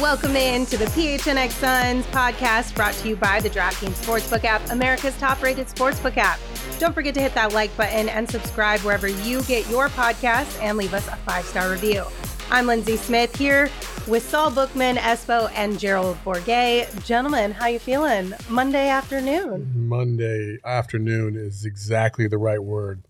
Welcome 0.00 0.36
in 0.36 0.66
to 0.66 0.76
the 0.76 0.84
PHNX 0.86 1.50
Suns 1.52 2.04
podcast 2.06 2.74
brought 2.74 2.92
to 2.94 3.08
you 3.08 3.16
by 3.16 3.40
the 3.40 3.48
DraftKings 3.48 4.04
Sportsbook 4.04 4.44
app, 4.44 4.60
America's 4.70 5.16
top 5.18 5.42
rated 5.42 5.68
sportsbook 5.68 6.16
app. 6.16 6.38
Don't 6.78 6.92
forget 6.92 7.14
to 7.14 7.20
hit 7.20 7.34
that 7.34 7.52
like 7.52 7.74
button 7.76 8.08
and 8.08 8.28
subscribe 8.28 8.80
wherever 8.80 9.08
you 9.08 9.42
get 9.44 9.68
your 9.70 9.88
podcasts 9.88 10.60
and 10.60 10.76
leave 10.76 10.92
us 10.92 11.08
a 11.08 11.16
five 11.16 11.44
star 11.44 11.70
review. 11.70 12.04
I'm 12.52 12.66
Lindsey 12.66 12.98
Smith 12.98 13.34
here 13.34 13.70
with 14.06 14.28
Saul 14.28 14.50
Bookman, 14.50 14.96
Espo, 14.96 15.50
and 15.54 15.80
Gerald 15.80 16.18
Bourguet. 16.22 17.02
Gentlemen, 17.02 17.50
how 17.50 17.68
you 17.68 17.78
feeling? 17.78 18.34
Monday 18.50 18.90
afternoon. 18.90 19.72
Monday 19.74 20.58
afternoon 20.62 21.34
is 21.34 21.64
exactly 21.64 22.28
the 22.28 22.36
right 22.36 22.62
word. 22.62 23.04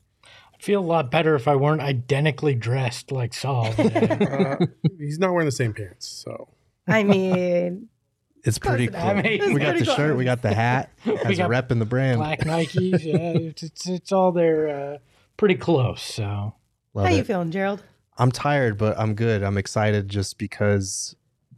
I'd 0.55 0.63
feel 0.63 0.81
a 0.81 0.87
lot 0.87 1.11
better 1.11 1.35
if 1.35 1.49
I 1.49 1.57
weren't 1.57 1.81
identically 1.81 2.55
dressed 2.55 3.11
like 3.11 3.35
Saul. 3.35 3.75
uh, 3.79 4.59
he's 4.97 5.19
not 5.19 5.33
wearing 5.33 5.47
the 5.47 5.51
same 5.51 5.75
pants, 5.75 6.07
so. 6.07 6.47
I 6.87 7.03
mean, 7.03 7.89
it's 8.45 8.61
pretty 8.61 8.87
cool. 8.87 9.01
I 9.01 9.23
mean, 9.23 9.55
we 9.55 9.59
got 9.59 9.77
the 9.77 9.85
shirt, 9.85 10.17
we 10.17 10.25
got 10.25 10.43
the 10.43 10.55
hat, 10.55 10.93
has 11.01 11.41
a 11.41 11.49
rep 11.49 11.73
in 11.73 11.81
the 11.81 11.85
brand. 11.85 12.19
Black 12.19 12.43
Nikes, 12.43 13.05
yeah, 13.05 13.49
it's, 13.49 13.65
it's, 13.65 13.89
it's 13.89 14.13
all 14.13 14.31
there, 14.31 14.69
uh, 14.69 14.99
pretty 15.37 15.57
close. 15.57 16.01
So, 16.01 16.55
Love 16.95 17.07
how 17.07 17.13
it. 17.13 17.17
you 17.17 17.25
feeling, 17.25 17.51
Gerald? 17.51 17.83
I'm 18.19 18.31
tired, 18.31 18.79
but 18.79 18.99
I'm 18.99 19.15
good. 19.15 19.43
I'm 19.43 19.57
excited 19.57 20.09
just 20.09 20.39
because, 20.39 21.17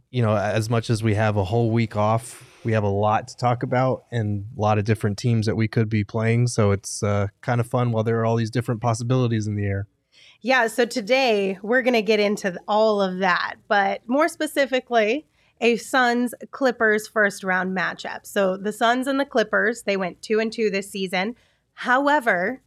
you 0.09 0.21
know, 0.21 0.35
as 0.35 0.69
much 0.69 0.89
as 0.89 1.03
we 1.03 1.15
have 1.15 1.37
a 1.37 1.43
whole 1.43 1.71
week 1.71 1.95
off, 1.95 2.59
we 2.63 2.71
have 2.71 2.83
a 2.83 2.89
lot 2.89 3.27
to 3.27 3.37
talk 3.37 3.61
about 3.61 4.05
and 4.11 4.45
a 4.57 4.61
lot 4.61 4.79
of 4.79 4.85
different 4.85 5.17
teams 5.17 5.45
that 5.45 5.55
we 5.55 5.67
could 5.67 5.89
be 5.89 6.03
playing. 6.03 6.47
So 6.47 6.71
it's 6.71 7.03
uh, 7.03 7.27
kind 7.41 7.59
of 7.59 7.67
fun 7.67 7.91
while 7.91 8.03
there 8.03 8.19
are 8.19 8.25
all 8.25 8.35
these 8.35 8.49
different 8.49 8.81
possibilities 8.81 9.47
in 9.47 9.55
the 9.55 9.65
air. 9.65 9.87
Yeah. 10.41 10.67
So 10.67 10.85
today 10.85 11.57
we're 11.61 11.81
going 11.81 11.93
to 11.93 12.01
get 12.01 12.19
into 12.19 12.57
all 12.67 13.01
of 13.01 13.19
that, 13.19 13.55
but 13.67 14.01
more 14.07 14.27
specifically, 14.27 15.25
a 15.61 15.77
Suns 15.77 16.33
Clippers 16.51 17.07
first 17.07 17.43
round 17.43 17.75
matchup. 17.75 18.25
So 18.25 18.57
the 18.57 18.73
Suns 18.73 19.07
and 19.07 19.19
the 19.19 19.25
Clippers, 19.25 19.83
they 19.83 19.97
went 19.97 20.21
two 20.21 20.39
and 20.39 20.51
two 20.51 20.69
this 20.69 20.89
season. 20.89 21.35
However, 21.73 22.61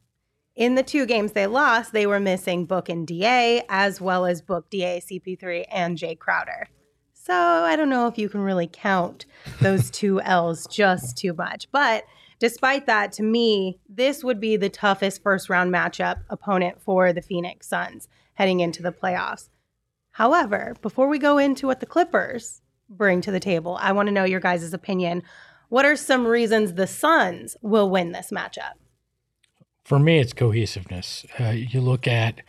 in 0.58 0.74
the 0.74 0.82
two 0.82 1.06
games 1.06 1.32
they 1.32 1.46
lost, 1.46 1.92
they 1.92 2.04
were 2.04 2.18
missing 2.18 2.66
Book 2.66 2.88
and 2.88 3.06
DA, 3.06 3.62
as 3.68 4.00
well 4.00 4.26
as 4.26 4.42
Book, 4.42 4.68
DA, 4.70 5.00
CP3, 5.00 5.64
and 5.70 5.96
Jay 5.96 6.16
Crowder. 6.16 6.66
So 7.12 7.32
I 7.32 7.76
don't 7.76 7.88
know 7.88 8.08
if 8.08 8.18
you 8.18 8.28
can 8.28 8.40
really 8.40 8.68
count 8.70 9.24
those 9.60 9.88
two 9.92 10.20
L's 10.20 10.66
just 10.66 11.16
too 11.16 11.32
much. 11.32 11.70
But 11.70 12.04
despite 12.40 12.86
that, 12.86 13.12
to 13.12 13.22
me, 13.22 13.78
this 13.88 14.24
would 14.24 14.40
be 14.40 14.56
the 14.56 14.68
toughest 14.68 15.22
first 15.22 15.48
round 15.48 15.72
matchup 15.72 16.22
opponent 16.28 16.82
for 16.82 17.12
the 17.12 17.22
Phoenix 17.22 17.68
Suns 17.68 18.08
heading 18.34 18.58
into 18.58 18.82
the 18.82 18.92
playoffs. 18.92 19.50
However, 20.10 20.74
before 20.82 21.06
we 21.06 21.20
go 21.20 21.38
into 21.38 21.68
what 21.68 21.78
the 21.78 21.86
Clippers 21.86 22.62
bring 22.88 23.20
to 23.20 23.30
the 23.30 23.38
table, 23.38 23.78
I 23.80 23.92
want 23.92 24.08
to 24.08 24.12
know 24.12 24.24
your 24.24 24.40
guys' 24.40 24.72
opinion. 24.72 25.22
What 25.68 25.84
are 25.84 25.94
some 25.94 26.26
reasons 26.26 26.74
the 26.74 26.88
Suns 26.88 27.56
will 27.62 27.88
win 27.88 28.10
this 28.10 28.32
matchup? 28.32 28.72
For 29.88 29.98
me, 29.98 30.18
it's 30.18 30.34
cohesiveness. 30.34 31.24
Uh, 31.40 31.48
you 31.48 31.80
look 31.80 32.06
at, 32.06 32.42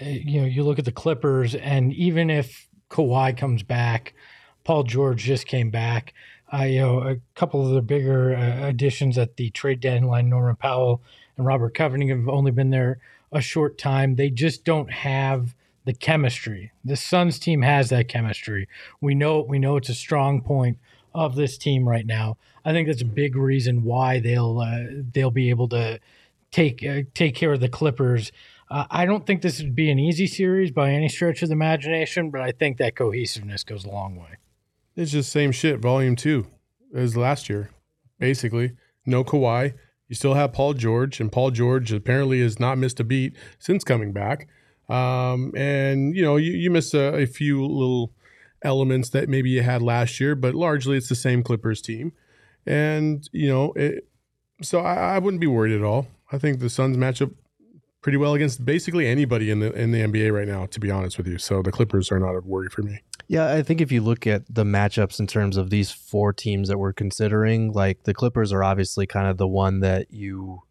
uh, 0.00 0.04
you 0.04 0.40
know, 0.40 0.46
you 0.46 0.62
look 0.62 0.78
at 0.78 0.84
the 0.84 0.92
Clippers, 0.92 1.56
and 1.56 1.92
even 1.92 2.30
if 2.30 2.68
Kawhi 2.88 3.36
comes 3.36 3.64
back, 3.64 4.14
Paul 4.62 4.84
George 4.84 5.24
just 5.24 5.48
came 5.48 5.70
back. 5.70 6.14
Uh, 6.54 6.62
you 6.62 6.78
know, 6.78 7.00
a 7.00 7.16
couple 7.34 7.66
of 7.66 7.72
the 7.74 7.82
bigger 7.82 8.32
uh, 8.32 8.68
additions 8.68 9.18
at 9.18 9.36
the 9.36 9.50
trade 9.50 9.80
deadline, 9.80 10.28
Norman 10.28 10.54
Powell 10.54 11.02
and 11.36 11.44
Robert 11.44 11.74
Covington 11.74 12.16
have 12.16 12.28
only 12.28 12.52
been 12.52 12.70
there 12.70 13.00
a 13.32 13.40
short 13.40 13.76
time. 13.76 14.14
They 14.14 14.30
just 14.30 14.64
don't 14.64 14.92
have 14.92 15.56
the 15.84 15.94
chemistry. 15.94 16.70
The 16.84 16.96
Suns 16.96 17.40
team 17.40 17.62
has 17.62 17.88
that 17.88 18.06
chemistry. 18.06 18.68
We 19.00 19.16
know 19.16 19.40
we 19.40 19.58
know 19.58 19.78
it's 19.78 19.88
a 19.88 19.94
strong 19.94 20.42
point 20.42 20.78
of 21.12 21.34
this 21.34 21.58
team 21.58 21.88
right 21.88 22.06
now. 22.06 22.36
I 22.64 22.72
think 22.72 22.86
that's 22.86 23.02
a 23.02 23.06
big 23.06 23.34
reason 23.34 23.82
why 23.82 24.20
they'll 24.20 24.60
uh, 24.60 24.84
they'll 25.12 25.32
be 25.32 25.50
able 25.50 25.68
to 25.70 25.98
take 26.50 26.84
uh, 26.84 27.02
take 27.14 27.34
care 27.34 27.52
of 27.52 27.60
the 27.60 27.68
Clippers. 27.68 28.32
Uh, 28.70 28.84
I 28.90 29.06
don't 29.06 29.26
think 29.26 29.42
this 29.42 29.60
would 29.60 29.74
be 29.74 29.90
an 29.90 29.98
easy 29.98 30.26
series 30.26 30.70
by 30.70 30.90
any 30.90 31.08
stretch 31.08 31.42
of 31.42 31.48
the 31.48 31.54
imagination, 31.54 32.30
but 32.30 32.42
I 32.42 32.52
think 32.52 32.76
that 32.78 32.96
cohesiveness 32.96 33.64
goes 33.64 33.84
a 33.84 33.90
long 33.90 34.16
way. 34.16 34.36
It's 34.94 35.12
just 35.12 35.32
same 35.32 35.52
shit, 35.52 35.78
volume 35.78 36.16
two, 36.16 36.46
as 36.94 37.16
last 37.16 37.48
year, 37.48 37.70
basically. 38.18 38.72
No 39.06 39.24
Kawhi. 39.24 39.74
You 40.08 40.14
still 40.14 40.34
have 40.34 40.52
Paul 40.52 40.74
George, 40.74 41.20
and 41.20 41.30
Paul 41.30 41.50
George 41.50 41.92
apparently 41.92 42.40
has 42.40 42.58
not 42.58 42.78
missed 42.78 42.98
a 43.00 43.04
beat 43.04 43.36
since 43.58 43.84
coming 43.84 44.12
back. 44.12 44.48
Um, 44.88 45.52
and 45.54 46.16
you 46.16 46.22
know, 46.22 46.36
you, 46.36 46.52
you 46.52 46.70
miss 46.70 46.94
a, 46.94 47.14
a 47.14 47.26
few 47.26 47.64
little 47.64 48.12
elements 48.62 49.10
that 49.10 49.28
maybe 49.28 49.50
you 49.50 49.62
had 49.62 49.82
last 49.82 50.18
year, 50.18 50.34
but 50.34 50.54
largely 50.54 50.96
it's 50.96 51.08
the 51.08 51.14
same 51.14 51.42
Clippers 51.42 51.82
team. 51.82 52.12
And 52.66 53.28
you 53.32 53.48
know, 53.48 53.72
it, 53.74 54.08
so 54.62 54.80
I, 54.80 55.16
I 55.16 55.18
wouldn't 55.18 55.40
be 55.40 55.46
worried 55.46 55.76
at 55.76 55.82
all. 55.82 56.08
I 56.30 56.38
think 56.38 56.60
the 56.60 56.68
Suns 56.68 56.96
match 56.96 57.22
up 57.22 57.30
pretty 58.02 58.18
well 58.18 58.34
against 58.34 58.64
basically 58.64 59.06
anybody 59.06 59.50
in 59.50 59.60
the 59.60 59.72
in 59.72 59.90
the 59.92 60.00
NBA 60.00 60.32
right 60.32 60.48
now. 60.48 60.66
To 60.66 60.80
be 60.80 60.90
honest 60.90 61.18
with 61.18 61.26
you, 61.26 61.38
so 61.38 61.62
the 61.62 61.72
Clippers 61.72 62.10
are 62.12 62.18
not 62.18 62.34
a 62.34 62.40
worry 62.40 62.68
for 62.68 62.82
me. 62.82 63.00
Yeah, 63.28 63.52
I 63.52 63.62
think 63.62 63.80
if 63.80 63.92
you 63.92 64.00
look 64.00 64.26
at 64.26 64.42
the 64.52 64.64
matchups 64.64 65.20
in 65.20 65.26
terms 65.26 65.56
of 65.56 65.68
these 65.68 65.90
four 65.90 66.32
teams 66.32 66.68
that 66.68 66.78
we're 66.78 66.94
considering, 66.94 67.72
like 67.72 68.04
the 68.04 68.14
Clippers 68.14 68.52
are 68.52 68.64
obviously 68.64 69.06
kind 69.06 69.26
of 69.26 69.36
the 69.36 69.46
one 69.46 69.80
that 69.80 70.10
you 70.10 70.62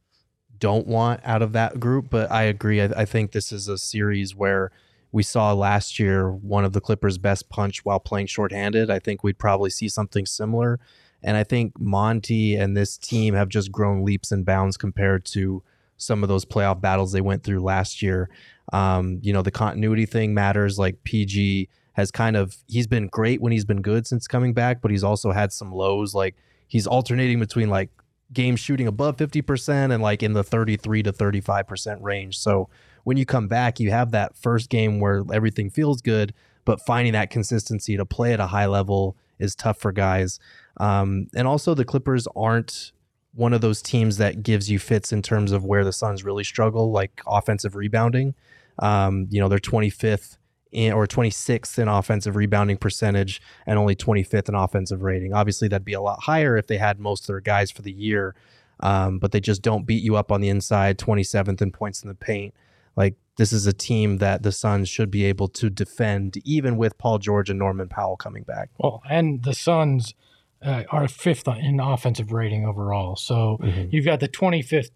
don't 0.57 0.87
want 0.87 1.21
out 1.23 1.43
of 1.43 1.53
that 1.53 1.79
group. 1.79 2.09
But 2.09 2.31
I 2.31 2.43
agree. 2.43 2.81
I, 2.81 2.85
I 2.85 3.05
think 3.05 3.31
this 3.31 3.51
is 3.51 3.67
a 3.67 3.77
series 3.77 4.35
where 4.35 4.71
we 5.11 5.23
saw 5.23 5.53
last 5.53 5.99
year 5.99 6.31
one 6.31 6.65
of 6.65 6.73
the 6.73 6.81
Clippers' 6.81 7.17
best 7.17 7.49
punch 7.49 7.85
while 7.85 7.99
playing 7.99 8.27
shorthanded. 8.27 8.89
I 8.89 8.99
think 8.99 9.23
we'd 9.23 9.37
probably 9.37 9.69
see 9.69 9.87
something 9.89 10.25
similar. 10.25 10.79
And 11.23 11.35
I 11.35 11.43
think 11.43 11.79
Monty 11.79 12.55
and 12.55 12.75
this 12.75 12.97
team 12.97 13.33
have 13.33 13.49
just 13.49 13.71
grown 13.71 14.05
leaps 14.05 14.31
and 14.31 14.45
bounds 14.45 14.77
compared 14.77 15.25
to 15.25 15.63
some 15.97 16.23
of 16.23 16.29
those 16.29 16.45
playoff 16.45 16.79
battles 16.79 17.11
they 17.11 17.21
went 17.21 17.43
through 17.43 17.59
last 17.59 18.01
year. 18.01 18.29
Um, 18.71 19.19
you 19.21 19.33
know, 19.33 19.41
the 19.41 19.51
continuity 19.51 20.05
thing 20.05 20.33
matters. 20.33 20.77
Like 20.77 21.03
PG 21.03 21.69
has 21.93 22.11
kind 22.11 22.35
of, 22.35 22.57
he's 22.67 22.87
been 22.87 23.07
great 23.07 23.41
when 23.41 23.51
he's 23.51 23.65
been 23.65 23.81
good 23.81 24.05
since 24.05 24.27
coming 24.27 24.53
back, 24.53 24.81
but 24.81 24.91
he's 24.91 25.03
also 25.03 25.31
had 25.31 25.51
some 25.51 25.71
lows. 25.71 26.13
Like 26.13 26.35
he's 26.67 26.85
alternating 26.85 27.39
between 27.39 27.69
like 27.69 27.89
games 28.31 28.59
shooting 28.59 28.87
above 28.87 29.17
50% 29.17 29.91
and 29.91 30.03
like 30.03 30.21
in 30.21 30.33
the 30.33 30.43
33 30.43 31.03
to 31.03 31.13
35% 31.13 32.01
range. 32.01 32.37
So 32.37 32.69
when 33.03 33.17
you 33.17 33.25
come 33.25 33.47
back, 33.47 33.79
you 33.79 33.89
have 33.89 34.11
that 34.11 34.35
first 34.35 34.69
game 34.69 34.99
where 34.99 35.23
everything 35.33 35.69
feels 35.69 36.01
good, 36.01 36.33
but 36.65 36.81
finding 36.81 37.13
that 37.13 37.29
consistency 37.29 37.95
to 37.97 38.05
play 38.05 38.33
at 38.33 38.39
a 38.39 38.47
high 38.47 38.65
level 38.65 39.15
is 39.39 39.55
tough 39.55 39.79
for 39.79 39.91
guys. 39.91 40.39
Um, 40.79 41.27
and 41.35 41.47
also, 41.47 41.73
the 41.73 41.85
Clippers 41.85 42.27
aren't 42.35 42.91
one 43.33 43.53
of 43.53 43.61
those 43.61 43.81
teams 43.81 44.17
that 44.17 44.41
gives 44.41 44.69
you 44.69 44.79
fits 44.79 45.11
in 45.11 45.21
terms 45.21 45.51
of 45.51 45.63
where 45.63 45.83
the 45.83 45.93
Suns 45.93 46.23
really 46.23 46.43
struggle, 46.43 46.91
like 46.91 47.21
offensive 47.27 47.75
rebounding. 47.75 48.33
Um, 48.79 49.27
you 49.29 49.39
know, 49.39 49.47
they're 49.47 49.59
25th 49.59 50.37
in, 50.71 50.93
or 50.93 51.07
26th 51.07 51.77
in 51.79 51.87
offensive 51.87 52.35
rebounding 52.35 52.77
percentage 52.77 53.41
and 53.65 53.77
only 53.77 53.95
25th 53.95 54.49
in 54.49 54.55
offensive 54.55 55.03
rating. 55.03 55.33
Obviously, 55.33 55.67
that'd 55.67 55.85
be 55.85 55.93
a 55.93 56.01
lot 56.01 56.23
higher 56.23 56.57
if 56.57 56.67
they 56.67 56.77
had 56.77 56.99
most 56.99 57.23
of 57.23 57.27
their 57.27 57.41
guys 57.41 57.71
for 57.71 57.81
the 57.81 57.91
year, 57.91 58.35
um, 58.79 59.19
but 59.19 59.31
they 59.31 59.39
just 59.39 59.61
don't 59.61 59.85
beat 59.85 60.03
you 60.03 60.15
up 60.15 60.31
on 60.31 60.41
the 60.41 60.49
inside, 60.49 60.97
27th 60.97 61.61
in 61.61 61.71
points 61.71 62.01
in 62.01 62.09
the 62.09 62.15
paint. 62.15 62.53
Like, 62.95 63.15
this 63.37 63.53
is 63.53 63.67
a 63.67 63.73
team 63.73 64.17
that 64.17 64.41
the 64.41 64.51
Suns 64.51 64.89
should 64.89 65.11
be 65.11 65.23
able 65.25 65.47
to 65.49 65.69
defend, 65.69 66.37
even 66.43 66.75
with 66.75 66.97
Paul 66.97 67.19
George 67.19 67.51
and 67.51 67.59
Norman 67.59 67.87
Powell 67.87 68.17
coming 68.17 68.41
back. 68.41 68.69
Well, 68.79 69.03
and 69.07 69.43
the 69.43 69.53
Suns 69.53 70.15
uh, 70.61 70.83
are 70.89 71.07
fifth 71.07 71.47
in 71.47 71.79
offensive 71.79 72.31
rating 72.31 72.65
overall. 72.65 73.15
So 73.15 73.57
mm-hmm. 73.61 73.89
you've 73.91 74.05
got 74.05 74.19
the 74.19 74.27
25th 74.27 74.91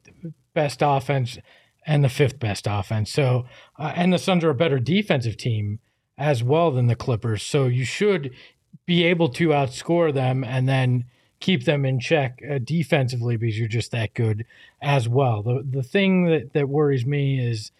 best 0.53 0.79
offense 0.81 1.37
and 1.85 2.03
the 2.03 2.09
fifth 2.09 2.39
best 2.39 2.67
offense. 2.69 3.11
So, 3.11 3.45
uh, 3.77 3.93
and 3.95 4.13
the 4.13 4.19
Suns 4.19 4.43
are 4.43 4.49
a 4.49 4.55
better 4.55 4.79
defensive 4.79 5.37
team 5.37 5.79
as 6.17 6.43
well 6.43 6.71
than 6.71 6.87
the 6.87 6.95
Clippers. 6.95 7.43
So 7.43 7.65
you 7.65 7.85
should 7.85 8.31
be 8.85 9.03
able 9.03 9.29
to 9.29 9.49
outscore 9.49 10.13
them 10.13 10.43
and 10.43 10.67
then 10.67 11.05
keep 11.39 11.65
them 11.65 11.85
in 11.85 11.99
check 11.99 12.39
uh, 12.49 12.59
defensively 12.63 13.35
because 13.35 13.57
you're 13.57 13.67
just 13.67 13.91
that 13.91 14.13
good 14.13 14.45
as 14.81 15.09
well. 15.09 15.41
The 15.41 15.65
the 15.67 15.83
thing 15.83 16.25
that, 16.25 16.53
that 16.53 16.69
worries 16.69 17.05
me 17.05 17.39
is 17.39 17.71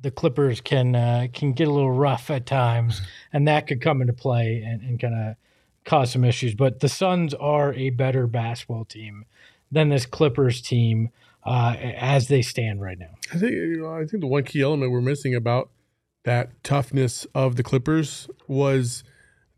the 0.00 0.10
Clippers 0.10 0.60
can 0.60 0.94
uh, 0.94 1.26
can 1.32 1.52
get 1.52 1.68
a 1.68 1.72
little 1.72 1.92
rough 1.92 2.30
at 2.30 2.46
times, 2.46 3.02
and 3.32 3.46
that 3.48 3.66
could 3.66 3.80
come 3.80 4.00
into 4.00 4.12
play 4.12 4.62
and, 4.64 4.80
and 4.82 5.00
kind 5.00 5.14
of 5.14 5.36
cause 5.84 6.12
some 6.12 6.24
issues. 6.24 6.54
But 6.54 6.80
the 6.80 6.88
Suns 6.88 7.34
are 7.34 7.72
a 7.74 7.90
better 7.90 8.26
basketball 8.26 8.84
team 8.84 9.24
than 9.70 9.88
this 9.88 10.06
Clippers 10.06 10.60
team 10.60 11.10
uh, 11.44 11.74
as 11.78 12.28
they 12.28 12.42
stand 12.42 12.80
right 12.80 12.98
now. 12.98 13.14
I 13.32 13.38
think 13.38 13.52
you 13.52 13.78
know, 13.82 13.94
I 13.94 14.06
think 14.06 14.20
the 14.20 14.26
one 14.26 14.44
key 14.44 14.62
element 14.62 14.92
we're 14.92 15.00
missing 15.00 15.34
about 15.34 15.70
that 16.24 16.62
toughness 16.62 17.26
of 17.34 17.56
the 17.56 17.62
Clippers 17.64 18.28
was 18.46 19.02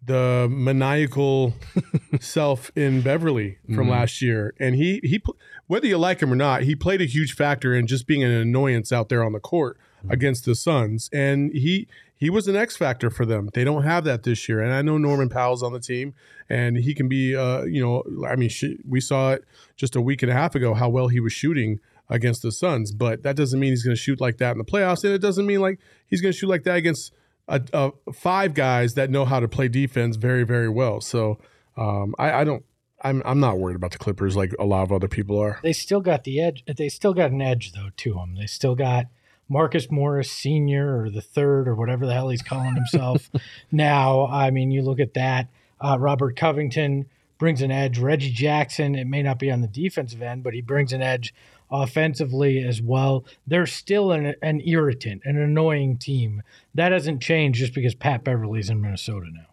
the 0.06 0.48
maniacal 0.50 1.54
self 2.20 2.70
in 2.76 3.00
Beverley 3.00 3.58
from 3.74 3.86
Mhm. 3.86 3.90
last 3.90 4.20
year, 4.22 4.54
and 4.58 4.74
he 4.74 5.00
he 5.02 5.22
whether 5.66 5.86
you 5.86 5.96
like 5.98 6.20
him 6.20 6.32
or 6.32 6.36
not, 6.36 6.62
he 6.62 6.74
played 6.76 7.00
a 7.00 7.06
huge 7.06 7.34
factor 7.34 7.74
in 7.74 7.86
just 7.86 8.06
being 8.06 8.22
an 8.22 8.30
annoyance 8.30 8.92
out 8.92 9.08
there 9.08 9.24
on 9.24 9.32
the 9.32 9.40
court 9.40 9.78
against 10.10 10.44
the 10.44 10.54
Suns, 10.54 11.08
and 11.12 11.50
he 11.54 11.88
he 12.16 12.30
was 12.30 12.48
an 12.48 12.56
X 12.56 12.76
factor 12.76 13.10
for 13.10 13.26
them. 13.26 13.50
They 13.54 13.64
don't 13.64 13.82
have 13.82 14.04
that 14.04 14.22
this 14.22 14.48
year, 14.48 14.60
and 14.60 14.72
I 14.72 14.82
know 14.82 14.98
Norman 14.98 15.28
Powell's 15.28 15.62
on 15.62 15.72
the 15.72 15.80
team, 15.80 16.14
and 16.48 16.76
he 16.76 16.94
can 16.94 17.08
be, 17.08 17.34
uh, 17.36 17.64
you 17.64 17.82
know, 17.82 18.02
I 18.26 18.36
mean, 18.36 18.48
sh- 18.48 18.78
we 18.88 19.00
saw 19.00 19.32
it 19.32 19.44
just 19.76 19.96
a 19.96 20.00
week 20.00 20.22
and 20.22 20.30
a 20.30 20.34
half 20.34 20.54
ago 20.54 20.74
how 20.74 20.88
well 20.88 21.08
he 21.08 21.20
was 21.20 21.32
shooting 21.32 21.80
against 22.08 22.42
the 22.42 22.52
Suns, 22.52 22.92
but 22.92 23.22
that 23.22 23.36
doesn't 23.36 23.58
mean 23.58 23.72
he's 23.72 23.82
going 23.82 23.96
to 23.96 24.00
shoot 24.00 24.20
like 24.20 24.38
that 24.38 24.52
in 24.52 24.58
the 24.58 24.64
playoffs, 24.64 25.04
and 25.04 25.12
it 25.12 25.18
doesn't 25.18 25.46
mean 25.46 25.60
like 25.60 25.80
he's 26.06 26.20
going 26.20 26.32
to 26.32 26.38
shoot 26.38 26.48
like 26.48 26.64
that 26.64 26.76
against 26.76 27.12
a, 27.48 27.60
a 27.72 27.92
five 28.12 28.54
guys 28.54 28.94
that 28.94 29.10
know 29.10 29.24
how 29.24 29.40
to 29.40 29.48
play 29.48 29.68
defense 29.68 30.16
very, 30.16 30.44
very 30.44 30.68
well. 30.68 31.00
So 31.00 31.38
um, 31.76 32.14
I, 32.18 32.32
I 32.32 32.44
don't. 32.44 32.64
I'm 33.02 33.22
I'm 33.26 33.38
not 33.38 33.58
worried 33.58 33.76
about 33.76 33.90
the 33.90 33.98
Clippers 33.98 34.34
like 34.34 34.54
a 34.58 34.64
lot 34.64 34.82
of 34.82 34.90
other 34.90 35.08
people 35.08 35.38
are. 35.38 35.60
They 35.62 35.74
still 35.74 36.00
got 36.00 36.24
the 36.24 36.40
edge. 36.40 36.64
They 36.64 36.88
still 36.88 37.12
got 37.12 37.32
an 37.32 37.42
edge 37.42 37.72
though 37.72 37.90
to 37.94 38.14
them. 38.14 38.36
They 38.36 38.46
still 38.46 38.74
got 38.74 39.06
Marcus 39.48 39.90
Morris 39.90 40.30
Senior 40.30 41.02
or 41.02 41.10
the 41.10 41.20
third 41.20 41.68
or 41.68 41.74
whatever 41.74 42.06
the 42.06 42.14
hell 42.14 42.28
he's 42.28 42.42
calling 42.42 42.74
himself 42.74 43.30
now. 43.72 44.26
I 44.26 44.50
mean, 44.50 44.70
you 44.70 44.82
look 44.82 45.00
at 45.00 45.14
that. 45.14 45.48
Uh, 45.80 45.98
Robert 45.98 46.36
Covington 46.36 47.06
brings 47.38 47.62
an 47.62 47.70
edge. 47.70 47.98
Reggie 47.98 48.32
Jackson. 48.32 48.94
It 48.94 49.06
may 49.06 49.22
not 49.22 49.38
be 49.38 49.50
on 49.50 49.60
the 49.60 49.68
defensive 49.68 50.22
end, 50.22 50.42
but 50.42 50.54
he 50.54 50.62
brings 50.62 50.92
an 50.92 51.02
edge 51.02 51.34
offensively 51.70 52.62
as 52.62 52.80
well. 52.80 53.24
They're 53.46 53.66
still 53.66 54.12
an, 54.12 54.34
an 54.42 54.62
irritant, 54.64 55.22
an 55.24 55.36
annoying 55.36 55.98
team. 55.98 56.42
That 56.74 56.92
hasn't 56.92 57.22
changed 57.22 57.58
just 57.58 57.74
because 57.74 57.94
Pat 57.94 58.24
Beverley's 58.24 58.70
in 58.70 58.80
Minnesota 58.80 59.26
now. 59.32 59.46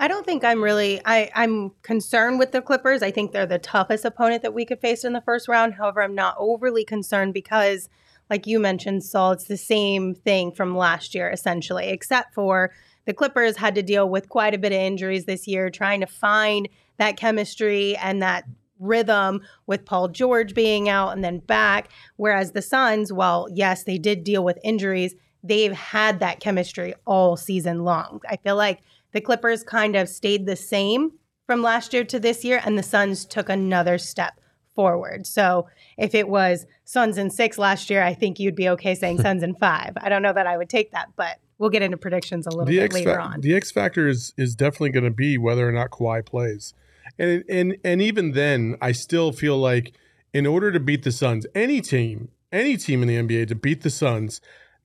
I 0.00 0.06
don't 0.06 0.24
think 0.24 0.44
I'm 0.44 0.62
really 0.62 1.00
I, 1.04 1.30
I'm 1.34 1.70
concerned 1.82 2.38
with 2.38 2.52
the 2.52 2.62
Clippers. 2.62 3.02
I 3.02 3.10
think 3.10 3.32
they're 3.32 3.46
the 3.46 3.58
toughest 3.58 4.04
opponent 4.04 4.42
that 4.42 4.54
we 4.54 4.64
could 4.64 4.80
face 4.80 5.04
in 5.04 5.12
the 5.12 5.20
first 5.20 5.48
round. 5.48 5.74
However, 5.74 6.02
I'm 6.02 6.14
not 6.14 6.36
overly 6.38 6.84
concerned 6.84 7.34
because 7.34 7.88
like 8.30 8.46
you 8.46 8.58
mentioned, 8.60 9.04
Saul, 9.04 9.32
it's 9.32 9.44
the 9.44 9.56
same 9.56 10.14
thing 10.14 10.52
from 10.52 10.76
last 10.76 11.14
year 11.14 11.30
essentially, 11.30 11.88
except 11.88 12.34
for 12.34 12.72
the 13.06 13.14
Clippers 13.14 13.56
had 13.56 13.74
to 13.74 13.82
deal 13.82 14.08
with 14.08 14.28
quite 14.28 14.54
a 14.54 14.58
bit 14.58 14.72
of 14.72 14.78
injuries 14.78 15.24
this 15.24 15.46
year, 15.46 15.70
trying 15.70 16.00
to 16.00 16.06
find 16.06 16.68
that 16.98 17.16
chemistry 17.16 17.96
and 17.96 18.20
that 18.20 18.44
rhythm 18.78 19.40
with 19.66 19.84
Paul 19.84 20.08
George 20.08 20.54
being 20.54 20.88
out 20.88 21.12
and 21.12 21.24
then 21.24 21.38
back. 21.38 21.88
Whereas 22.16 22.52
the 22.52 22.62
Suns, 22.62 23.12
well, 23.12 23.48
yes, 23.50 23.84
they 23.84 23.98
did 23.98 24.24
deal 24.24 24.44
with 24.44 24.58
injuries. 24.62 25.14
They've 25.42 25.72
had 25.72 26.20
that 26.20 26.40
chemistry 26.40 26.94
all 27.06 27.36
season 27.36 27.84
long. 27.84 28.20
I 28.28 28.36
feel 28.36 28.56
like 28.56 28.80
the 29.12 29.20
Clippers 29.20 29.62
kind 29.62 29.96
of 29.96 30.08
stayed 30.08 30.46
the 30.46 30.56
same 30.56 31.12
from 31.46 31.62
last 31.62 31.94
year 31.94 32.04
to 32.04 32.20
this 32.20 32.44
year, 32.44 32.60
and 32.64 32.76
the 32.76 32.82
Suns 32.82 33.24
took 33.24 33.48
another 33.48 33.96
step 33.96 34.38
forward. 34.78 35.26
So 35.26 35.66
if 35.96 36.14
it 36.14 36.28
was 36.28 36.64
Suns 36.84 37.18
in 37.18 37.30
six 37.30 37.58
last 37.58 37.90
year, 37.90 38.00
I 38.00 38.14
think 38.14 38.38
you'd 38.38 38.54
be 38.54 38.68
okay 38.68 38.94
saying 38.94 39.18
Suns 39.22 39.42
in 39.42 39.56
five. 39.56 39.94
I 40.00 40.08
don't 40.08 40.22
know 40.22 40.32
that 40.32 40.46
I 40.46 40.56
would 40.56 40.68
take 40.68 40.92
that, 40.92 41.08
but 41.16 41.40
we'll 41.58 41.68
get 41.68 41.82
into 41.82 41.96
predictions 41.96 42.46
a 42.46 42.50
little 42.50 42.64
the 42.64 42.76
bit 42.76 42.84
X 42.84 42.94
later 42.94 43.14
fa- 43.14 43.20
on. 43.20 43.40
the 43.40 43.56
X 43.56 43.72
factor 43.72 44.06
is 44.06 44.32
is 44.36 44.54
definitely 44.54 44.90
going 44.90 45.02
to 45.02 45.10
be 45.10 45.36
whether 45.36 45.68
or 45.68 45.72
not 45.72 45.90
Kawhi 45.90 46.24
plays, 46.24 46.74
and 47.18 47.42
and 47.48 47.76
and 47.82 48.00
even 48.00 48.34
then, 48.34 48.76
I 48.80 48.92
still 48.92 49.32
feel 49.32 49.58
like 49.58 49.94
in 50.32 50.46
order 50.46 50.70
to 50.70 50.78
beat 50.78 51.02
the 51.02 51.10
Suns, 51.10 51.44
any 51.56 51.80
team, 51.80 52.28
any 52.52 52.76
team 52.76 53.02
in 53.02 53.08
the 53.08 53.16
NBA 53.16 53.48
to 53.48 53.56
beat 53.56 53.82
the 53.82 53.90
Suns, 53.90 54.40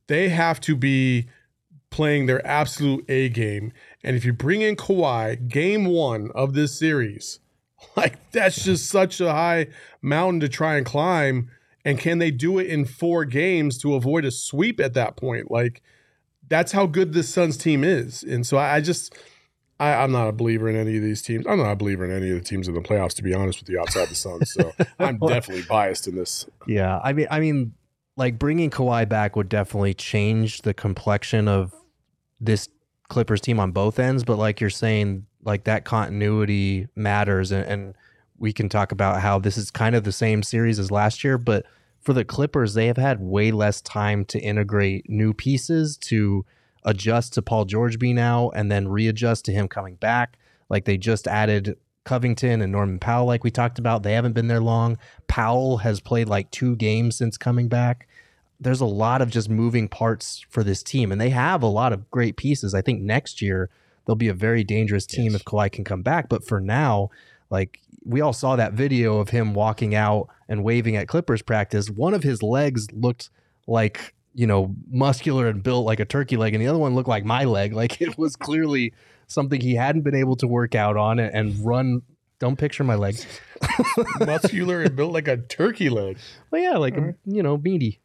they 0.08 0.30
have 0.30 0.60
to 0.62 0.76
be 0.76 1.28
playing 1.92 2.26
their 2.26 2.44
absolute 2.48 3.06
A 3.08 3.30
game. 3.30 3.72
And 4.04 4.16
if 4.16 4.26
you 4.26 4.34
bring 4.34 4.64
in 4.64 4.76
Kawhi, 4.76 5.48
game 5.48 5.86
one 5.86 6.32
of 6.34 6.56
this 6.56 6.80
series, 6.80 7.40
like 7.96 8.32
that's 8.32 8.64
just 8.64 8.90
such 8.90 9.22
a 9.22 9.32
high 9.32 9.68
mountain 10.02 10.40
to 10.42 10.50
try 10.50 10.78
and 10.78 10.86
climb. 10.86 11.50
And 11.86 12.00
can 12.00 12.20
they 12.20 12.32
do 12.32 12.60
it 12.60 12.68
in 12.68 12.86
four 12.86 13.26
games 13.26 13.78
to 13.80 13.96
avoid 13.96 14.24
a 14.24 14.32
sweep 14.32 14.80
at 14.80 14.94
that 14.94 15.18
point? 15.18 15.52
Like 15.52 15.82
that's 16.48 16.72
how 16.72 16.86
good 16.86 17.14
this 17.14 17.30
Suns 17.30 17.58
team 17.58 17.84
is. 17.84 18.24
And 18.24 18.48
so 18.48 18.58
I, 18.58 18.76
I 18.76 18.82
just 18.82 19.16
I, 19.80 19.96
I'm 19.96 20.12
not 20.12 20.28
a 20.28 20.32
believer 20.32 20.70
in 20.70 20.76
any 20.76 20.96
of 20.96 21.04
these 21.04 21.22
teams. 21.22 21.46
I'm 21.48 21.58
not 21.58 21.72
a 21.72 21.76
believer 21.76 22.06
in 22.06 22.12
any 22.12 22.30
of 22.30 22.38
the 22.38 22.44
teams 22.44 22.68
in 22.68 22.74
the 22.74 22.82
playoffs, 22.82 23.16
to 23.16 23.24
be 23.24 23.34
honest 23.34 23.60
with 23.60 23.70
you, 23.70 23.80
outside 23.80 24.08
the 24.08 24.16
Suns. 24.16 24.54
So 24.54 24.72
I'm 25.00 25.18
definitely 25.18 25.64
biased 25.64 26.08
in 26.08 26.16
this. 26.16 26.46
Yeah, 26.68 27.00
I 27.04 27.12
mean, 27.12 27.28
I 27.30 27.40
mean, 27.40 27.74
like 28.16 28.40
bringing 28.40 28.70
Kawhi 28.70 29.10
back 29.10 29.36
would 29.36 29.50
definitely 29.50 29.94
change 29.94 30.62
the 30.62 30.74
complexion 30.74 31.48
of 31.48 31.74
this 32.40 32.70
Clippers 33.10 33.42
team 33.42 33.60
on 33.60 33.72
both 33.72 34.00
ends. 34.00 34.24
But 34.24 34.38
like 34.38 34.62
you're 34.62 34.70
saying, 34.70 35.26
like 35.44 35.66
that 35.66 35.86
continuity 35.86 36.88
matters, 36.96 37.52
and, 37.52 37.66
and 37.66 37.96
we 38.38 38.54
can 38.54 38.70
talk 38.70 38.92
about 38.92 39.22
how 39.22 39.40
this 39.40 39.58
is 39.58 39.72
kind 39.72 39.96
of 39.96 40.04
the 40.04 40.12
same 40.12 40.44
series 40.44 40.80
as 40.80 40.92
last 40.92 41.24
year. 41.24 41.38
But 41.38 41.66
for 42.02 42.14
the 42.14 42.26
Clippers, 42.26 42.74
they 42.74 42.88
have 42.88 42.98
had 42.98 43.22
way 43.22 43.52
less 43.52 43.82
time 43.82 44.26
to 44.26 44.40
integrate 44.40 45.10
new 45.10 45.34
pieces 45.34 45.98
to 45.98 46.46
adjust 46.84 47.34
to 47.34 47.42
Paul 47.42 47.66
George 47.66 47.98
being 47.98 48.20
out 48.20 48.52
and 48.52 48.72
then 48.72 48.90
readjust 48.90 49.46
to 49.46 49.54
him 49.54 49.68
coming 49.68 49.96
back. 49.96 50.38
Like 50.70 50.86
they 50.86 50.98
just 50.98 51.28
added 51.28 51.78
Covington 52.04 52.62
and 52.62 52.72
Norman 52.72 53.00
Powell, 53.00 53.26
like 53.26 53.44
we 53.44 53.52
talked 53.52 53.80
about. 53.80 54.04
They 54.04 54.14
haven't 54.14 54.34
been 54.34 54.48
there 54.48 54.60
long. 54.60 54.98
Powell 55.28 55.78
has 55.78 56.02
played 56.02 56.28
like 56.28 56.52
two 56.52 56.76
games 56.76 57.16
since 57.16 57.38
coming 57.38 57.70
back. 57.70 58.08
There's 58.60 58.82
a 58.82 58.86
lot 58.86 59.22
of 59.22 59.30
just 59.30 59.50
moving 59.50 59.88
parts 59.88 60.46
for 60.50 60.64
this 60.64 60.84
team, 60.84 61.12
and 61.12 61.20
they 61.20 61.30
have 61.30 61.64
a 61.64 61.68
lot 61.68 61.94
of 61.94 62.10
great 62.12 62.38
pieces. 62.38 62.74
I 62.74 62.82
think 62.82 63.02
next 63.02 63.42
year 63.42 63.70
they'll 64.06 64.16
be 64.16 64.28
a 64.30 64.34
very 64.34 64.64
dangerous 64.64 65.06
team 65.06 65.32
Yes. 65.32 65.36
if 65.42 65.46
Kawhi 65.46 65.72
can 65.72 65.84
come 65.84 66.02
back. 66.02 66.30
But 66.30 66.46
for 66.46 66.60
now, 66.60 67.10
like 67.50 67.80
we 68.06 68.20
all 68.22 68.34
saw 68.34 68.56
that 68.56 68.74
video 68.74 69.18
of 69.20 69.30
him 69.30 69.54
walking 69.54 69.96
out 69.96 70.28
and 70.50 70.64
waving 70.64 70.96
at 70.96 71.08
Clippers 71.08 71.42
practice. 71.42 71.90
One 71.90 72.14
of 72.14 72.24
his 72.24 72.44
legs 72.44 72.88
looked 72.92 73.30
like 73.68 74.14
you 74.36 74.48
know 74.48 74.76
muscular 74.90 75.48
and 75.48 75.62
built 75.64 75.86
like 75.86 76.00
a 76.00 76.06
turkey 76.06 76.38
leg, 76.38 76.54
and 76.54 76.62
the 76.62 76.68
other 76.68 76.80
one 76.80 76.96
looked 76.96 77.10
like 77.10 77.24
my 77.26 77.44
leg. 77.46 77.74
Like 77.84 78.02
it 78.02 78.18
was 78.18 78.36
clearly 78.36 78.94
something 79.28 79.62
he 79.62 79.76
hadn't 79.76 80.02
been 80.02 80.16
able 80.16 80.36
to 80.38 80.48
work 80.48 80.76
out 80.76 80.98
on 80.98 81.20
and, 81.20 81.34
and 81.34 81.66
run. 81.66 82.02
Don't 82.40 82.58
picture 82.58 82.84
my 82.84 82.96
leg. 82.96 83.16
Muscular 84.20 84.82
and 84.82 84.96
built 84.98 85.14
like 85.14 85.30
a 85.30 85.38
turkey 85.38 85.90
leg. 85.90 86.18
Well, 86.52 86.62
yeah, 86.62 86.78
like 86.78 86.98
a, 86.98 87.16
you 87.26 87.42
know, 87.42 87.56
meaty. 87.58 88.02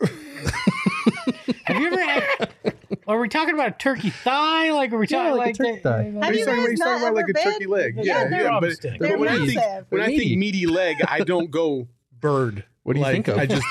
Have 1.64 1.80
you 1.80 1.86
ever 1.86 2.02
had? 2.02 2.50
Are 3.06 3.18
we 3.20 3.28
talking 3.28 3.54
about 3.54 3.68
a 3.68 3.78
turkey 3.78 4.10
thigh? 4.10 4.72
Like, 4.72 4.92
are 4.92 4.98
we 4.98 5.06
Yeah, 5.08 5.18
talking 5.24 5.36
like 5.38 5.54
a 5.54 5.58
turkey 5.58 5.72
that- 5.72 5.82
thigh. 5.82 6.02
Have 6.24 6.30
He's 6.34 6.40
you 6.40 6.44
talking, 6.46 6.60
guys 6.62 6.70
he's 6.70 6.78
not 6.78 6.84
talking 6.86 7.02
about 7.02 7.14
like 7.14 7.24
ever 7.24 7.30
a 7.30 7.42
turkey 7.52 7.58
been? 7.60 7.68
leg. 7.70 7.94
Yeah, 7.96 8.02
Yeah, 8.04 8.28
they're 8.28 8.42
yeah. 8.42 8.50
But, 8.50 8.60
drumstick. 8.60 8.98
but 8.98 9.08
They're 9.08 9.18
when 9.18 9.28
I 9.28 9.36
think 9.38 9.54
massive. 9.54 9.86
when 9.90 10.00
I 10.02 10.06
think 10.06 10.18
meaty. 10.18 10.36
meaty 10.36 10.66
leg, 10.66 10.96
I 11.06 11.20
don't 11.20 11.50
go 11.50 11.88
bird. 12.20 12.64
What 12.82 12.94
do 12.94 12.98
you 13.00 13.04
Like, 13.04 13.12
think 13.12 13.28
of? 13.28 13.38
I 13.38 13.46
just, 13.46 13.66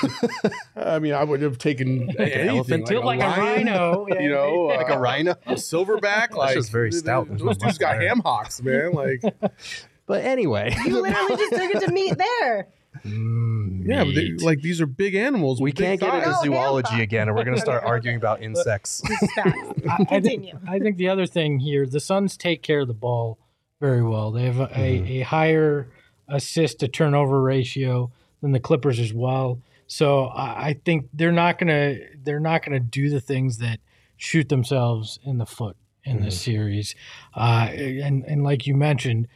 I 0.76 0.98
mean, 1.00 1.14
I 1.14 1.24
would 1.24 1.42
have 1.42 1.58
taken 1.58 2.10
anything, 2.18 2.48
elephant? 2.48 2.88
Built 2.88 3.04
like 3.04 3.20
a 3.20 3.24
lion, 3.26 3.66
rhino. 3.66 4.06
yeah. 4.10 4.20
You 4.20 4.30
know, 4.30 4.54
like 4.66 4.88
a 4.88 4.94
uh, 4.94 4.98
rhino. 5.00 5.32
a 5.46 5.54
silverback. 5.54 6.30
like 6.36 6.54
just 6.54 6.70
very 6.70 6.92
stout. 6.92 7.26
Those 7.36 7.56
dudes 7.56 7.76
got 7.76 8.00
ham 8.00 8.20
hocks, 8.20 8.62
man. 8.62 8.92
Like, 8.92 9.20
But 10.06 10.24
anyway, 10.24 10.74
You 10.86 11.00
literally 11.02 11.36
just 11.36 11.52
took 11.52 11.74
it 11.74 11.86
to 11.86 11.92
meet 11.92 12.16
there. 12.18 12.68
Mm, 13.04 13.86
yeah, 13.86 14.04
they, 14.04 14.32
like 14.44 14.60
these 14.60 14.80
are 14.80 14.86
big 14.86 15.14
animals. 15.14 15.60
we 15.60 15.72
big 15.72 16.00
can't 16.00 16.00
get 16.00 16.14
into 16.14 16.26
thighs. 16.26 16.44
No, 16.44 16.52
zoology 16.52 17.02
again, 17.02 17.28
and 17.28 17.36
we're 17.36 17.44
going 17.44 17.56
to 17.56 17.60
start 17.62 17.84
arguing 17.84 18.16
about 18.16 18.42
insects. 18.42 19.02
I, 19.36 20.06
I 20.10 20.20
think, 20.20 20.48
I 20.68 20.78
think 20.78 20.96
the 20.96 21.08
other 21.08 21.26
thing 21.26 21.60
here, 21.60 21.86
the 21.86 22.00
Suns 22.00 22.36
take 22.36 22.62
care 22.62 22.80
of 22.80 22.88
the 22.88 22.94
ball 22.94 23.38
very 23.80 24.02
well. 24.02 24.30
They 24.32 24.44
have 24.44 24.58
a, 24.60 24.70
a, 24.78 25.20
a 25.20 25.20
higher 25.20 25.88
assist 26.28 26.80
to 26.80 26.88
turnover 26.88 27.40
ratio 27.40 28.10
than 28.40 28.52
the 28.52 28.60
Clippers 28.60 28.98
as 28.98 29.12
well. 29.12 29.60
So 29.86 30.26
I, 30.26 30.68
I 30.68 30.80
think 30.84 31.08
they're 31.12 31.32
not 31.32 31.58
gonna 31.58 31.96
they're 32.22 32.40
not 32.40 32.64
gonna 32.64 32.80
do 32.80 33.08
the 33.08 33.20
things 33.20 33.58
that 33.58 33.80
shoot 34.16 34.48
themselves 34.48 35.18
in 35.24 35.38
the 35.38 35.46
foot 35.46 35.76
in 36.04 36.22
this 36.22 36.40
series. 36.40 36.94
Uh, 37.34 37.68
and 37.72 38.24
and 38.24 38.44
like 38.44 38.66
you 38.66 38.74
mentioned, 38.74 39.28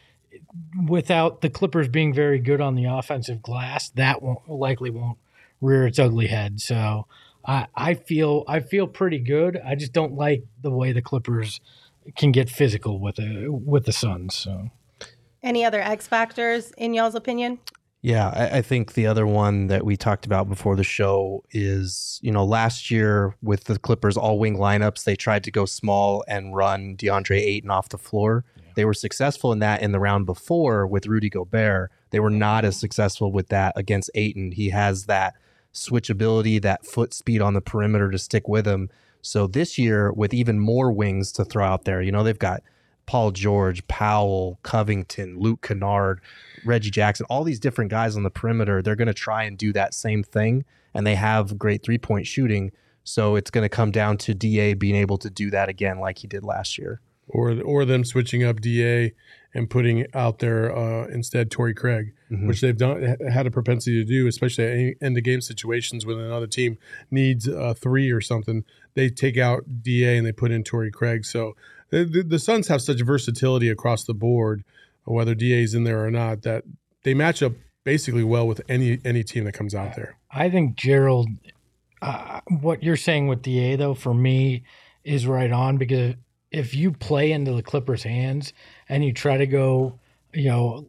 without 0.89 1.41
the 1.41 1.51
Clippers 1.51 1.89
being 1.89 2.13
very 2.13 2.39
good 2.39 2.61
on 2.61 2.75
the 2.75 2.85
offensive 2.85 3.43
glass, 3.43 3.91
that 3.91 4.23
won't 4.23 4.49
likely 4.49 4.91
won't 4.91 5.19
rear 5.61 5.87
its 5.87 5.99
ugly 5.99 6.27
head. 6.27 6.61
So 6.61 7.07
I, 7.45 7.67
I 7.75 7.95
feel 7.95 8.45
I 8.49 8.61
feel 8.61 8.87
pretty 8.87 9.19
good. 9.19 9.61
I 9.65 9.75
just 9.75 9.93
don't 9.93 10.15
like 10.15 10.45
the 10.63 10.71
way 10.71 10.93
the 10.93 11.03
Clippers 11.03 11.61
can 12.17 12.33
get 12.33 12.51
physical 12.51 12.99
with 12.99 13.17
the 13.17 13.49
with 13.49 13.85
the 13.87 13.93
Suns. 13.93 14.35
So 14.35 14.71
Any 15.43 15.65
other 15.65 15.81
X 15.81 16.07
factors 16.07 16.73
in 16.77 16.95
y'all's 16.95 17.15
opinion? 17.15 17.59
Yeah, 18.01 18.29
I, 18.29 18.59
I 18.59 18.63
think 18.63 18.93
the 18.93 19.07
other 19.07 19.27
one 19.27 19.69
that 19.69 19.87
we 19.87 19.97
talked 19.97 20.27
about 20.27 20.47
before 20.47 20.77
the 20.77 20.85
show 20.85 21.43
is, 21.53 22.21
you 22.23 22.31
know, 22.31 22.45
last 22.45 22.91
year 22.91 23.35
with 23.41 23.65
the 23.65 23.79
Clippers 23.79 24.19
all 24.19 24.39
wing 24.39 24.59
lineups, 24.59 25.05
they 25.05 25.17
tried 25.17 25.43
to 25.45 25.51
go 25.51 25.65
small 25.65 26.23
and 26.29 26.55
run 26.55 26.97
DeAndre 26.99 27.41
Ayton 27.41 27.71
off 27.71 27.89
the 27.89 27.97
floor. 27.97 28.45
They 28.75 28.85
were 28.85 28.95
successful 28.95 29.53
in 29.53 29.59
that 29.61 29.83
in 29.83 29.93
the 29.93 30.01
round 30.01 30.27
before 30.27 30.87
with 30.87 31.07
Rudy 31.07 31.31
Gobert. 31.31 31.91
They 32.11 32.21
were 32.21 32.31
not 32.31 32.65
as 32.65 32.77
successful 32.77 33.33
with 33.33 33.49
that 33.49 33.73
against 33.77 34.11
Ayton. 34.15 34.53
He 34.53 34.71
has 34.71 35.07
that 35.07 35.35
switchability, 35.73 36.61
that 36.63 36.87
foot 36.87 37.13
speed 37.13 37.41
on 37.41 37.55
the 37.55 37.61
perimeter 37.61 38.11
to 38.11 38.19
stick 38.19 38.49
with 38.49 38.67
him. 38.67 38.91
So 39.23 39.47
this 39.47 39.79
year, 39.79 40.13
with 40.13 40.35
even 40.35 40.61
more 40.61 40.93
wings 40.93 41.33
to 41.33 41.45
throw 41.45 41.65
out 41.65 41.85
there, 41.85 42.03
you 42.03 42.13
know, 42.13 42.23
they've 42.23 42.39
got 42.39 42.63
Paul 43.07 43.33
George, 43.33 43.87
Powell, 43.89 44.59
Covington, 44.63 45.39
Luke 45.39 45.63
Kennard, 45.63 46.21
Reggie 46.65 46.91
Jackson, 46.91 47.27
all 47.29 47.45
these 47.45 47.61
different 47.61 47.91
guys 47.91 48.17
on 48.17 48.23
the 48.23 48.31
perimeter, 48.31 48.83
they're 48.83 48.97
going 48.97 49.09
to 49.09 49.15
try 49.15 49.45
and 49.45 49.59
do 49.59 49.73
that 49.73 49.95
same 49.95 50.23
thing. 50.23 50.65
And 50.95 51.07
they 51.07 51.15
have 51.15 51.59
great 51.59 51.83
three 51.83 51.99
point 51.99 52.27
shooting. 52.27 52.73
So 53.03 53.37
it's 53.37 53.51
going 53.51 53.65
to 53.65 53.69
come 53.69 53.91
down 53.91 54.17
to 54.19 54.35
DA 54.35 54.75
being 54.75 54.95
able 54.95 55.19
to 55.19 55.29
do 55.29 55.51
that 55.51 55.69
again 55.69 55.99
like 55.99 56.19
he 56.19 56.27
did 56.27 56.45
last 56.45 56.79
year. 56.79 57.01
Or, 57.27 57.59
or 57.63 57.85
them 57.85 58.05
switching 58.05 58.45
up 58.45 58.61
DA 58.61 59.15
and 59.55 59.71
putting 59.71 60.07
out 60.13 60.41
there 60.41 60.77
uh, 60.77 61.07
instead 61.07 61.51
Torrey 61.51 61.75
Craig, 61.75 62.13
mm-hmm. 62.31 62.49
which 62.49 62.61
they've 62.61 62.77
done 62.77 63.17
had 63.31 63.47
a 63.47 63.51
propensity 63.51 64.03
to 64.03 64.05
do, 64.05 64.27
especially 64.27 64.97
in 65.01 65.15
the 65.15 65.21
game 65.21 65.41
situations 65.41 66.05
when 66.05 66.19
another 66.19 66.49
team 66.49 66.77
needs 67.11 67.47
a 67.47 67.73
three 67.75 68.11
or 68.11 68.21
something. 68.21 68.65
They 68.95 69.09
take 69.09 69.39
out 69.39 69.83
Da 69.83 70.17
and 70.17 70.27
they 70.27 70.33
put 70.33 70.51
in 70.51 70.65
Torrey 70.65 70.91
Craig. 70.91 71.25
So 71.25 71.55
the, 71.91 72.05
the, 72.05 72.23
the 72.25 72.39
Suns 72.39 72.67
have 72.69 72.83
such 72.83 73.01
versatility 73.01 73.69
across 73.69 74.05
the 74.05 74.15
board, 74.15 74.65
whether 75.05 75.35
Da 75.35 75.63
is 75.63 75.75
in 75.75 75.85
there 75.85 76.05
or 76.05 76.11
not, 76.11 76.43
that 76.43 76.65
they 77.05 77.15
match 77.15 77.43
up 77.43 77.53
basically 77.85 78.25
well 78.25 78.47
with 78.47 78.61
any 78.69 78.99
any 79.05 79.23
team 79.23 79.45
that 79.45 79.53
comes 79.53 79.75
out 79.75 79.95
there. 79.95 80.17
I 80.33 80.51
think 80.51 80.75
Gerald, 80.75 81.29
uh, 82.03 82.41
what 82.49 82.83
you're 82.83 82.97
saying 82.97 83.29
with 83.29 83.43
Da 83.43 83.77
though, 83.77 83.95
for 83.95 84.15
me, 84.15 84.65
is 85.05 85.29
right 85.29 85.53
on 85.53 85.77
because 85.77 86.15
if 86.55 86.75
you 86.75 86.93
play 86.93 87.33
into 87.33 87.53
the 87.53 87.63
Clippers' 87.63 88.05
hands 88.05 88.53
and 88.89 89.05
you 89.05 89.13
try 89.13 89.37
to 89.37 89.47
go, 89.47 89.99
you 90.33 90.49
know, 90.49 90.87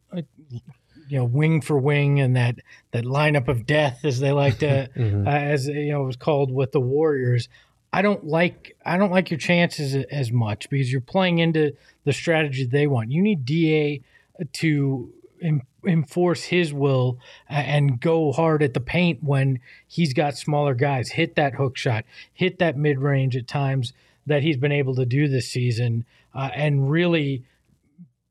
you 1.07 1.17
know, 1.17 1.25
wing 1.25 1.61
for 1.61 1.77
wing 1.77 2.19
and 2.19 2.35
that 2.35 2.57
that 2.91 3.03
lineup 3.03 3.47
of 3.47 3.65
death, 3.65 4.01
as 4.03 4.19
they 4.19 4.31
like 4.31 4.59
to, 4.59 4.89
mm-hmm. 4.95 5.27
uh, 5.27 5.31
as 5.31 5.67
you 5.67 5.91
know, 5.91 6.03
it 6.03 6.07
was 6.07 6.17
called 6.17 6.51
with 6.51 6.71
the 6.71 6.79
Warriors. 6.79 7.49
I 7.91 8.03
don't 8.03 8.25
like 8.25 8.77
I 8.85 8.97
don't 8.97 9.11
like 9.11 9.31
your 9.31 9.39
chances 9.39 9.95
as 10.11 10.31
much 10.31 10.69
because 10.69 10.91
you're 10.91 11.01
playing 11.01 11.39
into 11.39 11.75
the 12.03 12.13
strategy 12.13 12.65
they 12.65 12.85
want. 12.85 13.11
You 13.11 13.23
need 13.23 13.45
Da 13.45 14.01
to 14.53 15.13
enforce 15.83 16.43
his 16.43 16.73
will 16.73 17.17
and 17.47 17.99
go 17.99 18.31
hard 18.31 18.61
at 18.61 18.73
the 18.73 18.79
paint 18.79 19.23
when 19.23 19.59
he's 19.87 20.13
got 20.13 20.37
smaller 20.37 20.75
guys. 20.75 21.09
Hit 21.09 21.35
that 21.35 21.55
hook 21.55 21.75
shot, 21.75 22.05
hit 22.33 22.59
that 22.59 22.77
mid 22.77 22.99
range 22.99 23.35
at 23.35 23.47
times 23.47 23.93
that 24.25 24.43
he's 24.43 24.57
been 24.57 24.71
able 24.71 24.95
to 24.95 25.05
do 25.05 25.27
this 25.27 25.49
season 25.49 26.05
uh, 26.33 26.49
and 26.53 26.89
really 26.89 27.45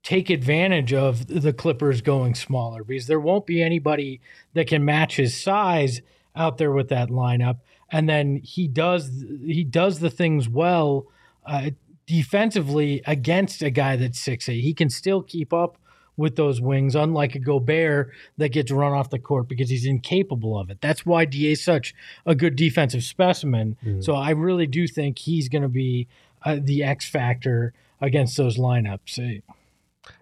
take 0.02 0.28
advantage 0.28 0.92
of 0.92 1.26
the 1.26 1.52
Clippers 1.52 2.02
going 2.02 2.34
smaller 2.34 2.84
because 2.84 3.06
there 3.06 3.20
won't 3.20 3.46
be 3.46 3.62
anybody 3.62 4.20
that 4.52 4.66
can 4.66 4.84
match 4.84 5.16
his 5.16 5.40
size 5.40 6.02
out 6.36 6.58
there 6.58 6.72
with 6.72 6.88
that 6.90 7.08
lineup. 7.08 7.60
And 7.90 8.08
then 8.08 8.36
he 8.42 8.68
does 8.68 9.24
he 9.44 9.64
does 9.64 10.00
the 10.00 10.10
things 10.10 10.48
well 10.48 11.06
uh, 11.46 11.70
defensively 12.06 13.02
against 13.06 13.62
a 13.62 13.70
guy 13.70 13.96
that's 13.96 14.20
six 14.20 14.48
eight. 14.48 14.60
He 14.60 14.74
can 14.74 14.90
still 14.90 15.22
keep 15.22 15.52
up 15.52 15.78
with 16.16 16.36
those 16.36 16.60
wings, 16.60 16.94
unlike 16.94 17.34
a 17.34 17.38
Gobert 17.38 18.10
that 18.36 18.50
gets 18.50 18.70
run 18.70 18.92
off 18.92 19.10
the 19.10 19.18
court 19.18 19.48
because 19.48 19.68
he's 19.68 19.86
incapable 19.86 20.58
of 20.58 20.70
it. 20.70 20.78
That's 20.80 21.04
why 21.04 21.24
Da 21.24 21.52
is 21.52 21.62
such 21.62 21.94
a 22.24 22.34
good 22.34 22.56
defensive 22.56 23.02
specimen. 23.02 23.76
Mm-hmm. 23.84 24.00
So 24.00 24.14
I 24.14 24.30
really 24.30 24.66
do 24.66 24.86
think 24.86 25.18
he's 25.18 25.48
going 25.48 25.62
to 25.62 25.68
be 25.68 26.06
uh, 26.44 26.58
the 26.60 26.84
X 26.84 27.08
factor 27.08 27.72
against 28.00 28.36
those 28.36 28.58
lineups. 28.58 29.42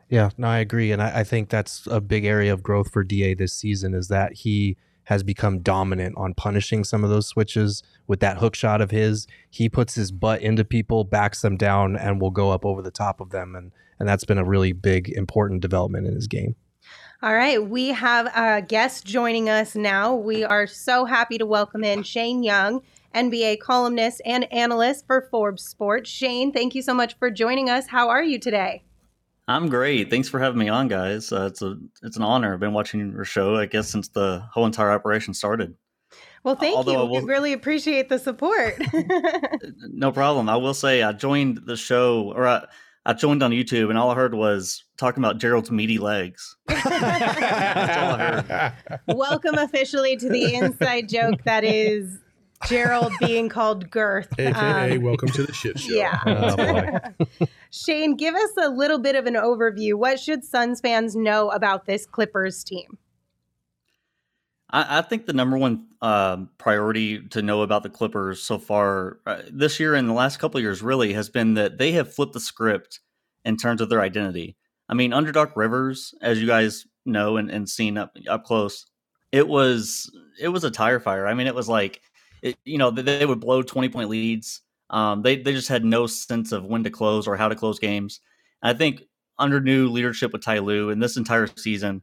Yeah, 0.09 0.31
no, 0.37 0.49
I 0.49 0.59
agree, 0.59 0.93
and 0.93 1.03
I, 1.03 1.21
I 1.21 1.25
think 1.25 1.49
that's 1.49 1.87
a 1.87 2.01
big 2.01 2.25
area 2.25 2.53
of 2.53 2.63
growth 2.63 2.93
for 2.93 3.03
Da 3.03 3.35
this 3.35 3.53
season 3.53 3.95
is 3.95 4.09
that 4.09 4.35
he 4.35 4.77
has 5.05 5.23
become 5.23 5.61
dominant 5.61 6.17
on 6.17 6.35
punishing 6.35 6.85
some 6.85 7.03
of 7.03 7.11
those 7.11 7.27
switches 7.27 7.83
with 8.07 8.21
that 8.21 8.39
hook 8.39 8.55
shot 8.55 8.81
of 8.81 8.91
his. 8.91 9.27
He 9.51 9.69
puts 9.69 9.95
his 9.95 10.13
butt 10.13 10.41
into 10.43 10.65
people, 10.65 11.05
backs 11.05 11.41
them 11.43 11.57
down, 11.57 11.97
and 11.97 12.21
will 12.21 12.31
go 12.31 12.51
up 12.51 12.65
over 12.65 12.83
the 12.83 12.91
top 12.91 13.21
of 13.21 13.31
them. 13.31 13.57
And 13.57 13.73
and 14.03 14.09
that's 14.09 14.25
been 14.25 14.37
a 14.37 14.45
really 14.45 14.73
big, 14.73 15.11
important 15.11 15.61
development 15.61 16.09
in 16.09 16.15
his 16.17 16.27
game. 16.27 16.57
All 17.23 17.33
right, 17.33 17.65
we 17.65 17.91
have 17.91 18.27
a 18.37 18.61
guest 18.61 19.07
joining 19.07 19.49
us 19.49 19.77
now. 19.77 20.13
We 20.13 20.43
are 20.43 20.67
so 20.67 21.05
happy 21.05 21.39
to 21.39 21.47
welcome 21.47 21.85
in 21.85 22.03
Shane 22.03 22.43
Young, 22.43 22.81
NBA 23.15 23.61
columnist 23.61 24.21
and 24.25 24.53
analyst 24.53 25.07
for 25.07 25.29
Forbes 25.31 25.63
Sports. 25.63 26.11
Shane, 26.11 26.51
thank 26.51 26.75
you 26.75 26.83
so 26.83 26.93
much 26.93 27.17
for 27.17 27.31
joining 27.31 27.71
us. 27.71 27.87
How 27.87 28.09
are 28.09 28.25
you 28.25 28.41
today? 28.41 28.83
I'm 29.47 29.69
great. 29.69 30.11
Thanks 30.11 30.29
for 30.29 30.41
having 30.41 30.59
me 30.59 30.69
on, 30.69 30.89
guys. 30.89 31.31
Uh, 31.31 31.47
it's 31.47 31.63
a 31.63 31.77
it's 32.03 32.17
an 32.17 32.25
honor. 32.25 32.55
I've 32.55 32.61
been 32.61 32.73
watching 32.73 33.13
your 33.13 33.25
show, 33.25 33.55
I 33.55 33.67
guess, 33.67 33.89
since 33.89 34.09
the 34.09 34.43
whole 34.53 34.67
entire 34.67 34.91
operation 34.91 35.33
started. 35.33 35.77
Well, 36.43 36.57
thank 36.57 36.77
Although 36.77 37.05
you. 37.05 37.09
Will, 37.09 37.21
we 37.21 37.33
really 37.33 37.53
appreciate 37.53 38.09
the 38.09 38.19
support. 38.19 38.83
no 39.93 40.11
problem. 40.11 40.49
I 40.49 40.57
will 40.57 40.75
say 40.75 41.05
I 41.05 41.13
joined 41.13 41.61
the 41.67 41.77
show, 41.77 42.33
or 42.35 42.49
I, 42.49 42.65
I 43.05 43.15
joined 43.15 43.43
on 43.43 43.51
YouTube 43.51 43.91
and 43.91 43.99
all 43.99 44.11
I 44.11 44.15
heard 44.15 44.33
was 44.33 44.85
talking 44.97 45.25
about 45.25 45.39
Gerald's 45.39 45.73
meaty 45.73 45.99
legs. 45.99 46.57
Welcome 49.09 49.57
officially 49.59 50.17
to 50.17 50.29
the 50.29 50.55
inside 50.55 51.09
joke 51.09 51.43
that 51.43 51.65
is 51.65 52.21
Gerald 52.69 53.13
being 53.19 53.49
called 53.49 53.91
Girth. 53.91 54.33
AKA 54.39 54.99
um, 54.99 55.03
welcome 55.03 55.29
to 55.31 55.43
the 55.43 55.53
shit 55.53 55.81
show. 55.81 55.93
Yeah. 55.93 56.21
Oh, 57.41 57.47
Shane, 57.71 58.15
give 58.15 58.37
us 58.37 58.51
a 58.63 58.69
little 58.69 59.01
bit 59.01 59.17
of 59.17 59.27
an 59.27 59.35
overview. 59.35 59.95
What 59.95 60.21
should 60.21 60.45
Suns 60.45 60.81
fans 60.81 61.17
know 61.17 61.51
about 61.51 61.87
this 61.87 62.07
Clippers 62.07 62.63
team? 62.63 62.99
I, 64.73 64.99
I 64.99 65.03
think 65.03 65.27
the 65.27 65.33
number 65.33 65.57
one 65.57 65.87
um, 66.01 66.51
priority 66.59 67.21
to 67.29 67.43
know 67.43 67.63
about 67.63 67.83
the 67.83 67.91
Clippers 67.91 68.43
so 68.43 68.59
far 68.59 69.19
uh, 69.27 69.43
this 69.51 69.79
year 69.79 69.95
and 69.95 70.09
the 70.09 70.15
last 70.15 70.39
couple 70.39 70.61
years 70.61 70.83
really 70.83 71.13
has 71.13 71.29
been 71.29 71.55
that 71.55 71.79
they 71.79 71.93
have 71.93 72.13
flipped 72.13 72.33
the 72.33 72.41
script 72.41 73.01
in 73.45 73.57
terms 73.57 73.81
of 73.81 73.89
their 73.89 74.01
identity. 74.01 74.57
I 74.89 74.95
mean, 74.95 75.13
under 75.13 75.33
Doc 75.33 75.57
Rivers, 75.57 76.15
as 76.23 76.41
you 76.41 76.47
guys 76.47 76.87
know 77.05 77.37
and, 77.37 77.51
and 77.51 77.69
seen 77.69 77.99
up 77.99 78.17
up 78.29 78.45
close, 78.45 78.87
it 79.31 79.47
was 79.47 80.11
it 80.41 80.49
was 80.49 80.65
a 80.65 80.71
tire 80.71 81.01
fire. 81.01 81.27
I 81.27 81.35
mean, 81.35 81.47
it 81.47 81.55
was 81.55 81.69
like 81.69 82.01
it, 82.43 82.57
you 82.65 82.79
know 82.79 82.91
they, 82.91 83.03
they 83.03 83.27
would 83.27 83.41
blow 83.41 83.63
twenty 83.63 83.89
point 83.89 84.09
leads. 84.09 84.63
Um, 84.91 85.23
they 85.23 85.37
they 85.37 85.53
just 85.53 85.69
had 85.69 85.85
no 85.85 86.07
sense 86.07 86.53
of 86.53 86.65
when 86.65 86.85
to 86.85 86.91
close 86.91 87.27
or 87.27 87.37
how 87.37 87.49
to 87.49 87.55
close 87.55 87.79
games. 87.79 88.21
And 88.63 88.75
I 88.75 88.79
think 88.79 89.03
under 89.39 89.61
new 89.61 89.89
leadership 89.89 90.33
with 90.33 90.43
Ty 90.43 90.59
Lue 90.59 90.91
in 90.91 90.99
this 90.99 91.17
entire 91.17 91.49
season, 91.57 92.03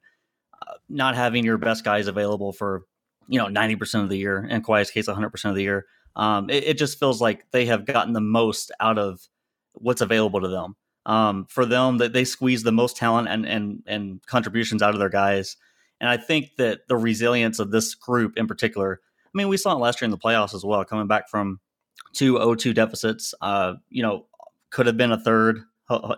not 0.90 1.16
having 1.16 1.44
your 1.44 1.58
best 1.58 1.84
guys 1.84 2.08
available 2.08 2.52
for 2.52 2.84
you 3.28 3.40
know 3.40 3.48
90% 3.48 4.04
of 4.04 4.10
the 4.10 4.18
year 4.18 4.46
in 4.50 4.62
Kawhi's 4.62 4.92
case 4.92 5.08
100% 5.08 5.46
of 5.46 5.56
the 5.56 5.64
year 5.64 5.86
um, 6.16 6.50
it, 6.50 6.64
it, 6.66 6.78
just 6.78 7.00
feels 7.00 7.22
like 7.22 7.50
they 7.52 7.66
have 7.68 7.86
gotten 7.86 8.14
the 8.14 8.22
most 8.22 8.72
out 8.80 8.98
of 8.98 9.22
what's 9.74 10.02
available 10.02 10.42
to 10.42 10.48
them. 10.48 10.76
Um, 11.06 11.46
for 11.46 11.66
them 11.66 12.00
that 12.00 12.14
they 12.14 12.26
squeeze 12.26 12.64
the 12.64 12.72
most 12.72 12.98
talent 12.98 13.30
and, 13.30 13.46
and 13.46 13.84
and 13.88 14.26
contributions 14.26 14.82
out 14.82 14.94
of 14.94 15.00
their 15.00 15.10
guys. 15.10 15.56
And 16.02 16.10
i 16.10 16.18
think 16.18 16.56
that 16.58 16.88
the 16.88 16.96
resilience 16.96 17.60
of 17.60 17.72
this 17.72 17.94
group 17.94 18.38
in 18.38 18.48
particular 18.48 19.02
i 19.26 19.32
mean 19.34 19.50
we 19.50 19.58
saw 19.58 19.74
it 19.74 19.80
last 19.80 20.02
year 20.02 20.06
in 20.06 20.12
the 20.12 20.18
playoffs 20.18 20.54
as 20.54 20.64
well 20.64 20.86
coming 20.86 21.08
back 21.08 21.30
from 21.30 21.60
two 22.14 22.36
0-2 22.36 22.74
deficits 22.74 23.34
uh, 23.42 23.74
you 23.90 24.02
know 24.02 24.26
could 24.70 24.86
have 24.86 24.96
been 24.98 25.12
a 25.12 25.20
third 25.20 25.64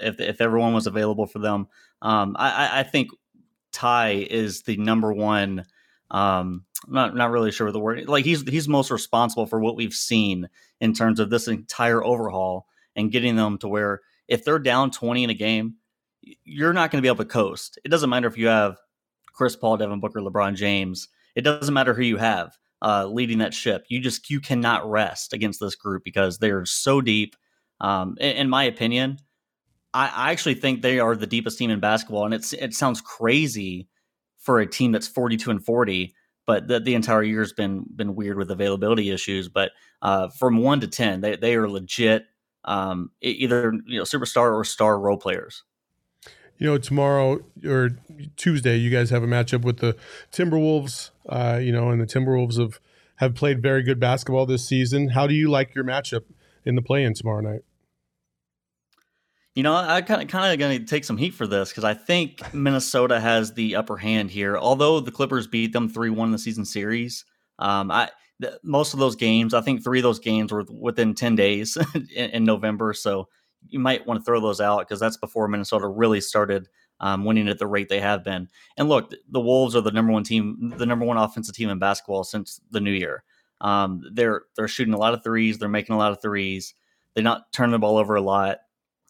if, 0.02 0.20
if 0.20 0.42
everyone 0.42 0.74
was 0.74 0.88
available 0.88 1.26
for 1.26 1.40
them. 1.40 1.68
Um, 2.02 2.36
I, 2.38 2.80
I 2.80 2.84
think 2.84 3.10
Ty 3.72 4.28
is 4.30 4.64
the 4.64 4.78
number 4.78 5.14
one. 5.14 5.66
Um, 6.10 6.66
I'm 6.88 6.94
not 6.94 7.16
not 7.16 7.32
really 7.32 7.52
sure 7.52 7.68
what 7.68 7.74
the 7.74 7.80
word 7.80 8.08
like 8.08 8.26
he's 8.26 8.48
he's 8.50 8.68
most 8.68 8.92
responsible 8.92 9.46
for 9.46 9.60
what 9.60 9.76
we've 9.76 9.94
seen 9.94 10.50
in 10.80 10.94
terms 10.94 11.20
of 11.20 11.30
this 11.30 11.48
entire 11.48 12.04
overhaul 12.04 12.68
and 12.96 13.12
getting 13.12 13.36
them 13.36 13.58
to 13.60 13.68
where 13.68 14.02
if 14.28 14.44
they're 14.44 14.60
down 14.60 14.92
20 14.92 15.24
in 15.24 15.30
a 15.30 15.36
game, 15.36 15.76
you're 16.44 16.74
not 16.74 16.92
going 16.92 17.02
to 17.02 17.06
be 17.06 17.08
able 17.08 17.24
to 17.24 17.26
coast. 17.26 17.80
It 17.84 17.90
doesn't 17.90 18.10
matter 18.10 18.28
if 18.28 18.38
you 18.38 18.48
have 18.48 18.78
Chris 19.34 19.56
Paul, 19.56 19.78
Devin 19.78 20.00
Booker, 20.00 20.22
LeBron 20.22 20.56
James. 20.56 21.08
It 21.36 21.42
doesn't 21.42 21.74
matter 21.74 21.94
who 21.94 22.04
you 22.04 22.18
have 22.18 22.58
uh, 22.82 23.06
leading 23.06 23.40
that 23.40 23.54
ship. 23.54 23.86
You 23.90 24.00
just 24.00 24.30
you 24.30 24.40
cannot 24.40 24.90
rest 24.90 25.34
against 25.34 25.60
this 25.60 25.76
group 25.76 26.04
because 26.04 26.40
they 26.40 26.52
are 26.52 26.66
so 26.66 27.02
deep. 27.02 27.36
Um, 27.80 28.18
in, 28.20 28.38
in 28.38 28.50
my 28.50 28.64
opinion, 28.64 29.18
I, 29.94 30.08
I 30.08 30.32
actually 30.32 30.56
think 30.56 30.82
they 30.82 31.00
are 31.00 31.16
the 31.16 31.28
deepest 31.28 31.58
team 31.58 31.70
in 31.70 31.80
basketball, 31.80 32.26
and 32.26 32.34
it's 32.34 32.54
it 32.54 32.74
sounds 32.74 33.02
crazy 33.02 33.88
for 34.38 34.60
a 34.60 34.68
team 34.68 34.92
that's 34.92 35.08
forty 35.08 35.38
two 35.38 35.52
and 35.52 35.64
forty, 35.64 36.16
but 36.46 36.68
the, 36.68 36.80
the 36.80 36.96
entire 36.96 37.24
year's 37.24 37.54
been 37.54 37.86
been 37.96 38.16
weird 38.16 38.38
with 38.38 38.52
availability 38.52 39.10
issues. 39.10 39.50
But 39.50 39.72
uh, 40.02 40.30
from 40.30 40.58
one 40.58 40.80
to 40.82 40.88
ten, 40.88 41.22
they 41.22 41.36
they 41.36 41.56
are 41.56 41.70
legit 41.70 42.26
um, 42.66 43.12
either 43.22 43.74
you 43.86 43.98
know 43.98 44.04
superstar 44.04 44.54
or 44.54 44.64
star 44.64 45.00
role 45.00 45.18
players. 45.18 45.64
You 46.58 46.68
know, 46.68 46.78
tomorrow 46.78 47.40
or 47.66 47.90
Tuesday, 48.38 48.78
you 48.78 48.92
guys 48.92 49.10
have 49.10 49.24
a 49.24 49.28
matchup 49.28 49.64
with 49.64 49.78
the 49.78 49.98
Timberwolves. 50.32 51.10
Uh, 51.28 51.60
you 51.62 51.72
know, 51.72 51.90
and 51.90 52.00
the 52.00 52.06
Timberwolves 52.06 52.60
have 52.60 52.80
have 53.16 53.36
played 53.36 53.62
very 53.62 53.84
good 53.84 54.00
basketball 54.00 54.46
this 54.46 54.68
season. 54.68 55.10
How 55.10 55.28
do 55.28 55.34
you 55.34 55.50
like 55.50 55.76
your 55.76 55.84
matchup 55.84 56.24
in 56.64 56.76
the 56.76 56.82
play-in 56.82 57.14
tomorrow 57.14 57.42
night? 57.42 57.62
You 59.56 59.64
know, 59.64 59.76
I 59.76 60.02
kind 60.02 60.22
of 60.22 60.30
kind 60.30 60.54
of 60.54 60.60
going 60.60 60.80
to 60.80 60.86
take 60.86 61.04
some 61.04 61.18
heat 61.18 61.34
for 61.34 61.46
this 61.46 61.70
because 61.70 61.84
I 61.84 61.94
think 61.94 62.54
Minnesota 62.54 63.20
has 63.20 63.54
the 63.54 63.76
upper 63.76 63.98
hand 63.98 64.32
here. 64.32 64.58
Although 64.58 65.02
the 65.02 65.12
Clippers 65.12 65.46
beat 65.46 65.74
them 65.74 65.90
three 65.90 66.10
one 66.10 66.30
in 66.30 66.32
the 66.32 66.40
season 66.40 66.64
series, 66.64 67.26
um, 67.60 67.92
I 67.92 68.10
most 68.64 68.94
of 68.94 69.00
those 69.00 69.16
games, 69.16 69.54
I 69.54 69.62
think 69.62 69.84
three 69.84 70.00
of 70.00 70.04
those 70.04 70.20
games 70.20 70.54
were 70.54 70.66
within 70.72 71.14
ten 71.14 71.36
days 71.36 71.78
in, 72.16 72.30
in, 72.30 72.46
November. 72.46 72.94
So 72.94 73.28
you 73.68 73.80
might 73.80 74.08
want 74.08 74.22
to 74.22 74.24
throw 74.24 74.40
those 74.40 74.62
out 74.62 74.80
because 74.80 75.02
that's 75.02 75.18
before 75.18 75.50
Minnesota 75.50 75.88
really 75.88 76.22
started 76.22 76.70
um, 77.02 77.26
winning 77.26 77.50
at 77.50 77.60
the 77.60 77.68
rate 77.68 77.90
they 77.90 78.00
have 78.00 78.24
been. 78.24 78.48
And 78.78 78.88
look, 78.88 79.14
the 79.30 79.42
Wolves 79.42 79.76
are 79.76 79.82
the 79.82 79.92
number 79.92 80.14
one 80.14 80.24
team, 80.24 80.74
the 80.78 80.86
number 80.86 81.06
one 81.06 81.18
offensive 81.18 81.56
team 81.56 81.70
in 81.70 81.78
basketball 81.78 82.24
since 82.24 82.62
the 82.72 82.80
new 82.80 82.92
year. 82.92 83.24
Um, 83.60 84.02
they're 84.14 84.44
they're 84.56 84.70
shooting 84.70 84.94
a 84.94 84.98
lot 84.98 85.14
of 85.14 85.24
threes. 85.26 85.58
They're 85.58 85.68
making 85.68 85.94
a 85.94 86.00
lot 86.00 86.14
of 86.14 86.22
threes. 86.22 86.74
They're 87.14 87.24
not 87.24 87.52
turning 87.52 87.74
the 87.74 87.80
ball 87.80 87.98
over 87.98 88.16
a 88.16 88.22
lot. 88.22 88.60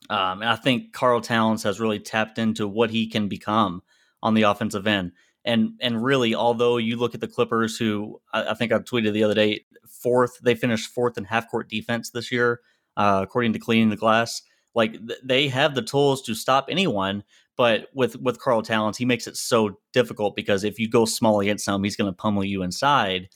Um, 0.09 0.41
and 0.41 0.49
I 0.49 0.55
think 0.55 0.93
Karl 0.93 1.21
Towns 1.21 1.63
has 1.63 1.79
really 1.79 1.99
tapped 1.99 2.37
into 2.37 2.67
what 2.67 2.89
he 2.89 3.07
can 3.07 3.27
become 3.27 3.81
on 4.23 4.33
the 4.33 4.43
offensive 4.43 4.87
end. 4.87 5.13
And 5.43 5.73
and 5.81 6.03
really, 6.03 6.35
although 6.35 6.77
you 6.77 6.97
look 6.97 7.15
at 7.15 7.21
the 7.21 7.27
Clippers, 7.27 7.77
who 7.77 8.21
I, 8.33 8.49
I 8.49 8.53
think 8.53 8.71
I 8.71 8.77
tweeted 8.79 9.13
the 9.13 9.23
other 9.23 9.33
day, 9.33 9.65
fourth, 9.87 10.37
they 10.43 10.55
finished 10.55 10.91
fourth 10.91 11.17
in 11.17 11.23
half 11.23 11.49
court 11.49 11.69
defense 11.69 12.11
this 12.11 12.31
year, 12.31 12.61
uh, 12.97 13.21
according 13.23 13.53
to 13.53 13.59
Cleaning 13.59 13.89
the 13.89 13.95
Glass. 13.95 14.41
Like 14.75 14.93
th- 14.93 15.19
they 15.23 15.47
have 15.47 15.73
the 15.75 15.81
tools 15.81 16.21
to 16.23 16.35
stop 16.35 16.67
anyone, 16.69 17.23
but 17.57 17.87
with 17.93 18.17
with 18.17 18.39
Karl 18.39 18.61
Towns, 18.61 18.97
he 18.97 19.05
makes 19.05 19.27
it 19.27 19.35
so 19.35 19.79
difficult 19.93 20.35
because 20.35 20.63
if 20.63 20.77
you 20.77 20.87
go 20.87 21.05
small 21.05 21.39
against 21.39 21.67
him, 21.67 21.83
he's 21.83 21.95
going 21.95 22.11
to 22.11 22.15
pummel 22.15 22.43
you 22.43 22.61
inside. 22.61 23.29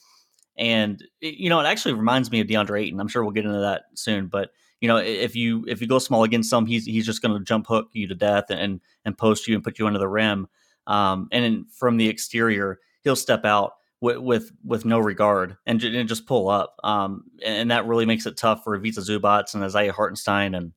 And 0.58 1.04
you 1.22 1.50
know, 1.50 1.60
it 1.60 1.66
actually 1.66 1.96
reminds 1.96 2.32
me 2.32 2.40
of 2.40 2.48
DeAndre 2.48 2.84
Ayton. 2.84 3.00
I'm 3.00 3.08
sure 3.08 3.24
we'll 3.24 3.34
get 3.34 3.46
into 3.46 3.60
that 3.60 3.84
soon, 3.96 4.28
but 4.28 4.52
you 4.86 4.88
know, 4.88 4.98
if 4.98 5.36
you 5.36 5.66
if 5.68 5.82
you 5.82 5.88
go 5.88 5.98
small 5.98 6.24
against 6.24 6.48
some, 6.48 6.68
he's 6.68 6.86
he's 6.86 7.08
just 7.08 7.24
going 7.24 7.36
to 7.36 7.44
jump 7.44 7.66
hook 7.66 7.90
you 7.94 8.08
to 8.08 8.14
death 8.14 8.52
and 8.52 8.80
and 9.04 9.18
post 9.18 9.48
you 9.48 9.56
and 9.56 9.64
put 9.64 9.80
you 9.80 9.88
under 9.88 9.98
the 9.98 10.08
rim. 10.08 10.48
Um, 10.86 11.28
and 11.32 11.66
from 11.72 11.98
the 11.98 12.08
exterior, 12.08 12.78
he'll 13.04 13.16
step 13.16 13.46
out 13.46 13.78
with 14.00 14.18
with, 14.18 14.52
with 14.64 14.86
no 14.86 15.00
regard 15.00 15.58
and, 15.66 15.84
and, 15.84 16.08
just 16.08 16.28
pull 16.28 16.50
up. 16.50 16.76
Um, 16.84 17.24
and 17.44 17.72
that 17.72 17.88
really 17.88 18.06
makes 18.06 18.28
it 18.28 18.38
tough 18.38 18.64
for 18.64 18.76
Ivica 18.76 19.00
Zubac 19.00 19.56
and 19.56 19.64
Isaiah 19.64 19.92
Hartenstein 19.92 20.54
and 20.54 20.74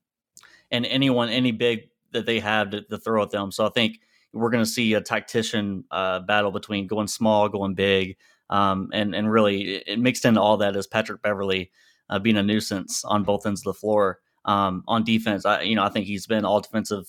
and 0.70 0.86
anyone 0.86 1.28
any 1.28 1.52
big 1.52 1.90
that 2.12 2.24
they 2.24 2.40
have 2.40 2.70
to, 2.70 2.80
to 2.80 2.96
throw 2.96 3.22
at 3.22 3.28
them. 3.28 3.52
So 3.52 3.66
I 3.66 3.68
think 3.68 4.00
we're 4.32 4.48
going 4.48 4.64
to 4.64 4.70
see 4.70 4.94
a 4.94 5.02
tactician 5.02 5.84
uh, 5.90 6.20
battle 6.20 6.50
between 6.50 6.86
going 6.86 7.08
small, 7.08 7.50
going 7.50 7.74
big, 7.74 8.16
um, 8.48 8.88
and 8.94 9.14
and 9.14 9.30
really 9.30 9.82
it, 9.86 9.98
mixed 9.98 10.24
into 10.24 10.40
all 10.40 10.56
that 10.56 10.76
is 10.76 10.86
Patrick 10.86 11.20
Beverley 11.20 11.70
uh, 12.10 12.18
being 12.18 12.36
a 12.36 12.42
nuisance 12.42 13.04
on 13.04 13.24
both 13.24 13.46
ends 13.46 13.60
of 13.60 13.64
the 13.64 13.74
floor. 13.74 14.18
Um, 14.44 14.82
on 14.88 15.04
defense, 15.04 15.44
I 15.44 15.62
you 15.62 15.76
know 15.76 15.82
I 15.82 15.88
think 15.88 16.06
he's 16.06 16.26
been 16.26 16.44
all 16.44 16.60
defensive 16.60 17.06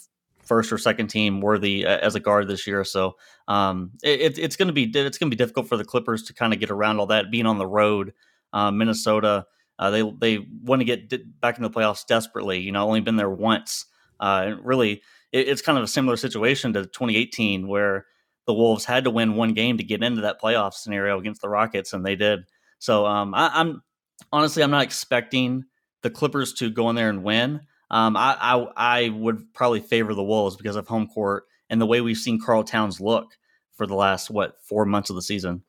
first 0.50 0.74
or 0.74 0.78
second 0.80 1.08
team 1.08 1.42
worthy 1.42 1.86
uh, 1.86 2.00
as 2.00 2.16
a 2.16 2.20
guard 2.20 2.48
this 2.48 2.66
year. 2.66 2.84
So 2.84 3.16
um, 3.48 3.92
it, 4.04 4.38
it's 4.38 4.56
going 4.56 4.68
to 4.68 4.74
be 4.74 4.84
it's 4.84 5.18
going 5.18 5.30
to 5.30 5.36
be 5.36 5.42
difficult 5.42 5.68
for 5.70 5.78
the 5.78 5.86
Clippers 5.86 6.24
to 6.24 6.34
kind 6.34 6.54
of 6.54 6.60
get 6.60 6.72
around 6.72 7.00
all 7.00 7.06
that 7.08 7.32
being 7.32 7.46
on 7.46 7.60
the 7.60 7.68
road. 7.68 8.14
Uh, 8.52 8.72
Minnesota, 8.72 9.46
uh, 9.78 9.92
they 9.92 10.02
they 10.20 10.46
want 10.64 10.82
to 10.82 10.86
get 10.86 11.10
back 11.40 11.58
into 11.58 11.70
the 11.70 11.74
playoffs 11.74 12.06
desperately. 12.06 12.60
You 12.60 12.72
know, 12.72 12.86
only 12.86 13.00
been 13.00 13.16
there 13.16 13.30
once. 13.30 13.86
Uh, 14.20 14.56
really, 14.62 15.04
it, 15.32 15.48
it's 15.48 15.62
kind 15.62 15.78
of 15.78 15.84
a 15.84 15.88
similar 15.88 16.18
situation 16.18 16.74
to 16.74 16.82
2018 16.82 17.68
where 17.68 18.08
the 18.48 18.54
Wolves 18.54 18.86
had 18.86 19.04
to 19.04 19.12
win 19.12 19.36
one 19.36 19.54
game 19.54 19.78
to 19.78 19.84
get 19.84 20.04
into 20.04 20.22
that 20.22 20.42
playoff 20.42 20.74
scenario 20.74 21.20
against 21.20 21.42
the 21.42 21.50
Rockets, 21.50 21.94
and 21.94 22.04
they 22.04 22.16
did. 22.16 22.40
So 22.80 23.06
um, 23.06 23.36
I, 23.36 23.52
I'm 23.54 23.84
honestly, 24.32 24.64
I'm 24.64 24.72
not 24.72 24.84
expecting 24.84 25.66
the 26.02 26.10
Clippers 26.10 26.54
to 26.54 26.70
go 26.70 26.90
in 26.90 26.96
there 26.96 27.10
and 27.10 27.24
win. 27.24 27.62
Um, 27.92 28.16
I, 28.16 28.38
I, 28.40 28.68
I 28.76 29.10
would 29.10 29.54
probably 29.54 29.80
favor 29.80 30.14
the 30.14 30.24
Wolves 30.24 30.56
because 30.56 30.76
of 30.76 30.88
home 30.88 31.08
court 31.08 31.46
and 31.70 31.82
the 31.82 31.86
way 31.86 32.02
we've 32.02 32.18
seen 32.18 32.40
Karl 32.40 32.64
Towns 32.64 33.02
look 33.02 33.34
for 33.76 33.88
the 33.88 33.96
last 33.96 34.30
what 34.30 34.56
four 34.64 34.86
months 34.86 35.10
of 35.10 35.16
the 35.16 35.22
season. 35.22 35.64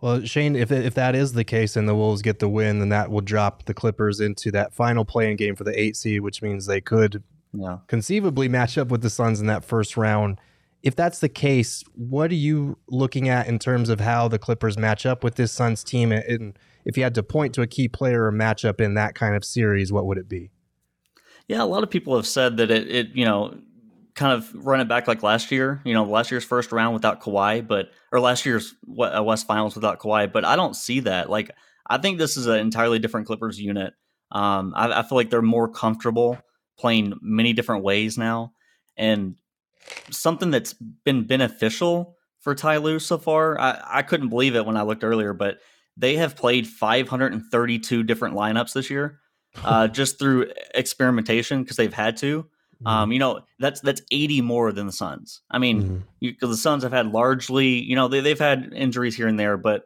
Well, 0.00 0.24
Shane, 0.24 0.56
if 0.56 0.72
if 0.72 0.94
that 0.94 1.14
is 1.14 1.34
the 1.34 1.44
case 1.44 1.76
and 1.76 1.88
the 1.88 1.94
Wolves 1.94 2.22
get 2.22 2.38
the 2.38 2.48
win, 2.48 2.78
then 2.78 2.88
that 2.90 3.10
will 3.10 3.20
drop 3.20 3.64
the 3.64 3.74
Clippers 3.74 4.20
into 4.20 4.50
that 4.52 4.72
final 4.72 5.04
playing 5.04 5.36
game 5.36 5.54
for 5.54 5.64
the 5.64 5.78
eight 5.78 5.96
seed, 5.96 6.22
which 6.22 6.40
means 6.40 6.64
they 6.64 6.80
could 6.80 7.22
yeah. 7.52 7.78
conceivably 7.86 8.48
match 8.48 8.78
up 8.78 8.88
with 8.88 9.02
the 9.02 9.10
Suns 9.10 9.40
in 9.40 9.46
that 9.48 9.64
first 9.64 9.96
round. 9.96 10.38
If 10.82 10.96
that's 10.96 11.18
the 11.18 11.28
case, 11.28 11.84
what 11.94 12.30
are 12.30 12.36
you 12.36 12.78
looking 12.88 13.28
at 13.28 13.48
in 13.48 13.58
terms 13.58 13.90
of 13.90 14.00
how 14.00 14.28
the 14.28 14.38
Clippers 14.38 14.78
match 14.78 15.04
up 15.04 15.22
with 15.22 15.34
this 15.34 15.52
Suns 15.52 15.84
team? 15.84 16.10
And 16.10 16.58
if 16.84 16.96
you 16.96 17.02
had 17.02 17.14
to 17.14 17.22
point 17.22 17.54
to 17.54 17.62
a 17.62 17.66
key 17.66 17.88
player 17.88 18.26
or 18.26 18.32
matchup 18.32 18.80
in 18.80 18.94
that 18.94 19.14
kind 19.14 19.34
of 19.34 19.44
series, 19.44 19.92
what 19.92 20.06
would 20.06 20.18
it 20.18 20.28
be? 20.28 20.50
Yeah, 21.48 21.62
a 21.62 21.64
lot 21.64 21.82
of 21.82 21.90
people 21.90 22.16
have 22.16 22.26
said 22.26 22.58
that 22.58 22.70
it, 22.70 22.88
it 22.88 23.08
you 23.14 23.24
know, 23.24 23.58
kind 24.14 24.32
of 24.32 24.52
run 24.54 24.80
it 24.80 24.88
back 24.88 25.08
like 25.08 25.22
last 25.22 25.50
year, 25.50 25.80
you 25.84 25.94
know, 25.94 26.04
last 26.04 26.30
year's 26.30 26.44
first 26.44 26.72
round 26.72 26.94
without 26.94 27.20
Kawhi, 27.20 27.66
but 27.66 27.90
or 28.12 28.20
last 28.20 28.44
year's 28.44 28.74
uh, 28.98 29.22
West 29.24 29.46
Finals 29.46 29.74
without 29.74 29.98
Kawhi, 29.98 30.32
but 30.32 30.44
I 30.44 30.56
don't 30.56 30.76
see 30.76 31.00
that. 31.00 31.30
Like, 31.30 31.50
I 31.88 31.98
think 31.98 32.18
this 32.18 32.36
is 32.36 32.46
an 32.46 32.58
entirely 32.58 32.98
different 32.98 33.26
Clippers 33.26 33.60
unit. 33.60 33.94
Um, 34.30 34.74
I, 34.76 35.00
I 35.00 35.02
feel 35.02 35.16
like 35.16 35.30
they're 35.30 35.42
more 35.42 35.68
comfortable 35.68 36.38
playing 36.78 37.14
many 37.20 37.52
different 37.52 37.82
ways 37.82 38.16
now. 38.16 38.52
And 38.96 39.36
something 40.10 40.50
that's 40.50 40.74
been 41.04 41.26
beneficial 41.26 42.16
for 42.40 42.54
Ty 42.54 42.78
Lue 42.78 42.98
so 42.98 43.18
far, 43.18 43.58
I, 43.58 43.80
I 43.84 44.02
couldn't 44.02 44.28
believe 44.28 44.54
it 44.54 44.64
when 44.64 44.76
I 44.76 44.82
looked 44.82 45.04
earlier, 45.04 45.32
but 45.32 45.58
they 45.96 46.16
have 46.16 46.36
played 46.36 46.66
532 46.66 48.02
different 48.04 48.34
lineups 48.34 48.72
this 48.72 48.90
year, 48.90 49.20
uh, 49.64 49.88
just 49.88 50.18
through 50.18 50.50
experimentation 50.74 51.62
because 51.62 51.76
they've 51.76 51.92
had 51.92 52.16
to. 52.18 52.42
Mm-hmm. 52.42 52.86
Um, 52.86 53.12
you 53.12 53.18
know, 53.18 53.40
that's 53.58 53.80
that's 53.80 54.00
80 54.10 54.40
more 54.40 54.72
than 54.72 54.86
the 54.86 54.92
Suns. 54.92 55.42
I 55.50 55.58
mean, 55.58 56.04
mm-hmm. 56.22 56.46
the 56.46 56.56
Suns 56.56 56.82
have 56.82 56.92
had 56.92 57.08
largely, 57.08 57.82
you 57.82 57.94
know, 57.94 58.08
they, 58.08 58.20
they've 58.20 58.38
had 58.38 58.72
injuries 58.74 59.16
here 59.16 59.28
and 59.28 59.38
there, 59.38 59.56
but 59.58 59.84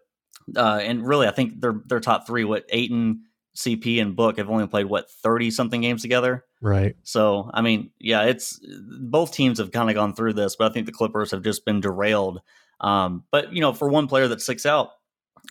uh, 0.57 0.81
and 0.83 1.07
really, 1.07 1.27
I 1.27 1.31
think 1.31 1.61
their 1.61 1.81
their 1.87 2.01
top 2.01 2.27
three, 2.27 2.45
what 2.45 2.64
Ayton, 2.69 3.23
CP, 3.57 4.01
and 4.01 4.14
Book 4.14 4.38
have 4.38 4.51
only 4.51 4.67
played 4.67 4.87
what 4.87 5.11
30 5.11 5.51
something 5.51 5.81
games 5.81 6.03
together. 6.03 6.45
Right. 6.61 6.97
So, 7.03 7.51
I 7.53 7.62
mean, 7.62 7.90
yeah, 7.99 8.25
it's 8.25 8.61
both 9.01 9.33
teams 9.33 9.59
have 9.59 9.73
kind 9.73 9.88
of 9.88 9.95
gone 9.95 10.14
through 10.14 10.35
this, 10.35 10.57
but 10.57 10.71
I 10.71 10.75
think 10.75 10.87
the 10.87 10.93
Clippers 10.93 11.31
have 11.31 11.43
just 11.43 11.64
been 11.64 11.81
derailed. 11.81 12.40
Um, 12.81 13.25
but 13.31 13.53
you 13.53 13.61
know, 13.61 13.73
for 13.73 13.88
one 13.88 14.07
player 14.07 14.29
that 14.29 14.43
sticks 14.43 14.67
out, 14.67 14.90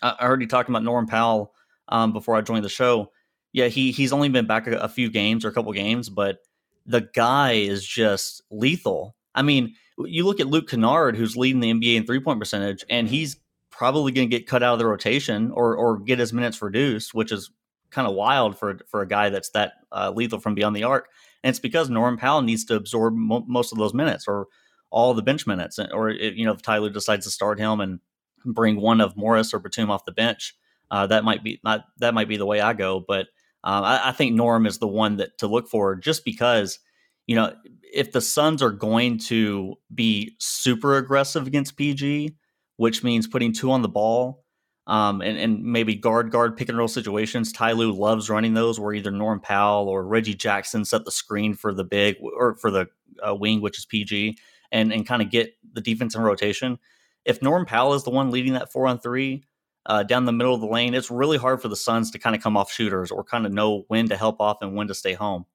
I, 0.02 0.16
heard 0.20 0.42
you 0.42 0.48
talking 0.48 0.74
about 0.74 0.84
Norm 0.84 1.08
Powell 1.08 1.54
um, 1.88 2.14
before 2.14 2.36
I 2.36 2.42
joined 2.42 2.66
the 2.66 2.70
show. 2.70 3.12
Yeah, 3.52 3.68
he 3.68 3.92
he's 3.92 4.14
only 4.14 4.30
been 4.30 4.48
back 4.48 4.68
a, 4.68 4.78
a 4.78 4.90
few 4.90 5.10
games 5.10 5.46
or 5.46 5.50
a 5.50 5.54
couple 5.54 5.72
games, 5.74 6.10
but 6.10 6.40
the 6.86 7.02
guy 7.14 7.54
is 7.54 7.86
just 7.86 8.42
lethal. 8.50 9.16
I 9.36 9.42
mean, 9.42 9.76
you 9.98 10.26
look 10.26 10.40
at 10.40 10.48
Luke 10.48 10.70
Kennard, 10.70 11.16
who's 11.16 11.38
leading 11.38 11.60
the 11.60 11.72
NBA 11.72 11.96
in 11.96 12.06
three 12.06 12.20
point 12.20 12.40
percentage, 12.40 12.84
and 12.90 13.08
he's 13.08 13.38
probably 13.70 14.12
going 14.12 14.30
to 14.30 14.38
get 14.38 14.48
cut 14.48 14.64
out 14.64 14.74
of 14.74 14.80
the 14.80 14.88
rotation 14.88 15.52
or 15.52 15.76
or 15.76 16.00
get 16.00 16.20
his 16.20 16.34
minutes 16.34 16.62
reduced, 16.62 17.14
which 17.14 17.32
is 17.32 17.52
kind 17.92 18.08
of 18.08 18.16
wild 18.16 18.58
for 18.58 18.80
for 18.90 19.02
a 19.02 19.08
guy 19.08 19.30
that's 19.30 19.50
that 19.52 19.74
uh, 19.92 20.12
lethal 20.12 20.40
from 20.40 20.56
beyond 20.56 20.76
the 20.76 20.84
arc. 20.84 21.10
And 21.44 21.50
it's 21.50 21.60
because 21.60 21.90
Norm 21.90 22.18
Powell 22.18 22.42
needs 22.42 22.66
to 22.66 22.76
absorb 22.76 23.16
mo- 23.16 23.46
most 23.48 23.72
of 23.72 23.78
those 23.78 23.94
minutes 23.94 24.28
or 24.28 24.48
all 24.90 25.14
the 25.14 25.22
bench 25.22 25.48
minutes, 25.48 25.80
or 25.80 26.10
if, 26.10 26.36
you 26.36 26.46
know 26.46 26.54
if 26.54 26.62
Ty 26.62 26.80
Lue 26.80 26.90
decides 26.90 27.26
to 27.26 27.32
start 27.32 27.60
him 27.60 27.80
and 27.80 28.00
bring 28.46 28.80
one 28.80 29.02
of 29.02 29.18
Morris 29.18 29.54
or 29.54 29.60
Batum 29.60 29.92
off 29.92 30.06
the 30.06 30.12
bench, 30.12 30.56
uh, 30.92 31.08
that 31.08 31.24
might 31.24 31.44
be 31.44 31.60
not, 31.64 31.86
that 32.00 32.14
might 32.14 32.28
be 32.28 32.38
the 32.38 32.46
way 32.46 32.62
I 32.62 32.74
go. 32.74 33.04
But 33.06 33.28
um, 33.64 33.84
I, 33.84 34.10
I 34.10 34.12
think 34.12 34.34
Norm 34.34 34.66
is 34.66 34.80
the 34.80 34.88
one 34.88 35.18
that 35.18 35.38
to 35.40 35.48
look 35.48 35.68
for, 35.70 35.96
just 35.96 36.26
because 36.26 36.80
you 37.28 37.36
know 37.36 37.54
if 37.94 38.12
the 38.12 38.22
Suns 38.22 38.62
are 38.62 38.72
going 38.72 39.20
to 39.20 39.76
be 39.94 40.36
super 40.40 40.98
aggressive 40.98 41.48
against 41.48 41.78
PG, 41.78 42.36
which 42.78 43.04
means 43.04 43.28
putting 43.28 43.54
two 43.54 43.72
on 43.72 43.82
the 43.82 43.90
ball 43.90 44.44
um, 44.88 45.22
and, 45.22 45.38
and 45.38 45.64
maybe 45.64 45.96
guard 45.96 46.32
guard 46.32 46.58
pick 46.58 46.70
and 46.70 46.78
roll 46.78 46.88
situations. 46.88 47.52
Ty 47.52 47.74
Lue 47.74 47.94
loves 47.94 48.30
running 48.30 48.54
those 48.54 48.80
where 48.80 48.94
either 48.94 49.12
Norm 49.12 49.40
Powell 49.40 49.88
or 49.88 50.06
Reggie 50.06 50.34
Jackson 50.34 50.84
set 50.84 51.06
the 51.06 51.12
screen 51.12 51.54
for 51.54 51.74
the 51.74 51.84
big 51.84 52.18
or 52.22 52.56
for 52.56 52.70
the 52.70 52.88
uh, 53.26 53.34
wing, 53.34 53.62
which 53.62 53.78
is 53.78 53.86
PG, 53.86 54.38
and 54.72 54.92
and 54.92 55.08
kind 55.08 55.22
of 55.22 55.30
get 55.30 55.56
the 55.72 55.82
defense 55.82 56.16
in 56.16 56.22
rotation. 56.22 56.80
If 57.26 57.42
Norm 57.42 57.66
Powell 57.66 57.94
is 57.94 58.04
the 58.04 58.10
one 58.10 58.32
leading 58.32 58.54
that 58.54 58.72
four 58.72 58.88
on 58.88 59.00
three 59.00 59.44
uh, 59.86 60.04
down 60.04 60.26
the 60.26 60.32
middle 60.32 60.54
of 60.54 60.62
the 60.62 60.68
lane, 60.68 60.94
it's 60.94 61.12
really 61.12 61.38
hard 61.38 61.62
for 61.62 61.68
the 61.68 61.76
Suns 61.76 62.12
to 62.12 62.20
kind 62.20 62.36
of 62.36 62.42
come 62.42 62.58
off 62.58 62.72
shooters 62.72 63.12
or 63.12 63.24
kind 63.24 63.46
of 63.46 63.52
know 63.52 63.84
when 63.88 64.08
to 64.10 64.18
help 64.18 64.40
off 64.40 64.58
and 64.62 64.76
when 64.76 64.88
to 64.88 64.94
stay 64.94 65.14
home. 65.14 65.46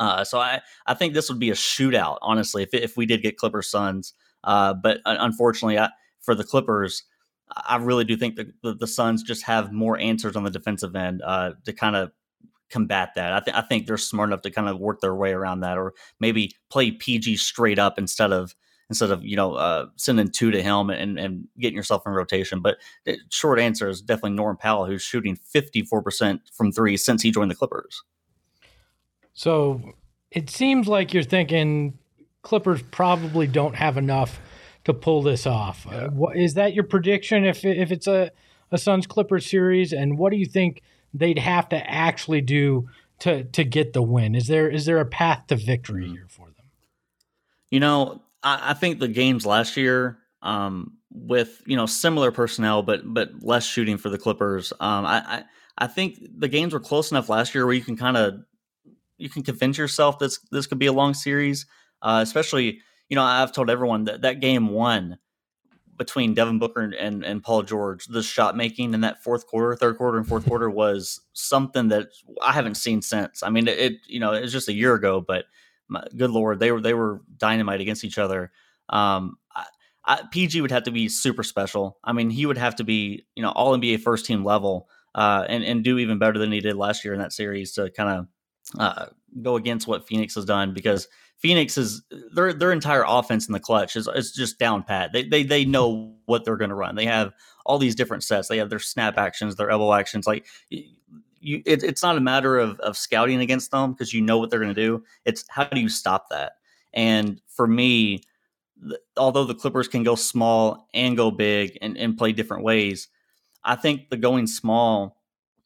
Uh, 0.00 0.24
so 0.24 0.38
I, 0.38 0.60
I 0.86 0.94
think 0.94 1.14
this 1.14 1.28
would 1.28 1.40
be 1.40 1.50
a 1.50 1.54
shootout, 1.54 2.18
honestly, 2.22 2.62
if, 2.62 2.72
if 2.72 2.96
we 2.96 3.06
did 3.06 3.22
get 3.22 3.36
Clippers 3.36 3.70
Suns. 3.70 4.14
Uh, 4.44 4.74
but 4.74 5.00
unfortunately, 5.04 5.78
I, 5.78 5.90
for 6.20 6.34
the 6.34 6.44
Clippers, 6.44 7.02
I 7.66 7.76
really 7.76 8.04
do 8.04 8.16
think 8.16 8.36
the, 8.36 8.52
the, 8.62 8.74
the 8.74 8.86
Suns 8.86 9.22
just 9.22 9.42
have 9.44 9.72
more 9.72 9.98
answers 9.98 10.36
on 10.36 10.44
the 10.44 10.50
defensive 10.50 10.94
end 10.94 11.22
uh, 11.22 11.52
to 11.64 11.72
kind 11.72 11.96
of 11.96 12.12
combat 12.70 13.10
that. 13.16 13.32
I, 13.32 13.40
th- 13.40 13.56
I 13.56 13.62
think 13.62 13.86
they're 13.86 13.96
smart 13.96 14.28
enough 14.28 14.42
to 14.42 14.50
kind 14.50 14.68
of 14.68 14.78
work 14.78 15.00
their 15.00 15.14
way 15.14 15.32
around 15.32 15.60
that, 15.60 15.78
or 15.78 15.94
maybe 16.20 16.52
play 16.70 16.90
PG 16.90 17.36
straight 17.36 17.78
up 17.78 17.98
instead 17.98 18.32
of 18.32 18.54
instead 18.88 19.10
of 19.10 19.24
you 19.24 19.36
know 19.36 19.54
uh, 19.54 19.86
sending 19.96 20.30
two 20.30 20.50
to 20.50 20.62
him 20.62 20.90
and, 20.90 21.18
and 21.18 21.48
getting 21.58 21.76
yourself 21.76 22.02
in 22.06 22.12
rotation. 22.12 22.60
But 22.60 22.78
the 23.04 23.18
short 23.30 23.58
answer 23.58 23.88
is 23.88 24.00
definitely 24.00 24.30
Norm 24.32 24.56
Powell, 24.56 24.86
who's 24.86 25.02
shooting 25.02 25.36
fifty 25.36 25.82
four 25.82 26.02
percent 26.02 26.42
from 26.52 26.72
three 26.72 26.96
since 26.96 27.22
he 27.22 27.30
joined 27.30 27.50
the 27.50 27.54
Clippers. 27.54 28.02
So 29.34 29.94
it 30.30 30.50
seems 30.50 30.88
like 30.88 31.14
you're 31.14 31.22
thinking 31.22 31.98
Clippers 32.42 32.82
probably 32.90 33.46
don't 33.46 33.76
have 33.76 33.96
enough 33.96 34.40
to 34.84 34.94
pull 34.94 35.22
this 35.22 35.46
off. 35.46 35.86
Yeah. 35.90 35.96
Uh, 35.96 36.10
what, 36.10 36.36
is 36.36 36.54
that 36.54 36.74
your 36.74 36.84
prediction 36.84 37.44
if 37.44 37.64
if 37.64 37.92
it's 37.92 38.06
a 38.06 38.30
a 38.70 38.78
Suns 38.78 39.06
Clippers 39.06 39.48
series? 39.48 39.92
And 39.92 40.18
what 40.18 40.30
do 40.30 40.38
you 40.38 40.46
think 40.46 40.82
they'd 41.14 41.38
have 41.38 41.68
to 41.70 41.90
actually 41.90 42.40
do 42.40 42.88
to 43.20 43.44
to 43.44 43.64
get 43.64 43.92
the 43.92 44.02
win? 44.02 44.34
Is 44.34 44.46
there 44.46 44.68
is 44.68 44.86
there 44.86 44.98
a 44.98 45.06
path 45.06 45.46
to 45.48 45.56
victory 45.56 46.04
Mm-hmm. 46.04 46.14
here 46.14 46.26
for 46.28 46.46
them? 46.46 46.66
You 47.70 47.80
know, 47.80 48.22
I, 48.48 48.70
I 48.70 48.74
think 48.74 48.98
the 48.98 49.08
games 49.08 49.46
last 49.46 49.76
year, 49.76 50.18
um, 50.42 50.98
with 51.10 51.62
you 51.66 51.76
know 51.76 51.86
similar 51.86 52.30
personnel, 52.30 52.82
but 52.82 53.02
but 53.04 53.42
less 53.42 53.66
shooting 53.66 53.96
for 53.96 54.08
the 54.08 54.18
Clippers. 54.18 54.72
Um, 54.80 55.04
I, 55.04 55.18
I 55.26 55.44
I 55.78 55.86
think 55.86 56.18
the 56.38 56.48
games 56.48 56.72
were 56.72 56.80
close 56.80 57.10
enough 57.10 57.28
last 57.28 57.54
year 57.54 57.64
where 57.64 57.74
you 57.74 57.82
can 57.82 57.96
kind 57.96 58.16
of 58.16 58.34
you 59.16 59.28
can 59.28 59.42
convince 59.42 59.78
yourself 59.78 60.18
this 60.18 60.38
this 60.50 60.66
could 60.66 60.78
be 60.78 60.86
a 60.86 60.92
long 60.92 61.14
series. 61.14 61.66
Uh, 62.00 62.20
especially, 62.22 62.80
you 63.08 63.16
know, 63.16 63.22
I've 63.22 63.52
told 63.52 63.70
everyone 63.70 64.04
that 64.04 64.22
that 64.22 64.40
game 64.40 64.68
one 64.68 65.18
between 65.96 66.32
Devin 66.32 66.60
Booker 66.60 66.80
and, 66.80 66.94
and, 66.94 67.24
and 67.24 67.42
Paul 67.42 67.64
George, 67.64 68.06
the 68.06 68.22
shot 68.22 68.56
making 68.56 68.94
in 68.94 69.00
that 69.00 69.24
fourth 69.24 69.48
quarter, 69.48 69.74
third 69.74 69.98
quarter, 69.98 70.16
and 70.16 70.26
fourth 70.26 70.46
quarter 70.48 70.70
was 70.70 71.20
something 71.32 71.88
that 71.88 72.06
I 72.40 72.52
haven't 72.52 72.76
seen 72.76 73.02
since. 73.02 73.42
I 73.42 73.50
mean, 73.50 73.66
it, 73.66 73.78
it 73.78 73.92
you 74.06 74.20
know 74.20 74.32
it 74.32 74.42
was 74.42 74.52
just 74.52 74.68
a 74.68 74.74
year 74.74 74.94
ago, 74.94 75.20
but 75.20 75.46
my, 75.88 76.04
good 76.16 76.30
lord, 76.30 76.60
they 76.60 76.72
were 76.72 76.80
they 76.80 76.94
were 76.94 77.22
dynamite 77.36 77.80
against 77.80 78.04
each 78.04 78.18
other. 78.18 78.52
Um, 78.88 79.36
I, 79.54 79.64
I, 80.04 80.22
PG 80.30 80.60
would 80.60 80.70
have 80.70 80.84
to 80.84 80.90
be 80.90 81.08
super 81.08 81.42
special. 81.42 81.98
I 82.04 82.12
mean, 82.12 82.30
he 82.30 82.46
would 82.46 82.58
have 82.58 82.76
to 82.76 82.84
be 82.84 83.24
you 83.34 83.42
know 83.42 83.50
all 83.50 83.76
NBA 83.76 84.00
first 84.00 84.26
team 84.26 84.44
level 84.44 84.88
uh, 85.14 85.44
and 85.48 85.64
and 85.64 85.84
do 85.84 85.98
even 85.98 86.18
better 86.18 86.38
than 86.38 86.52
he 86.52 86.60
did 86.60 86.76
last 86.76 87.04
year 87.04 87.14
in 87.14 87.20
that 87.20 87.32
series 87.32 87.72
to 87.72 87.90
kind 87.90 88.10
of 88.18 88.80
uh, 88.80 89.06
go 89.42 89.56
against 89.56 89.86
what 89.86 90.06
Phoenix 90.06 90.34
has 90.34 90.44
done 90.44 90.74
because 90.74 91.08
Phoenix 91.38 91.78
is 91.78 92.02
their 92.32 92.52
their 92.52 92.72
entire 92.72 93.04
offense 93.06 93.46
in 93.46 93.52
the 93.52 93.60
clutch 93.60 93.96
is, 93.96 94.08
is 94.08 94.32
just 94.32 94.58
down 94.58 94.82
pat. 94.82 95.12
They 95.12 95.24
they 95.24 95.44
they 95.44 95.64
know 95.64 96.14
what 96.26 96.44
they're 96.44 96.56
going 96.56 96.70
to 96.70 96.74
run. 96.74 96.96
They 96.96 97.06
have 97.06 97.32
all 97.64 97.78
these 97.78 97.94
different 97.94 98.24
sets. 98.24 98.48
They 98.48 98.58
have 98.58 98.70
their 98.70 98.78
snap 98.78 99.18
actions, 99.18 99.56
their 99.56 99.70
elbow 99.70 99.92
actions. 99.92 100.26
Like 100.26 100.46
you, 101.40 101.62
it, 101.66 101.82
it's 101.82 102.02
not 102.02 102.16
a 102.16 102.20
matter 102.20 102.58
of 102.58 102.78
of 102.80 102.96
scouting 102.96 103.40
against 103.40 103.70
them 103.70 103.92
because 103.92 104.12
you 104.12 104.20
know 104.20 104.38
what 104.38 104.50
they're 104.50 104.60
going 104.60 104.74
to 104.74 104.80
do. 104.80 105.04
It's 105.24 105.44
how 105.48 105.64
do 105.64 105.80
you 105.80 105.88
stop 105.88 106.28
that? 106.30 106.52
And 106.92 107.40
for 107.48 107.66
me, 107.66 108.22
th- 108.82 109.00
although 109.16 109.44
the 109.44 109.54
Clippers 109.54 109.88
can 109.88 110.02
go 110.02 110.14
small 110.14 110.88
and 110.94 111.16
go 111.16 111.30
big 111.30 111.78
and, 111.82 111.96
and 111.96 112.16
play 112.16 112.32
different 112.32 112.64
ways, 112.64 113.08
I 113.64 113.76
think 113.76 114.08
the 114.10 114.16
going 114.16 114.46
small 114.46 115.18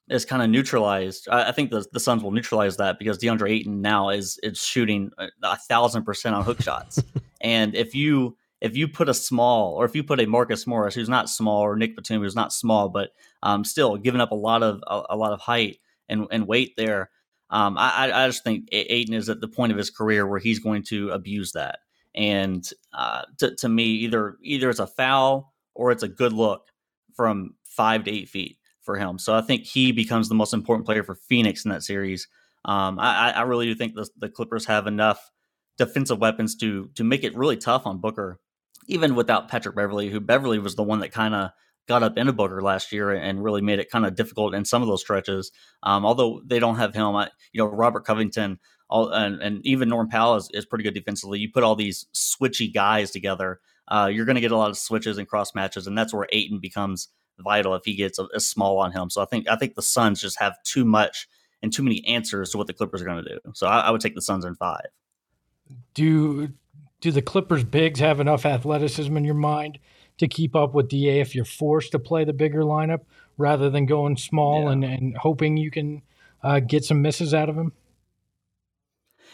is 0.09 0.25
kind 0.25 0.43
of 0.43 0.51
neutralized. 0.51 1.29
I, 1.29 1.49
I 1.49 1.53
think 1.53 1.71
the, 1.71 1.85
the 1.93 2.01
Suns 2.01 2.23
will 2.23 2.33
neutralize 2.33 2.77
that 2.77 2.99
because 2.99 3.19
DeAndre 3.19 3.51
Ayton 3.51 3.81
now 3.81 4.11
is 4.11 4.39
is 4.43 4.63
shooting 4.63 5.11
a, 5.19 5.29
a 5.43 5.57
thousand 5.57 6.05
percent 6.05 6.35
on 6.35 6.45
hook 6.45 6.61
shots. 6.63 7.03
and 7.41 7.75
if 7.75 7.95
you 7.95 8.37
if 8.63 8.77
you 8.77 8.87
put 8.87 9.09
a 9.09 9.15
small 9.15 9.75
or 9.75 9.85
if 9.85 9.95
you 9.95 10.05
put 10.05 10.21
a 10.21 10.27
Marcus 10.27 10.67
Morris 10.67 10.95
who's 10.95 11.09
not 11.09 11.29
small 11.29 11.61
or 11.61 11.77
Nick 11.77 11.97
Batum 11.97 12.23
who's 12.23 12.37
not 12.37 12.53
small 12.53 12.89
but 12.89 13.11
um, 13.43 13.65
still 13.65 13.97
giving 13.97 14.21
up 14.21 14.31
a 14.31 14.37
lot 14.37 14.63
of 14.63 14.83
a, 14.87 15.03
a 15.11 15.17
lot 15.17 15.33
of 15.33 15.41
height 15.41 15.79
and, 16.09 16.27
and 16.31 16.47
weight 16.47 16.75
there, 16.77 17.11
um, 17.51 17.77
I, 17.77 18.11
I 18.13 18.29
just 18.29 18.45
think 18.45 18.69
Ayton 18.73 19.15
is 19.15 19.29
at 19.29 19.41
the 19.41 19.49
point 19.49 19.73
of 19.73 19.79
his 19.79 19.91
career 19.91 20.27
where 20.27 20.39
he's 20.39 20.61
going 20.61 20.85
to 20.85 21.11
abuse 21.11 21.53
that. 21.53 21.81
And 22.15 22.69
uh, 22.95 23.23
to, 23.39 23.55
to 23.57 23.69
me, 23.69 23.85
either 23.85 24.37
either 24.43 24.71
it's 24.71 24.79
a 24.79 24.87
foul 24.87 25.53
or 25.75 25.91
it's 25.91 26.03
a 26.03 26.09
good 26.09 26.33
look 26.33 26.69
from 27.15 27.55
five 27.65 28.05
to 28.05 28.11
eight 28.11 28.29
feet 28.29 28.59
for 28.81 28.97
him. 28.97 29.19
So 29.19 29.35
I 29.35 29.41
think 29.41 29.65
he 29.65 29.93
becomes 29.93 30.29
the 30.29 30.35
most 30.35 30.55
important 30.55 30.87
player 30.87 31.03
for 31.03 31.15
Phoenix 31.15 31.65
in 31.65 31.71
that 31.71 31.83
series. 31.83 32.29
Um, 32.65 32.99
I, 32.99 33.33
I 33.33 33.43
really 33.43 33.67
do 33.67 33.75
think 33.75 33.95
the, 33.95 34.09
the 34.19 34.29
Clippers 34.29 34.67
have 34.67 34.87
enough 34.87 35.31
defensive 35.79 36.19
weapons 36.19 36.55
to 36.57 36.89
to 36.95 37.05
make 37.05 37.25
it 37.25 37.37
really 37.37 37.57
tough 37.57 37.87
on 37.87 37.99
Booker, 37.99 38.39
even 38.87 39.15
without 39.15 39.49
Patrick 39.49 39.77
Beverley, 39.77 40.11
who 40.11 40.21
Beverley 40.21 40.59
was 40.59 40.75
the 40.75 40.83
one 40.83 41.01
that 41.01 41.13
kind 41.13 41.35
of 41.35 41.51
got 41.89 42.03
up 42.03 42.17
in 42.17 42.29
a 42.29 42.33
Booker 42.33 42.63
last 42.63 42.93
year 42.93 43.11
and 43.11 43.43
really 43.43 43.61
made 43.61 43.79
it 43.79 43.91
kind 43.91 44.07
of 44.07 44.15
difficult 44.15 44.55
in 44.55 44.65
some 44.65 44.83
of 44.83 44.89
those 44.89 45.01
stretches. 45.01 45.51
Um, 45.83 46.05
although 46.05 46.41
they 46.45 46.59
don't 46.59 46.77
have 46.77 46.95
him, 46.95 47.15
I, 47.17 47.31
you 47.53 47.59
know, 47.59 47.67
Robert 47.67 48.05
Covington. 48.05 48.59
All, 48.89 49.09
and, 49.09 49.41
and 49.41 49.65
even 49.67 49.89
Norm 49.89 50.09
Powell 50.09 50.37
is, 50.37 50.51
is 50.53 50.67
pretty 50.67 50.85
good 50.85 50.95
defensively. 50.95 51.39
You 51.39 51.51
put 51.51 51.63
all 51.63 51.75
these 51.75 52.07
switchy 52.15 52.73
guys 52.73 53.11
together, 53.11 53.59
uh, 53.89 54.11
you're 54.13 54.25
going 54.25 54.37
to 54.37 54.41
get 54.41 54.53
a 54.53 54.57
lot 54.57 54.71
of 54.71 54.79
switches 54.79 55.19
and 55.19 55.27
cross 55.27 55.55
matches, 55.55 55.87
and 55.87 55.97
that's 55.97 56.15
where 56.15 56.29
Ayton 56.33 56.61
becomes 56.61 57.09
vital 57.39 57.75
if 57.75 57.85
he 57.85 57.95
gets 57.95 58.19
a, 58.19 58.27
a, 58.35 58.41
small 58.41 58.79
on 58.79 58.93
him. 58.93 59.11
So 59.11 59.23
I 59.23 59.25
think 59.25 59.49
I 59.49 59.57
think 59.57 59.75
the 59.75 59.83
Suns 59.83 60.21
just 60.21 60.39
have 60.39 60.55
too 60.65 60.85
much 60.85 61.29
and 61.63 61.73
too 61.73 61.83
many 61.83 62.05
answers 62.07 62.51
to 62.51 62.59
what 62.59 62.67
the 62.67 62.73
Clippers 62.73 63.03
are 63.03 63.05
going 63.05 63.25
to 63.25 63.29
do. 63.29 63.39
So 63.55 63.67
I, 63.67 63.81
I, 63.81 63.91
would 63.91 64.01
take 64.01 64.15
the 64.15 64.23
Suns 64.23 64.45
in 64.45 64.55
five. 64.55 64.87
Do 65.95 66.53
do 67.03 67.11
the 67.11 67.21
Clippers 67.21 67.65
bigs 67.65 68.01
have 68.01 68.21
enough 68.21 68.47
athleticism 68.47 69.15
in 69.17 69.25
your 69.25 69.35
mind 69.35 69.79
to 70.19 70.29
keep 70.29 70.57
up 70.57 70.73
with 70.73 70.89
Da 70.89 71.21
if 71.21 71.35
you're 71.35 71.45
forced 71.45 71.93
to 71.93 71.99
play 71.99 72.25
the 72.25 72.33
bigger 72.33 72.63
lineup 72.63 73.01
rather 73.37 73.69
than 73.69 73.87
going 73.87 74.17
small 74.17 74.65
yeah. 74.65 74.71
and, 74.71 74.85
and 74.85 75.17
hoping 75.19 75.57
you 75.57 75.71
can 75.71 76.03
uh, 76.43 76.61
get 76.61 76.85
some 76.85 77.03
misses 77.03 77.35
out 77.35 77.49
of 77.49 77.57
him? 77.57 77.73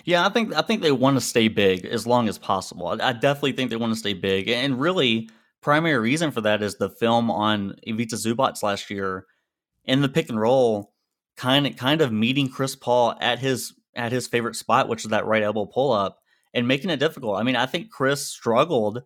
Yeah, 0.05 0.25
I 0.25 0.31
think 0.31 0.55
I 0.55 0.63
think 0.63 0.81
they 0.81 0.93
want 0.93 1.17
to 1.17 1.21
stay 1.21 1.49
big 1.49 1.85
as 1.85 2.07
long 2.07 2.29
as 2.29 2.39
possible. 2.39 2.89
I, 2.89 3.09
I 3.09 3.13
definitely 3.13 3.53
think 3.53 3.71
they 3.71 3.77
want 3.77 3.93
to 3.93 3.99
stay 3.99 4.15
big, 4.15 4.49
and 4.49 4.81
really 4.81 5.29
primary 5.61 5.99
reason 5.99 6.31
for 6.31 6.41
that 6.43 6.63
is 6.63 6.77
the 6.77 6.89
film 6.89 7.31
on 7.31 7.75
Ivica 7.87 8.15
Zubac 8.15 8.63
last 8.63 8.91
year 8.91 9.27
in 9.85 10.01
the 10.01 10.09
pick 10.09 10.29
and 10.29 10.41
roll, 10.41 10.93
kind 11.37 11.67
of 11.67 11.77
kind 11.77 12.01
of 12.01 12.13
meeting 12.13 12.49
Chris 12.49 12.77
Paul 12.77 13.17
at 13.21 13.41
his 13.41 13.75
at 13.97 14.13
his 14.13 14.29
favorite 14.29 14.55
spot, 14.55 14.89
which 14.89 15.05
is 15.05 15.11
that 15.11 15.27
right 15.27 15.43
elbow 15.43 15.67
pull 15.67 15.93
up, 15.93 16.21
and 16.59 16.69
making 16.69 16.91
it 16.91 16.99
difficult. 16.99 17.39
I 17.39 17.43
mean, 17.43 17.57
I 17.57 17.67
think 17.67 17.91
Chris 17.91 18.27
struggled. 18.27 19.03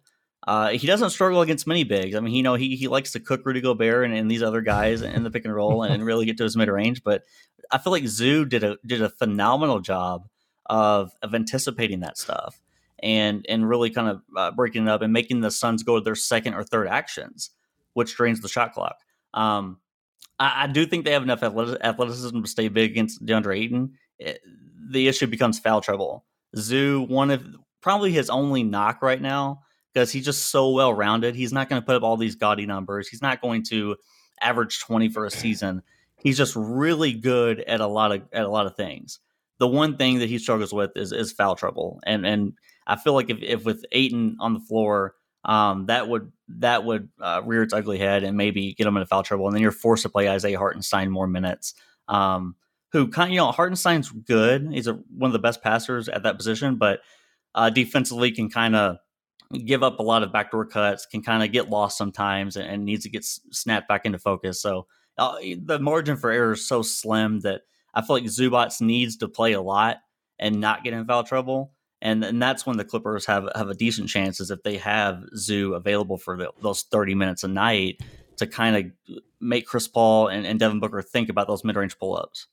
Uh, 0.46 0.70
he 0.70 0.86
doesn't 0.86 1.10
struggle 1.10 1.40
against 1.40 1.66
many 1.66 1.84
bigs. 1.84 2.16
I 2.16 2.20
mean, 2.20 2.34
you 2.34 2.42
know, 2.42 2.54
he 2.54 2.74
he 2.74 2.88
likes 2.88 3.12
to 3.12 3.20
cook 3.20 3.44
Rudy 3.44 3.60
Gobert 3.60 4.04
and, 4.04 4.14
and 4.14 4.30
these 4.30 4.42
other 4.42 4.60
guys 4.60 5.02
in 5.02 5.22
the 5.22 5.30
pick 5.30 5.44
and 5.44 5.54
roll 5.54 5.84
and, 5.84 5.94
and 5.94 6.04
really 6.04 6.26
get 6.26 6.36
to 6.38 6.44
his 6.44 6.56
mid 6.56 6.68
range. 6.68 7.04
But 7.04 7.22
I 7.70 7.78
feel 7.78 7.92
like 7.92 8.06
Zoo 8.06 8.44
did 8.44 8.64
a 8.64 8.76
did 8.84 9.02
a 9.02 9.08
phenomenal 9.08 9.80
job 9.80 10.28
of 10.66 11.12
of 11.22 11.34
anticipating 11.34 12.00
that 12.00 12.18
stuff 12.18 12.60
and 13.02 13.44
and 13.48 13.68
really 13.68 13.90
kind 13.90 14.08
of 14.08 14.22
uh, 14.36 14.50
breaking 14.52 14.84
it 14.84 14.88
up 14.88 15.02
and 15.02 15.12
making 15.12 15.40
the 15.40 15.50
Suns 15.50 15.82
go 15.82 15.98
to 15.98 16.04
their 16.04 16.14
second 16.14 16.54
or 16.54 16.64
third 16.64 16.88
actions, 16.88 17.50
which 17.94 18.16
drains 18.16 18.40
the 18.40 18.48
shot 18.48 18.72
clock. 18.72 18.96
Um, 19.34 19.78
I, 20.38 20.64
I, 20.64 20.66
do 20.66 20.84
think 20.86 21.04
they 21.04 21.12
have 21.12 21.22
enough 21.22 21.42
athleticism 21.42 22.42
to 22.42 22.48
stay 22.48 22.68
big 22.68 22.90
against 22.90 23.24
DeAndre 23.24 23.58
Ayton. 23.58 23.94
It, 24.18 24.40
the 24.90 25.08
issue 25.08 25.26
becomes 25.26 25.58
foul 25.58 25.80
trouble. 25.80 26.24
Zoo, 26.56 27.02
one 27.02 27.30
of 27.30 27.44
probably 27.80 28.12
his 28.12 28.30
only 28.30 28.62
knock 28.62 29.02
right 29.02 29.20
now, 29.20 29.62
because 29.92 30.10
he's 30.10 30.24
just 30.24 30.46
so 30.46 30.70
well 30.70 30.92
rounded. 30.92 31.34
He's 31.34 31.52
not 31.52 31.68
going 31.68 31.80
to 31.80 31.86
put 31.86 31.96
up 31.96 32.02
all 32.02 32.16
these 32.16 32.36
gaudy 32.36 32.66
numbers. 32.66 33.08
He's 33.08 33.22
not 33.22 33.40
going 33.40 33.64
to 33.64 33.96
average 34.40 34.80
twenty 34.80 35.08
for 35.08 35.24
a 35.26 35.30
season. 35.30 35.82
He's 36.16 36.38
just 36.38 36.54
really 36.56 37.12
good 37.12 37.60
at 37.60 37.80
a 37.80 37.86
lot 37.86 38.12
of 38.12 38.22
at 38.32 38.44
a 38.44 38.48
lot 38.48 38.66
of 38.66 38.76
things. 38.76 39.18
The 39.58 39.68
one 39.68 39.96
thing 39.96 40.18
that 40.20 40.28
he 40.28 40.38
struggles 40.38 40.72
with 40.72 40.90
is 40.96 41.12
is 41.12 41.32
foul 41.32 41.56
trouble, 41.56 42.00
and 42.04 42.26
and 42.26 42.54
I 42.86 42.96
feel 42.96 43.12
like 43.14 43.30
if, 43.30 43.42
if 43.42 43.64
with 43.64 43.84
Ayton 43.92 44.36
on 44.40 44.54
the 44.54 44.60
floor, 44.60 45.14
um, 45.44 45.86
that 45.86 46.08
would 46.08 46.32
that 46.48 46.84
would 46.84 47.08
uh, 47.20 47.42
rear 47.44 47.62
its 47.62 47.72
ugly 47.72 47.98
head 47.98 48.24
and 48.24 48.36
maybe 48.36 48.74
get 48.74 48.86
him 48.86 48.96
into 48.96 49.06
foul 49.06 49.22
trouble, 49.22 49.46
and 49.46 49.54
then 49.54 49.62
you're 49.62 49.70
forced 49.70 50.02
to 50.02 50.08
play 50.08 50.28
Isaiah 50.28 50.58
Hartenstein 50.58 51.10
more 51.10 51.26
minutes. 51.26 51.74
Um, 52.08 52.56
who 52.92 53.10
you 53.28 53.36
know 53.36 53.52
Hartenstein's 53.52 54.10
good; 54.10 54.68
he's 54.70 54.86
a, 54.86 54.94
one 55.16 55.28
of 55.28 55.32
the 55.32 55.38
best 55.38 55.62
passers 55.62 56.08
at 56.08 56.22
that 56.22 56.36
position, 56.36 56.76
but 56.76 57.00
uh, 57.54 57.70
defensively 57.70 58.30
can 58.30 58.50
kind 58.50 58.76
of 58.76 58.98
give 59.64 59.82
up 59.82 59.98
a 59.98 60.02
lot 60.02 60.22
of 60.22 60.32
backdoor 60.32 60.66
cuts, 60.66 61.06
can 61.06 61.22
kind 61.22 61.42
of 61.42 61.52
get 61.52 61.68
lost 61.68 61.98
sometimes, 61.98 62.56
and, 62.56 62.66
and, 62.66 62.84
needs 62.84 63.02
to 63.02 63.10
get 63.10 63.24
snapped 63.24 63.86
back 63.86 64.06
into 64.06 64.18
focus. 64.18 64.62
So 64.62 64.86
uh, 65.18 65.36
the 65.62 65.78
margin 65.78 66.16
for 66.16 66.30
error 66.30 66.52
is 66.52 66.66
so 66.66 66.82
slim 66.82 67.40
that 67.40 67.62
I 67.92 68.00
feel 68.00 68.16
like 68.16 68.24
Zubac 68.24 68.80
needs 68.80 69.18
to 69.18 69.28
play 69.28 69.52
a 69.52 69.60
lot 69.60 69.98
and 70.38 70.60
not 70.60 70.84
get 70.84 70.94
in 70.94 71.04
foul 71.04 71.24
trouble 71.24 71.72
and 72.02 72.24
and 72.24 72.42
that's 72.42 72.66
when 72.66 72.76
the 72.76 72.84
Clippers 72.84 73.24
have 73.26 73.48
have 73.54 73.70
a 73.70 73.74
decent 73.74 74.08
chance 74.08 74.40
is 74.40 74.50
if 74.50 74.62
they 74.64 74.76
have 74.76 75.24
Zoo 75.36 75.74
available 75.74 76.18
for 76.18 76.36
the, 76.36 76.50
those 76.60 76.82
thirty 76.82 77.14
minutes 77.14 77.44
a 77.44 77.48
night 77.48 78.00
to 78.36 78.46
kind 78.46 78.76
of 78.76 79.16
make 79.40 79.66
Chris 79.66 79.86
Paul 79.86 80.28
and, 80.28 80.44
and 80.44 80.58
Devin 80.58 80.80
Booker 80.80 81.00
think 81.00 81.28
about 81.28 81.46
those 81.46 81.64
mid 81.64 81.76
range 81.76 81.98
pull 81.98 82.16
ups. 82.16 82.48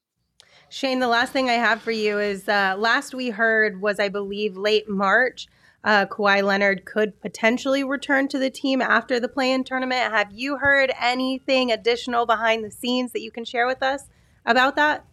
Shane, 0.70 1.00
the 1.00 1.08
last 1.08 1.34
thing 1.34 1.50
I 1.50 1.54
have 1.54 1.82
for 1.82 1.92
you 1.92 2.20
is 2.20 2.48
uh, 2.48 2.76
last 2.78 3.14
we 3.14 3.30
heard 3.30 3.82
was 3.82 4.00
I 4.00 4.10
believe 4.10 4.56
late 4.56 4.88
March. 4.88 5.48
Uh, 5.84 6.06
Kawhi 6.06 6.44
Leonard 6.44 6.86
could 6.86 7.20
potentially 7.22 7.84
return 7.84 8.28
to 8.28 8.38
the 8.38 8.50
team 8.50 8.82
after 8.82 9.20
the 9.20 9.30
play-in 9.30 9.64
tournament. 9.64 10.12
Have 10.12 10.32
you 10.32 10.58
heard 10.58 10.92
anything 11.00 11.72
additional 11.72 12.26
behind 12.26 12.64
the 12.64 12.72
scenes 12.72 13.14
that 13.14 13.22
you 13.22 13.32
can 13.32 13.46
share 13.46 13.66
with 13.66 13.82
us 13.82 14.04
about 14.46 14.76
that? 14.76 15.06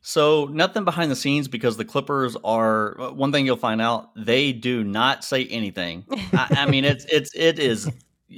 So 0.00 0.46
nothing 0.46 0.84
behind 0.84 1.10
the 1.10 1.16
scenes 1.16 1.48
because 1.48 1.76
the 1.76 1.84
Clippers 1.84 2.36
are 2.44 3.00
uh, 3.00 3.12
one 3.12 3.32
thing 3.32 3.46
you'll 3.46 3.56
find 3.56 3.80
out 3.80 4.10
they 4.14 4.52
do 4.52 4.84
not 4.84 5.24
say 5.24 5.46
anything. 5.46 6.04
I, 6.32 6.56
I, 6.58 6.70
mean 6.70 6.84
it's 6.84 7.06
it's 7.06 7.34
it 7.34 7.58
is 7.58 7.90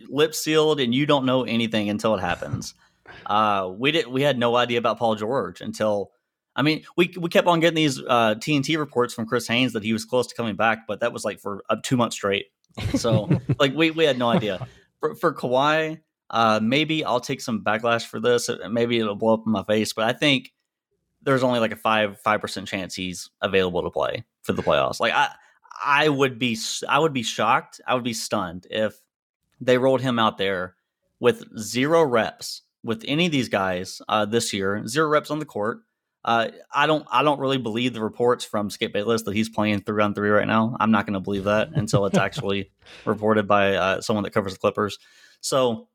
lip 0.08 0.34
sealed 0.34 0.78
and 0.78 0.94
you 0.94 1.06
don't 1.06 1.26
know 1.26 1.42
anything 1.42 1.90
until 1.90 2.14
it 2.14 2.20
happens. 2.20 2.74
Uh, 3.24 3.72
we 3.76 3.92
did 3.92 4.06
we 4.06 4.22
had 4.22 4.38
no 4.38 4.56
idea 4.56 4.78
about 4.78 4.98
Paul 4.98 5.14
George 5.14 5.60
until 5.60 6.12
I 6.54 6.62
mean 6.62 6.84
we 6.96 7.14
we 7.18 7.28
kept 7.28 7.46
on 7.46 7.60
getting 7.60 7.76
these 7.76 8.00
uh, 8.00 8.34
TNT 8.36 8.78
reports 8.78 9.14
from 9.14 9.26
Chris 9.26 9.48
Haynes 9.48 9.72
that 9.72 9.82
he 9.82 9.92
was 9.92 10.04
close 10.04 10.26
to 10.28 10.34
coming 10.34 10.56
back, 10.56 10.86
but 10.86 11.00
that 11.00 11.12
was 11.12 11.24
like 11.24 11.40
for 11.40 11.62
uh, 11.68 11.76
two 11.82 11.96
months 11.96 12.16
straight. 12.16 12.46
So 12.96 13.28
like 13.58 13.74
we 13.74 13.90
we 13.90 14.04
had 14.04 14.18
no 14.18 14.28
idea. 14.28 14.66
For, 15.00 15.14
for 15.14 15.34
Kawhi, 15.34 16.00
uh, 16.30 16.60
maybe 16.62 17.04
I'll 17.04 17.20
take 17.20 17.40
some 17.40 17.62
backlash 17.62 18.06
for 18.06 18.20
this. 18.20 18.48
Maybe 18.70 18.98
it'll 18.98 19.14
blow 19.14 19.34
up 19.34 19.42
in 19.46 19.52
my 19.52 19.64
face, 19.64 19.92
but 19.92 20.04
I 20.04 20.12
think 20.12 20.52
there's 21.22 21.42
only 21.42 21.60
like 21.60 21.72
a 21.72 21.76
five 21.76 22.20
five 22.20 22.40
percent 22.40 22.68
chance 22.68 22.94
he's 22.94 23.30
available 23.42 23.82
to 23.82 23.90
play 23.90 24.24
for 24.42 24.52
the 24.52 24.62
playoffs. 24.62 25.00
Like 25.00 25.12
I 25.12 25.30
I 25.84 26.08
would 26.08 26.38
be 26.38 26.58
I 26.88 26.98
would 26.98 27.12
be 27.12 27.22
shocked. 27.22 27.80
I 27.86 27.94
would 27.94 28.04
be 28.04 28.14
stunned 28.14 28.66
if 28.70 29.00
they 29.60 29.78
rolled 29.78 30.00
him 30.00 30.18
out 30.18 30.38
there 30.38 30.76
with 31.20 31.44
zero 31.58 32.02
reps 32.04 32.62
with 32.86 33.04
any 33.06 33.26
of 33.26 33.32
these 33.32 33.48
guys 33.48 34.00
uh, 34.08 34.24
this 34.24 34.52
year, 34.52 34.86
zero 34.86 35.08
reps 35.08 35.30
on 35.30 35.38
the 35.38 35.44
court. 35.44 35.80
Uh, 36.24 36.48
I 36.72 36.86
don't 36.86 37.06
I 37.10 37.22
don't 37.22 37.38
really 37.38 37.58
believe 37.58 37.92
the 37.92 38.02
reports 38.02 38.44
from 38.44 38.68
Skip 38.68 38.92
Bayless 38.92 39.22
that 39.22 39.34
he's 39.34 39.48
playing 39.48 39.82
three 39.82 40.02
on 40.02 40.14
three 40.14 40.30
right 40.30 40.46
now. 40.46 40.76
I'm 40.80 40.90
not 40.90 41.06
going 41.06 41.14
to 41.14 41.20
believe 41.20 41.44
that 41.44 41.70
until 41.74 42.06
it's 42.06 42.18
actually 42.18 42.72
reported 43.04 43.46
by 43.46 43.74
uh, 43.74 44.00
someone 44.00 44.24
that 44.24 44.32
covers 44.32 44.52
the 44.52 44.58
Clippers. 44.58 44.98
So, 45.40 45.88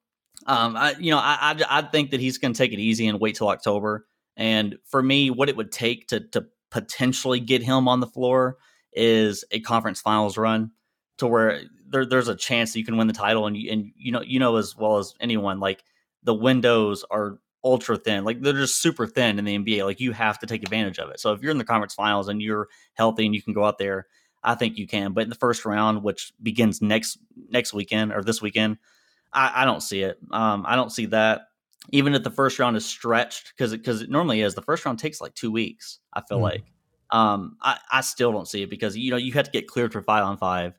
um, 0.45 0.77
I 0.77 0.95
you 0.99 1.11
know 1.11 1.17
I 1.17 1.55
I, 1.59 1.79
I 1.79 1.81
think 1.81 2.11
that 2.11 2.21
he's 2.21 2.37
going 2.37 2.53
to 2.53 2.57
take 2.57 2.71
it 2.71 2.79
easy 2.79 3.07
and 3.07 3.19
wait 3.19 3.35
till 3.35 3.49
October. 3.49 4.05
And 4.37 4.77
for 4.85 5.03
me, 5.03 5.29
what 5.29 5.49
it 5.49 5.57
would 5.57 5.71
take 5.71 6.07
to 6.07 6.21
to 6.29 6.45
potentially 6.69 7.41
get 7.41 7.61
him 7.61 7.89
on 7.89 7.99
the 7.99 8.07
floor 8.07 8.57
is 8.93 9.43
a 9.51 9.59
conference 9.59 9.99
finals 9.99 10.37
run 10.37 10.71
to 11.17 11.27
where 11.27 11.61
there, 11.87 12.05
there's 12.05 12.29
a 12.29 12.35
chance 12.35 12.71
that 12.73 12.79
you 12.79 12.85
can 12.85 12.97
win 12.97 13.07
the 13.07 13.13
title 13.13 13.45
and 13.47 13.57
you, 13.57 13.71
and 13.71 13.91
you 13.97 14.11
know 14.13 14.21
you 14.21 14.39
know 14.39 14.55
as 14.55 14.77
well 14.77 14.97
as 14.97 15.13
anyone 15.19 15.59
like 15.59 15.83
the 16.23 16.33
windows 16.33 17.03
are 17.09 17.39
ultra 17.63 17.95
thin 17.95 18.23
like 18.23 18.41
they're 18.41 18.53
just 18.53 18.81
super 18.81 19.05
thin 19.05 19.37
in 19.37 19.45
the 19.45 19.57
NBA 19.57 19.85
like 19.85 19.99
you 19.99 20.13
have 20.13 20.39
to 20.39 20.47
take 20.47 20.63
advantage 20.63 20.97
of 20.97 21.09
it. 21.09 21.19
So 21.19 21.33
if 21.33 21.41
you're 21.41 21.51
in 21.51 21.59
the 21.59 21.63
conference 21.63 21.93
finals 21.93 22.27
and 22.27 22.41
you're 22.41 22.67
healthy 22.93 23.25
and 23.25 23.35
you 23.35 23.41
can 23.41 23.53
go 23.53 23.65
out 23.65 23.77
there 23.77 24.07
I 24.43 24.55
think 24.55 24.77
you 24.77 24.87
can 24.87 25.13
but 25.13 25.23
in 25.23 25.29
the 25.29 25.35
first 25.35 25.63
round 25.63 26.03
which 26.03 26.33
begins 26.41 26.81
next 26.81 27.19
next 27.49 27.73
weekend 27.73 28.13
or 28.13 28.23
this 28.23 28.41
weekend 28.41 28.77
I, 29.33 29.61
I 29.61 29.65
don't 29.65 29.81
see 29.81 30.01
it. 30.01 30.17
Um, 30.31 30.65
I 30.67 30.75
don't 30.75 30.91
see 30.91 31.07
that. 31.07 31.47
Even 31.91 32.13
if 32.13 32.23
the 32.23 32.31
first 32.31 32.59
round 32.59 32.77
is 32.77 32.85
stretched 32.85 33.53
because 33.55 33.71
because 33.71 34.01
it 34.01 34.09
normally 34.09 34.41
is 34.41 34.53
the 34.53 34.61
first 34.61 34.85
round 34.85 34.99
takes 34.99 35.19
like 35.19 35.33
two 35.33 35.51
weeks 35.51 35.99
I 36.13 36.21
feel 36.21 36.37
mm. 36.37 36.43
like. 36.43 36.63
Um, 37.09 37.57
I, 37.61 37.77
I 37.91 38.01
still 38.01 38.31
don't 38.31 38.47
see 38.47 38.63
it 38.63 38.69
because 38.69 38.95
you 38.95 39.11
know 39.11 39.17
you 39.17 39.33
have 39.33 39.45
to 39.45 39.51
get 39.51 39.67
cleared 39.67 39.91
for 39.91 40.01
five 40.01 40.23
on 40.23 40.37
five. 40.37 40.77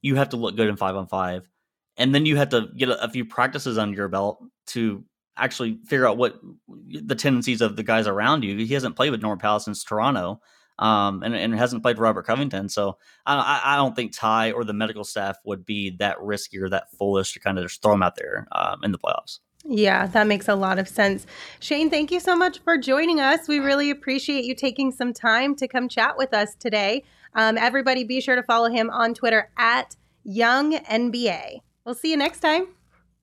You 0.00 0.16
have 0.16 0.30
to 0.30 0.36
look 0.36 0.56
good 0.56 0.68
in 0.68 0.76
five 0.76 0.96
on 0.96 1.06
five, 1.06 1.48
and 1.96 2.14
then 2.14 2.24
you 2.24 2.36
have 2.36 2.48
to 2.50 2.68
get 2.76 2.88
a, 2.88 3.04
a 3.04 3.08
few 3.08 3.24
practices 3.24 3.78
under 3.78 3.96
your 3.96 4.08
belt 4.08 4.42
to 4.68 5.04
actually 5.36 5.78
figure 5.86 6.06
out 6.06 6.16
what 6.16 6.40
the 6.88 7.14
tendencies 7.14 7.60
of 7.60 7.76
the 7.76 7.82
guys 7.82 8.06
around 8.06 8.44
you. 8.44 8.56
He 8.56 8.74
hasn't 8.74 8.96
played 8.96 9.10
with 9.10 9.22
Norman 9.22 9.38
Powell 9.38 9.60
since 9.60 9.84
Toronto, 9.84 10.40
um, 10.78 11.22
and, 11.22 11.34
and 11.34 11.54
hasn't 11.54 11.82
played 11.82 11.98
Robert 11.98 12.24
Covington. 12.24 12.68
So 12.68 12.98
I, 13.26 13.60
I, 13.64 13.76
don't 13.76 13.96
think 13.96 14.12
Ty 14.14 14.52
or 14.52 14.64
the 14.64 14.72
medical 14.72 15.04
staff 15.04 15.36
would 15.44 15.64
be 15.64 15.96
that 15.98 16.20
risky 16.20 16.58
or 16.58 16.68
that 16.68 16.90
foolish 16.96 17.32
to 17.32 17.40
kind 17.40 17.58
of 17.58 17.64
just 17.64 17.82
throw 17.82 17.94
him 17.94 18.02
out 18.02 18.16
there 18.16 18.46
um, 18.52 18.80
in 18.84 18.92
the 18.92 18.98
playoffs. 18.98 19.40
Yeah, 19.64 20.06
that 20.06 20.26
makes 20.28 20.48
a 20.48 20.54
lot 20.54 20.78
of 20.78 20.88
sense. 20.88 21.26
Shane, 21.58 21.90
thank 21.90 22.12
you 22.12 22.20
so 22.20 22.36
much 22.36 22.60
for 22.60 22.78
joining 22.78 23.18
us. 23.18 23.48
We 23.48 23.58
really 23.58 23.90
appreciate 23.90 24.44
you 24.44 24.54
taking 24.54 24.92
some 24.92 25.12
time 25.12 25.56
to 25.56 25.66
come 25.66 25.88
chat 25.88 26.16
with 26.16 26.32
us 26.32 26.54
today. 26.54 27.02
Um, 27.34 27.58
everybody, 27.58 28.04
be 28.04 28.20
sure 28.20 28.36
to 28.36 28.42
follow 28.42 28.70
him 28.70 28.88
on 28.88 29.14
Twitter 29.14 29.50
at 29.58 29.96
Young 30.22 30.74
NBA. 30.74 31.60
We'll 31.84 31.94
see 31.96 32.10
you 32.10 32.16
next 32.16 32.40
time. 32.40 32.68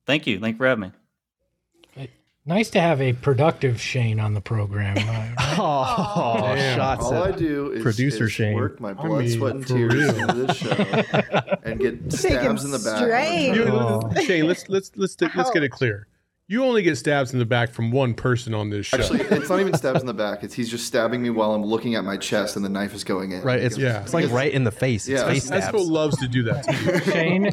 Thank 0.05 0.27
you. 0.27 0.39
Thank 0.39 0.55
you 0.55 0.57
for 0.57 0.67
having 0.67 0.81
me. 0.89 1.04
Nice 2.47 2.69
to 2.71 2.79
have 2.79 3.01
a 3.01 3.13
productive 3.13 3.81
Shane 3.81 4.19
on 4.19 4.35
the 4.35 4.41
program. 4.41 4.97
oh, 5.57 6.55
shots! 6.75 7.05
All 7.05 7.23
I 7.23 7.31
do 7.31 7.71
is 7.71 7.81
producer 7.81 8.25
is 8.25 8.33
Shane. 8.33 8.53
work 8.53 8.79
my 8.79 8.93
blood, 8.93 9.21
I 9.23 9.25
mean, 9.25 9.37
sweat, 9.37 9.55
and 9.55 9.67
tears 9.67 9.93
real. 9.93 10.19
into 10.19 10.33
this 10.45 10.57
show 10.57 10.69
and 11.63 11.79
get 11.79 12.13
stabs 12.13 12.63
in 12.63 12.69
the 12.69 12.77
back. 12.77 13.55
You, 13.55 13.63
oh. 13.69 14.13
Shane, 14.25 14.45
let's 14.45 14.69
let's 14.69 14.91
let's 14.95 15.19
let's 15.19 15.49
get 15.49 15.63
it 15.63 15.69
clear. 15.69 16.07
You 16.47 16.63
only 16.63 16.83
get 16.83 16.95
stabs 16.99 17.33
in 17.33 17.39
the 17.39 17.45
back 17.45 17.71
from 17.73 17.89
one 17.89 18.13
person 18.13 18.53
on 18.53 18.69
this 18.69 18.85
show. 18.85 18.97
Actually, 18.97 19.21
it's 19.21 19.49
not 19.49 19.59
even 19.59 19.73
stabs 19.73 20.01
in 20.01 20.05
the 20.05 20.13
back. 20.13 20.43
It's 20.43 20.53
he's 20.53 20.69
just 20.69 20.85
stabbing 20.85 21.23
me 21.23 21.31
while 21.31 21.55
I'm 21.55 21.63
looking 21.63 21.95
at 21.95 22.03
my 22.03 22.17
chest 22.17 22.55
and 22.55 22.63
the 22.63 22.69
knife 22.69 22.93
is 22.93 23.03
going 23.03 23.31
in. 23.31 23.41
Right. 23.41 23.59
It's 23.59 23.75
yeah. 23.75 24.03
It's 24.03 24.13
like 24.13 24.29
right 24.29 24.53
in 24.53 24.63
the 24.63 24.71
face. 24.71 25.07
It's 25.07 25.19
yeah. 25.19 25.27
face 25.27 25.45
stabs. 25.45 25.65
Espo 25.65 25.89
loves 25.89 26.15
to 26.17 26.27
do 26.27 26.43
that 26.43 26.63
to 26.65 26.75
you. 26.75 27.11
Shane, 27.11 27.51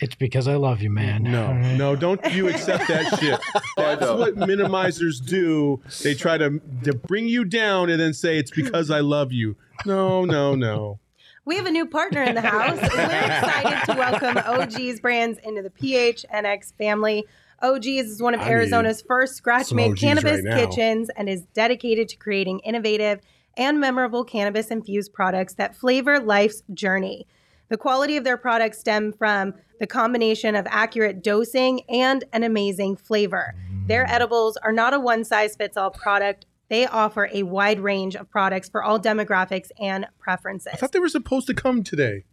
it's 0.00 0.14
because 0.14 0.48
I 0.48 0.54
love 0.54 0.80
you, 0.82 0.90
man. 0.90 1.22
No, 1.22 1.52
no, 1.52 1.96
don't 1.96 2.24
you 2.32 2.48
accept 2.48 2.88
that 2.88 3.18
shit. 3.20 3.40
That's 3.76 4.02
what 4.02 4.36
minimizers 4.36 5.24
do. 5.24 5.80
They 6.02 6.14
try 6.14 6.38
to, 6.38 6.60
to 6.84 6.94
bring 6.94 7.28
you 7.28 7.44
down 7.44 7.90
and 7.90 8.00
then 8.00 8.14
say 8.14 8.38
it's 8.38 8.50
because 8.50 8.90
I 8.90 9.00
love 9.00 9.32
you. 9.32 9.56
No, 9.86 10.24
no, 10.24 10.54
no. 10.54 10.98
We 11.46 11.56
have 11.56 11.66
a 11.66 11.70
new 11.70 11.84
partner 11.84 12.22
in 12.22 12.34
the 12.34 12.40
house. 12.40 12.78
We're 12.80 12.86
excited 12.86 13.92
to 13.92 13.98
welcome 13.98 14.36
OGeez 14.36 15.02
brands 15.02 15.38
into 15.44 15.60
the 15.60 15.68
PHNX 15.68 16.72
family. 16.78 17.26
OGeez 17.62 18.04
is 18.04 18.22
one 18.22 18.32
of 18.32 18.40
I 18.40 18.48
Arizona's 18.48 19.02
first 19.02 19.36
scratch 19.36 19.70
made 19.70 19.98
cannabis 19.98 20.42
right 20.42 20.56
kitchens 20.56 21.10
and 21.16 21.28
is 21.28 21.42
dedicated 21.52 22.08
to 22.08 22.16
creating 22.16 22.60
innovative 22.60 23.20
and 23.58 23.78
memorable 23.78 24.24
cannabis 24.24 24.68
infused 24.68 25.12
products 25.12 25.52
that 25.54 25.76
flavor 25.76 26.18
life's 26.18 26.62
journey. 26.72 27.26
The 27.68 27.76
quality 27.76 28.16
of 28.16 28.24
their 28.24 28.36
products 28.36 28.78
stem 28.78 29.12
from 29.12 29.54
the 29.80 29.86
combination 29.86 30.54
of 30.54 30.66
accurate 30.70 31.22
dosing 31.22 31.82
and 31.88 32.24
an 32.32 32.42
amazing 32.42 32.96
flavor. 32.96 33.54
Their 33.86 34.04
mm. 34.04 34.10
edibles 34.10 34.56
are 34.58 34.72
not 34.72 34.94
a 34.94 35.00
one 35.00 35.24
size 35.24 35.56
fits 35.56 35.76
all 35.76 35.90
product. 35.90 36.46
They 36.68 36.86
offer 36.86 37.28
a 37.32 37.42
wide 37.42 37.80
range 37.80 38.16
of 38.16 38.30
products 38.30 38.68
for 38.68 38.82
all 38.82 38.98
demographics 38.98 39.68
and 39.78 40.06
preferences. 40.18 40.72
I 40.72 40.76
thought 40.76 40.92
they 40.92 40.98
were 40.98 41.08
supposed 41.08 41.46
to 41.48 41.54
come 41.54 41.82
today. 41.82 42.24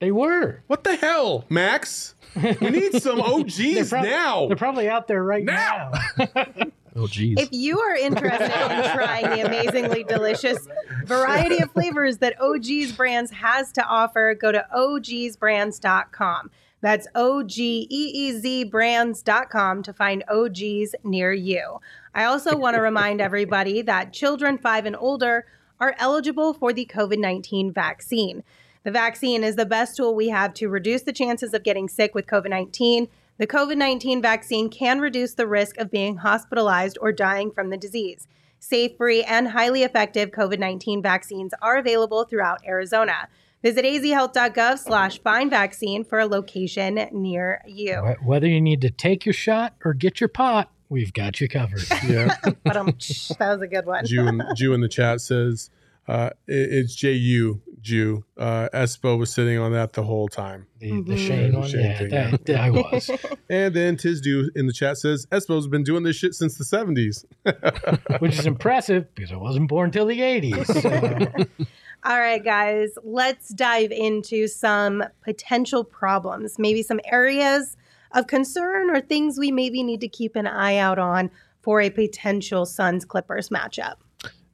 They 0.00 0.10
were. 0.10 0.62
What 0.66 0.84
the 0.84 0.96
hell, 0.96 1.44
Max? 1.48 2.14
We 2.34 2.70
need 2.70 3.00
some 3.02 3.18
OGeez 3.20 3.90
prob- 3.90 4.04
now. 4.04 4.46
They're 4.48 4.56
probably 4.56 4.88
out 4.88 5.06
there 5.06 5.22
right 5.22 5.44
now. 5.44 5.92
now. 6.18 6.26
oh, 6.96 7.06
geez. 7.06 7.38
If 7.38 7.48
you 7.52 7.78
are 7.78 7.94
interested 7.94 8.44
in 8.44 8.92
trying 8.94 9.30
the 9.30 9.40
amazingly 9.46 10.04
delicious 10.04 10.66
variety 11.04 11.62
of 11.62 11.70
flavors 11.72 12.18
that 12.18 12.38
OGeez 12.38 12.96
Brands 12.96 13.30
has 13.32 13.72
to 13.72 13.84
offer, 13.84 14.34
go 14.34 14.52
to 14.52 14.66
ogeezbrands.com. 14.74 16.50
That's 16.84 17.08
O 17.14 17.42
G 17.42 17.86
E 17.90 18.10
E 18.14 18.32
Z 18.32 18.64
brands.com 18.64 19.82
to 19.84 19.92
find 19.94 20.22
OGeez 20.30 20.92
near 21.02 21.32
you. 21.32 21.80
I 22.14 22.24
also 22.24 22.58
want 22.58 22.76
to 22.76 22.82
remind 22.82 23.22
everybody 23.22 23.80
that 23.80 24.12
children 24.12 24.58
five 24.58 24.84
and 24.84 24.94
older 24.94 25.46
are 25.80 25.96
eligible 25.98 26.52
for 26.52 26.74
the 26.74 26.84
COVID 26.84 27.18
19 27.18 27.72
vaccine. 27.72 28.44
The 28.82 28.90
vaccine 28.90 29.42
is 29.42 29.56
the 29.56 29.64
best 29.64 29.96
tool 29.96 30.14
we 30.14 30.28
have 30.28 30.52
to 30.54 30.68
reduce 30.68 31.02
the 31.02 31.12
chances 31.12 31.54
of 31.54 31.62
getting 31.62 31.88
sick 31.88 32.14
with 32.14 32.26
COVID 32.26 32.50
19. 32.50 33.08
The 33.36 33.48
COVID 33.48 33.76
19 33.76 34.22
vaccine 34.22 34.70
can 34.70 35.00
reduce 35.00 35.34
the 35.34 35.48
risk 35.48 35.76
of 35.78 35.90
being 35.90 36.18
hospitalized 36.18 36.96
or 37.00 37.10
dying 37.10 37.50
from 37.50 37.70
the 37.70 37.76
disease. 37.76 38.28
Safe, 38.60 38.96
free, 38.96 39.24
and 39.24 39.48
highly 39.48 39.82
effective 39.82 40.30
COVID 40.30 40.60
19 40.60 41.02
vaccines 41.02 41.52
are 41.60 41.76
available 41.76 42.24
throughout 42.24 42.64
Arizona. 42.64 43.28
Visit 43.60 43.84
azhealth.gov 43.84 44.78
slash 44.78 45.20
find 45.20 45.50
vaccine 45.50 46.04
for 46.04 46.20
a 46.20 46.26
location 46.26 47.08
near 47.10 47.60
you. 47.66 47.94
Whether 48.22 48.46
you 48.46 48.60
need 48.60 48.82
to 48.82 48.90
take 48.90 49.26
your 49.26 49.32
shot 49.32 49.74
or 49.84 49.94
get 49.94 50.20
your 50.20 50.28
pot, 50.28 50.70
we've 50.88 51.12
got 51.12 51.40
you 51.40 51.48
covered. 51.48 51.82
Yeah. 52.06 52.36
um, 52.44 52.86
that 52.86 53.36
was 53.40 53.62
a 53.62 53.66
good 53.66 53.86
one. 53.86 54.06
Jew 54.06 54.28
in, 54.28 54.42
Jew 54.54 54.74
in 54.74 54.80
the 54.80 54.88
chat 54.88 55.20
says, 55.20 55.70
uh, 56.08 56.30
it, 56.46 56.72
it's 56.72 56.94
JU 56.94 57.60
Jew. 57.84 58.24
Uh, 58.36 58.68
Espo 58.72 59.18
was 59.18 59.32
sitting 59.32 59.58
on 59.58 59.72
that 59.72 59.92
the 59.92 60.02
whole 60.02 60.26
time. 60.26 60.66
The, 60.78 60.90
the 60.90 60.96
mm-hmm. 60.96 61.16
Shane 61.16 61.58
one, 61.58 61.68
Shane 61.68 61.80
yeah, 61.82 61.98
thing, 61.98 62.10
that, 62.10 62.48
yeah. 62.48 62.64
I 62.64 62.70
was. 62.70 63.10
and 63.50 63.74
then 63.76 63.96
Tizdu 63.96 64.48
in 64.56 64.66
the 64.66 64.72
chat 64.72 64.96
says 64.96 65.26
Espo's 65.26 65.68
been 65.68 65.84
doing 65.84 66.02
this 66.02 66.16
shit 66.16 66.34
since 66.34 66.56
the 66.56 66.64
seventies, 66.64 67.24
which 68.18 68.38
is 68.38 68.46
impressive 68.46 69.14
because 69.14 69.30
I 69.30 69.36
wasn't 69.36 69.68
born 69.68 69.90
till 69.90 70.06
the 70.06 70.20
eighties. 70.22 70.66
So. 70.82 70.88
All 72.06 72.18
right, 72.18 72.42
guys, 72.42 72.90
let's 73.02 73.50
dive 73.50 73.90
into 73.90 74.46
some 74.46 75.04
potential 75.22 75.84
problems, 75.84 76.58
maybe 76.58 76.82
some 76.82 77.00
areas 77.04 77.76
of 78.12 78.26
concern 78.26 78.90
or 78.90 79.00
things 79.00 79.38
we 79.38 79.50
maybe 79.50 79.82
need 79.82 80.00
to 80.00 80.08
keep 80.08 80.36
an 80.36 80.46
eye 80.46 80.76
out 80.76 80.98
on 80.98 81.30
for 81.62 81.80
a 81.80 81.88
potential 81.88 82.66
Suns 82.66 83.04
Clippers 83.06 83.48
matchup. 83.48 83.94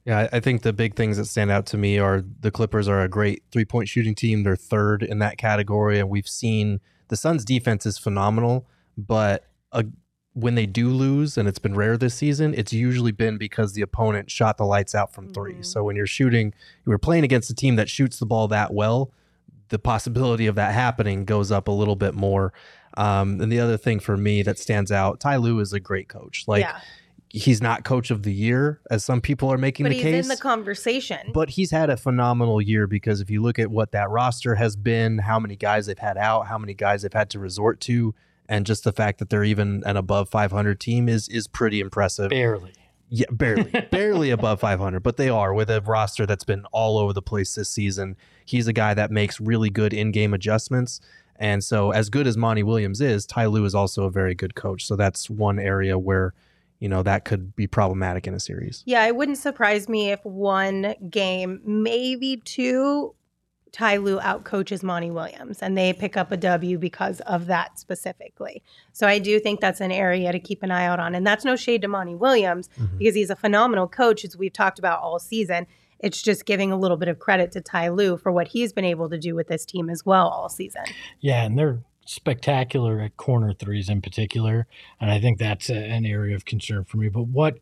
Yeah, 0.05 0.27
I 0.31 0.39
think 0.39 0.63
the 0.63 0.73
big 0.73 0.95
things 0.95 1.17
that 1.17 1.25
stand 1.25 1.51
out 1.51 1.67
to 1.67 1.77
me 1.77 1.99
are 1.99 2.23
the 2.39 2.49
Clippers 2.49 2.87
are 2.87 3.01
a 3.01 3.07
great 3.07 3.43
three 3.51 3.65
point 3.65 3.87
shooting 3.87 4.15
team. 4.15 4.43
They're 4.43 4.55
third 4.55 5.03
in 5.03 5.19
that 5.19 5.37
category. 5.37 5.99
And 5.99 6.09
we've 6.09 6.27
seen 6.27 6.79
the 7.09 7.15
Suns' 7.15 7.45
defense 7.45 7.85
is 7.85 7.97
phenomenal, 7.97 8.67
but 8.97 9.45
uh, 9.71 9.83
when 10.33 10.55
they 10.55 10.65
do 10.65 10.89
lose, 10.89 11.37
and 11.37 11.47
it's 11.47 11.59
been 11.59 11.75
rare 11.75 11.97
this 11.97 12.15
season, 12.15 12.53
it's 12.55 12.73
usually 12.73 13.11
been 13.11 13.37
because 13.37 13.73
the 13.73 13.81
opponent 13.81 14.31
shot 14.31 14.57
the 14.57 14.65
lights 14.65 14.95
out 14.95 15.13
from 15.13 15.31
3 15.33 15.51
mm-hmm. 15.51 15.61
So 15.61 15.83
when 15.83 15.95
you're 15.95 16.07
shooting, 16.07 16.53
you're 16.87 16.97
playing 16.97 17.23
against 17.23 17.49
a 17.49 17.53
team 17.53 17.75
that 17.75 17.89
shoots 17.89 18.17
the 18.17 18.25
ball 18.25 18.47
that 18.47 18.73
well, 18.73 19.11
the 19.69 19.77
possibility 19.77 20.47
of 20.47 20.55
that 20.55 20.73
happening 20.73 21.25
goes 21.25 21.51
up 21.51 21.67
a 21.67 21.71
little 21.71 21.95
bit 21.95 22.15
more. 22.15 22.53
Um, 22.97 23.39
and 23.39 23.51
the 23.51 23.59
other 23.59 23.77
thing 23.77 23.99
for 23.99 24.17
me 24.17 24.41
that 24.43 24.57
stands 24.57 24.91
out, 24.91 25.19
Ty 25.19 25.37
Lue 25.37 25.59
is 25.59 25.73
a 25.73 25.79
great 25.79 26.09
coach. 26.09 26.45
Like, 26.47 26.63
yeah 26.63 26.79
he's 27.33 27.61
not 27.61 27.83
coach 27.83 28.11
of 28.11 28.23
the 28.23 28.33
year 28.33 28.81
as 28.89 29.05
some 29.05 29.21
people 29.21 29.51
are 29.51 29.57
making 29.57 29.85
but 29.85 29.89
the 29.89 29.95
he's 29.95 30.03
case. 30.03 30.25
in 30.25 30.29
the 30.29 30.37
conversation. 30.37 31.31
But 31.33 31.51
he's 31.51 31.71
had 31.71 31.89
a 31.89 31.95
phenomenal 31.95 32.61
year 32.61 32.87
because 32.87 33.21
if 33.21 33.29
you 33.29 33.41
look 33.41 33.57
at 33.57 33.71
what 33.71 33.91
that 33.91 34.09
roster 34.09 34.55
has 34.55 34.75
been, 34.75 35.17
how 35.19 35.39
many 35.39 35.55
guys 35.55 35.85
they've 35.85 35.97
had 35.97 36.17
out, 36.17 36.47
how 36.47 36.57
many 36.57 36.73
guys 36.73 37.03
they've 37.03 37.13
had 37.13 37.29
to 37.31 37.39
resort 37.39 37.79
to, 37.81 38.13
and 38.49 38.65
just 38.65 38.83
the 38.83 38.91
fact 38.91 39.19
that 39.19 39.29
they're 39.29 39.45
even 39.45 39.81
an 39.85 39.95
above 39.95 40.29
500 40.29 40.79
team 40.79 41.07
is 41.07 41.29
is 41.29 41.47
pretty 41.47 41.79
impressive. 41.79 42.29
Barely. 42.29 42.73
Yeah, 43.13 43.25
barely, 43.29 43.69
barely 43.91 44.29
above 44.29 44.61
500, 44.61 45.01
but 45.01 45.17
they 45.17 45.27
are 45.27 45.53
with 45.53 45.69
a 45.69 45.81
roster 45.81 46.25
that's 46.25 46.45
been 46.45 46.63
all 46.71 46.97
over 46.97 47.11
the 47.11 47.21
place 47.21 47.55
this 47.55 47.69
season. 47.69 48.15
He's 48.45 48.67
a 48.67 48.73
guy 48.73 48.93
that 48.93 49.11
makes 49.11 49.41
really 49.41 49.69
good 49.69 49.93
in-game 49.93 50.33
adjustments, 50.33 51.01
and 51.35 51.61
so 51.61 51.91
as 51.91 52.09
good 52.09 52.25
as 52.25 52.37
Monty 52.37 52.63
Williams 52.63 53.01
is, 53.01 53.25
Ty 53.25 53.47
Lue 53.47 53.65
is 53.65 53.75
also 53.75 54.05
a 54.05 54.11
very 54.11 54.33
good 54.33 54.55
coach. 54.55 54.85
So 54.85 54.95
that's 54.95 55.29
one 55.29 55.59
area 55.59 55.99
where 55.99 56.33
you 56.81 56.89
know 56.89 57.03
that 57.03 57.23
could 57.23 57.55
be 57.55 57.67
problematic 57.67 58.27
in 58.27 58.33
a 58.33 58.39
series. 58.39 58.83
Yeah, 58.85 59.05
it 59.05 59.15
wouldn't 59.15 59.37
surprise 59.37 59.87
me 59.87 60.11
if 60.11 60.25
one 60.25 60.95
game, 61.09 61.61
maybe 61.63 62.41
two, 62.43 63.13
Ty 63.71 63.97
Lue 63.97 64.19
outcoaches 64.19 64.81
Monty 64.83 65.11
Williams 65.11 65.59
and 65.61 65.77
they 65.77 65.93
pick 65.93 66.17
up 66.17 66.31
a 66.31 66.37
W 66.37 66.79
because 66.79 67.21
of 67.21 67.45
that 67.45 67.79
specifically. 67.79 68.63
So 68.93 69.07
I 69.07 69.19
do 69.19 69.39
think 69.39 69.61
that's 69.61 69.79
an 69.79 69.91
area 69.91 70.31
to 70.31 70.39
keep 70.39 70.63
an 70.63 70.71
eye 70.71 70.85
out 70.85 70.99
on. 70.99 71.13
And 71.13 71.25
that's 71.25 71.45
no 71.45 71.55
shade 71.55 71.83
to 71.83 71.87
Monty 71.87 72.15
Williams 72.15 72.67
mm-hmm. 72.79 72.97
because 72.97 73.15
he's 73.15 73.29
a 73.29 73.35
phenomenal 73.35 73.87
coach, 73.87 74.25
as 74.25 74.35
we've 74.35 74.51
talked 74.51 74.79
about 74.79 75.01
all 75.01 75.19
season. 75.19 75.67
It's 75.99 76.21
just 76.21 76.47
giving 76.47 76.71
a 76.71 76.77
little 76.77 76.97
bit 76.97 77.09
of 77.09 77.19
credit 77.19 77.51
to 77.51 77.61
Ty 77.61 77.89
Lue 77.89 78.17
for 78.17 78.31
what 78.31 78.47
he's 78.47 78.73
been 78.73 78.85
able 78.85 79.07
to 79.09 79.19
do 79.19 79.35
with 79.35 79.47
this 79.47 79.65
team 79.65 79.87
as 79.87 80.03
well 80.03 80.27
all 80.27 80.49
season. 80.49 80.83
Yeah, 81.19 81.43
and 81.43 81.57
they're 81.57 81.79
spectacular 82.11 82.99
at 82.99 83.15
corner 83.15 83.53
threes 83.53 83.89
in 83.89 84.01
particular, 84.01 84.67
and 84.99 85.09
I 85.09 85.19
think 85.21 85.39
that's 85.39 85.69
a, 85.69 85.75
an 85.75 86.05
area 86.05 86.35
of 86.35 86.43
concern 86.45 86.83
for 86.83 86.97
me. 86.97 87.09
But 87.09 87.27
what 87.27 87.59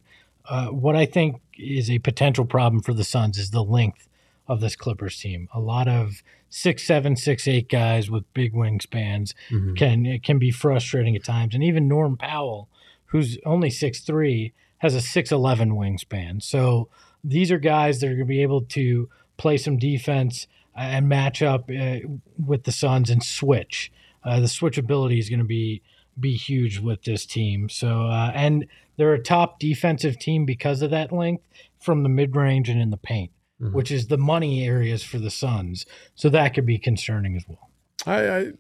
uh, 0.50 0.68
what 0.68 0.96
I 0.96 1.06
think 1.06 1.42
is 1.58 1.90
a 1.90 2.00
potential 2.00 2.46
problem 2.46 2.82
for 2.82 2.94
the 2.94 3.04
Suns 3.04 3.38
is 3.38 3.52
the 3.52 3.64
length 3.64 4.08
of 4.48 4.62
this 4.62 4.76
Clippers 4.76 5.20
team. 5.20 5.48
A 5.54 5.60
lot 5.60 5.88
of 5.88 6.24
six 6.50 6.84
seven, 6.84 7.16
six 7.16 7.48
eight 7.48 7.70
guys 7.70 8.10
with 8.10 8.34
big 8.34 8.54
wingspans 8.54 9.34
mm-hmm. 9.50 9.76
can 9.76 10.06
it 10.06 10.24
can 10.24 10.40
be 10.40 10.52
frustrating 10.52 11.16
at 11.16 11.24
times. 11.24 11.54
And 11.54 11.64
even 11.64 11.88
Norm 11.88 12.18
Powell, 12.18 12.68
who's 13.08 13.38
only 13.46 13.70
six 13.70 14.00
three, 14.00 14.54
has 14.80 14.96
a 14.96 15.02
six 15.02 15.32
eleven 15.32 15.72
wingspan. 15.72 16.42
So 16.42 16.90
these 17.24 17.52
are 17.52 17.60
guys 17.60 18.00
that 18.00 18.08
are 18.08 18.16
going 18.16 18.20
to 18.20 18.26
be 18.26 18.42
able 18.42 18.62
to 18.62 19.10
play 19.38 19.58
some 19.58 19.78
defense 19.78 20.48
and 20.76 21.08
match 21.08 21.42
up 21.44 21.70
uh, 21.70 21.98
with 22.44 22.64
the 22.64 22.72
Suns 22.72 23.10
and 23.10 23.24
switch. 23.24 23.92
Uh, 24.24 24.40
the 24.40 24.48
switchability 24.48 25.20
is 25.20 25.30
going 25.30 25.40
to 25.40 25.46
be 25.46 25.82
be 26.20 26.36
huge 26.36 26.80
with 26.80 27.04
this 27.04 27.26
team. 27.26 27.70
So 27.70 28.08
uh, 28.08 28.32
and 28.34 28.66
they're 28.98 29.14
a 29.14 29.24
top 29.24 29.60
defensive 29.60 30.20
team 30.20 30.46
because 30.46 30.82
of 30.82 30.92
that 30.92 31.12
length 31.12 31.44
from 31.80 32.04
the 32.04 32.10
mid 32.10 32.36
range 32.36 32.70
and 32.70 32.82
in 32.82 32.90
the 32.90 32.98
paint 32.98 33.32
mm-hmm. 33.62 33.74
which 33.74 33.92
is 33.92 34.08
the 34.08 34.18
money 34.18 34.66
areas 34.66 35.04
for 35.04 35.20
the 35.20 35.30
Suns. 35.30 35.86
So 36.16 36.30
that 36.30 36.54
could 36.54 36.66
be 36.66 36.78
concerning 36.78 37.36
as 37.36 37.46
well. 37.48 37.70
I, 38.06 38.30
I 38.30 38.52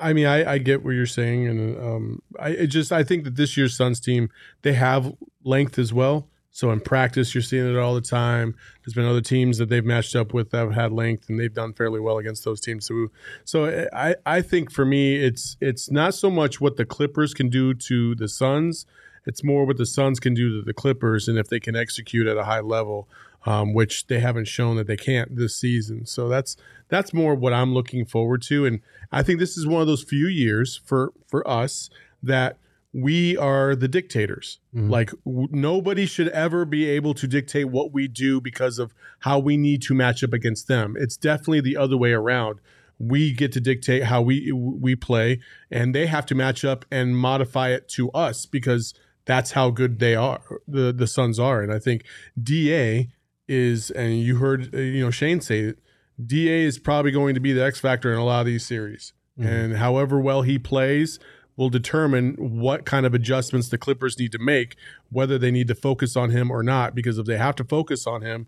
I 0.00 0.12
mean, 0.12 0.26
I, 0.26 0.52
I, 0.52 0.58
get 0.58 0.84
what 0.84 0.92
you're 0.92 1.06
saying, 1.06 1.46
and 1.46 1.76
um, 1.76 2.22
I 2.38 2.66
just 2.66 2.92
I 2.92 3.02
think 3.04 3.24
that 3.24 3.36
this 3.36 3.56
year's 3.56 3.76
Suns 3.76 4.00
team 4.00 4.28
they 4.62 4.72
have 4.72 5.14
length 5.44 5.78
as 5.78 5.92
well. 5.92 6.28
So 6.58 6.72
in 6.72 6.80
practice, 6.80 7.36
you're 7.36 7.42
seeing 7.42 7.72
it 7.72 7.78
all 7.78 7.94
the 7.94 8.00
time. 8.00 8.56
There's 8.82 8.92
been 8.92 9.04
other 9.04 9.20
teams 9.20 9.58
that 9.58 9.68
they've 9.68 9.84
matched 9.84 10.16
up 10.16 10.34
with 10.34 10.50
that 10.50 10.58
have 10.58 10.72
had 10.72 10.92
length, 10.92 11.28
and 11.28 11.38
they've 11.38 11.54
done 11.54 11.72
fairly 11.72 12.00
well 12.00 12.18
against 12.18 12.44
those 12.44 12.60
teams. 12.60 12.84
So, 12.84 13.12
so 13.44 13.86
I 13.92 14.16
I 14.26 14.42
think 14.42 14.72
for 14.72 14.84
me, 14.84 15.14
it's 15.14 15.56
it's 15.60 15.88
not 15.88 16.14
so 16.14 16.28
much 16.28 16.60
what 16.60 16.76
the 16.76 16.84
Clippers 16.84 17.32
can 17.32 17.48
do 17.48 17.74
to 17.74 18.16
the 18.16 18.26
Suns. 18.26 18.86
It's 19.24 19.44
more 19.44 19.66
what 19.66 19.76
the 19.76 19.86
Suns 19.86 20.18
can 20.18 20.34
do 20.34 20.58
to 20.58 20.64
the 20.64 20.74
Clippers, 20.74 21.28
and 21.28 21.38
if 21.38 21.46
they 21.46 21.60
can 21.60 21.76
execute 21.76 22.26
at 22.26 22.36
a 22.36 22.42
high 22.42 22.58
level 22.58 23.08
um, 23.46 23.72
which 23.72 24.08
they 24.08 24.18
haven't 24.18 24.48
shown 24.48 24.74
that 24.78 24.88
they 24.88 24.96
can't 24.96 25.36
this 25.36 25.54
season. 25.54 26.06
So 26.06 26.28
that's 26.28 26.56
that's 26.88 27.14
more 27.14 27.36
what 27.36 27.52
I'm 27.52 27.72
looking 27.72 28.04
forward 28.04 28.42
to, 28.42 28.66
and 28.66 28.80
I 29.12 29.22
think 29.22 29.38
this 29.38 29.56
is 29.56 29.64
one 29.64 29.80
of 29.80 29.86
those 29.86 30.02
few 30.02 30.26
years 30.26 30.80
for 30.84 31.12
for 31.28 31.48
us 31.48 31.88
that 32.20 32.58
we 33.02 33.36
are 33.36 33.76
the 33.76 33.88
dictators. 33.88 34.58
Mm-hmm. 34.74 34.90
Like 34.90 35.10
w- 35.24 35.48
nobody 35.50 36.06
should 36.06 36.28
ever 36.28 36.64
be 36.64 36.86
able 36.86 37.14
to 37.14 37.26
dictate 37.26 37.68
what 37.68 37.92
we 37.92 38.08
do 38.08 38.40
because 38.40 38.78
of 38.78 38.92
how 39.20 39.38
we 39.38 39.56
need 39.56 39.82
to 39.82 39.94
match 39.94 40.24
up 40.24 40.32
against 40.32 40.68
them. 40.68 40.96
It's 40.98 41.16
definitely 41.16 41.60
the 41.60 41.76
other 41.76 41.96
way 41.96 42.12
around. 42.12 42.60
We 42.98 43.32
get 43.32 43.52
to 43.52 43.60
dictate 43.60 44.04
how 44.04 44.22
we 44.22 44.50
we 44.52 44.96
play, 44.96 45.40
and 45.70 45.94
they 45.94 46.06
have 46.06 46.26
to 46.26 46.34
match 46.34 46.64
up 46.64 46.84
and 46.90 47.16
modify 47.16 47.68
it 47.68 47.88
to 47.90 48.10
us 48.10 48.44
because 48.44 48.92
that's 49.24 49.52
how 49.52 49.70
good 49.70 50.00
they 50.00 50.16
are. 50.16 50.60
The 50.66 50.92
the 50.92 51.06
Suns 51.06 51.38
are, 51.38 51.62
and 51.62 51.72
I 51.72 51.78
think 51.78 52.04
Da 52.42 53.08
is, 53.46 53.92
and 53.92 54.18
you 54.20 54.36
heard 54.36 54.74
uh, 54.74 54.78
you 54.78 55.04
know 55.04 55.12
Shane 55.12 55.40
say 55.40 55.60
it, 55.60 55.78
Da 56.24 56.64
is 56.64 56.80
probably 56.80 57.12
going 57.12 57.34
to 57.34 57.40
be 57.40 57.52
the 57.52 57.64
X 57.64 57.78
factor 57.78 58.12
in 58.12 58.18
a 58.18 58.24
lot 58.24 58.40
of 58.40 58.46
these 58.46 58.66
series, 58.66 59.12
mm-hmm. 59.38 59.48
and 59.48 59.76
however 59.76 60.20
well 60.20 60.42
he 60.42 60.58
plays 60.58 61.20
will 61.58 61.68
determine 61.68 62.34
what 62.38 62.86
kind 62.86 63.04
of 63.04 63.12
adjustments 63.12 63.68
the 63.68 63.76
Clippers 63.76 64.16
need 64.16 64.30
to 64.30 64.38
make, 64.38 64.76
whether 65.10 65.36
they 65.36 65.50
need 65.50 65.66
to 65.66 65.74
focus 65.74 66.16
on 66.16 66.30
him 66.30 66.52
or 66.52 66.62
not. 66.62 66.94
Because 66.94 67.18
if 67.18 67.26
they 67.26 67.36
have 67.36 67.56
to 67.56 67.64
focus 67.64 68.06
on 68.06 68.22
him, 68.22 68.46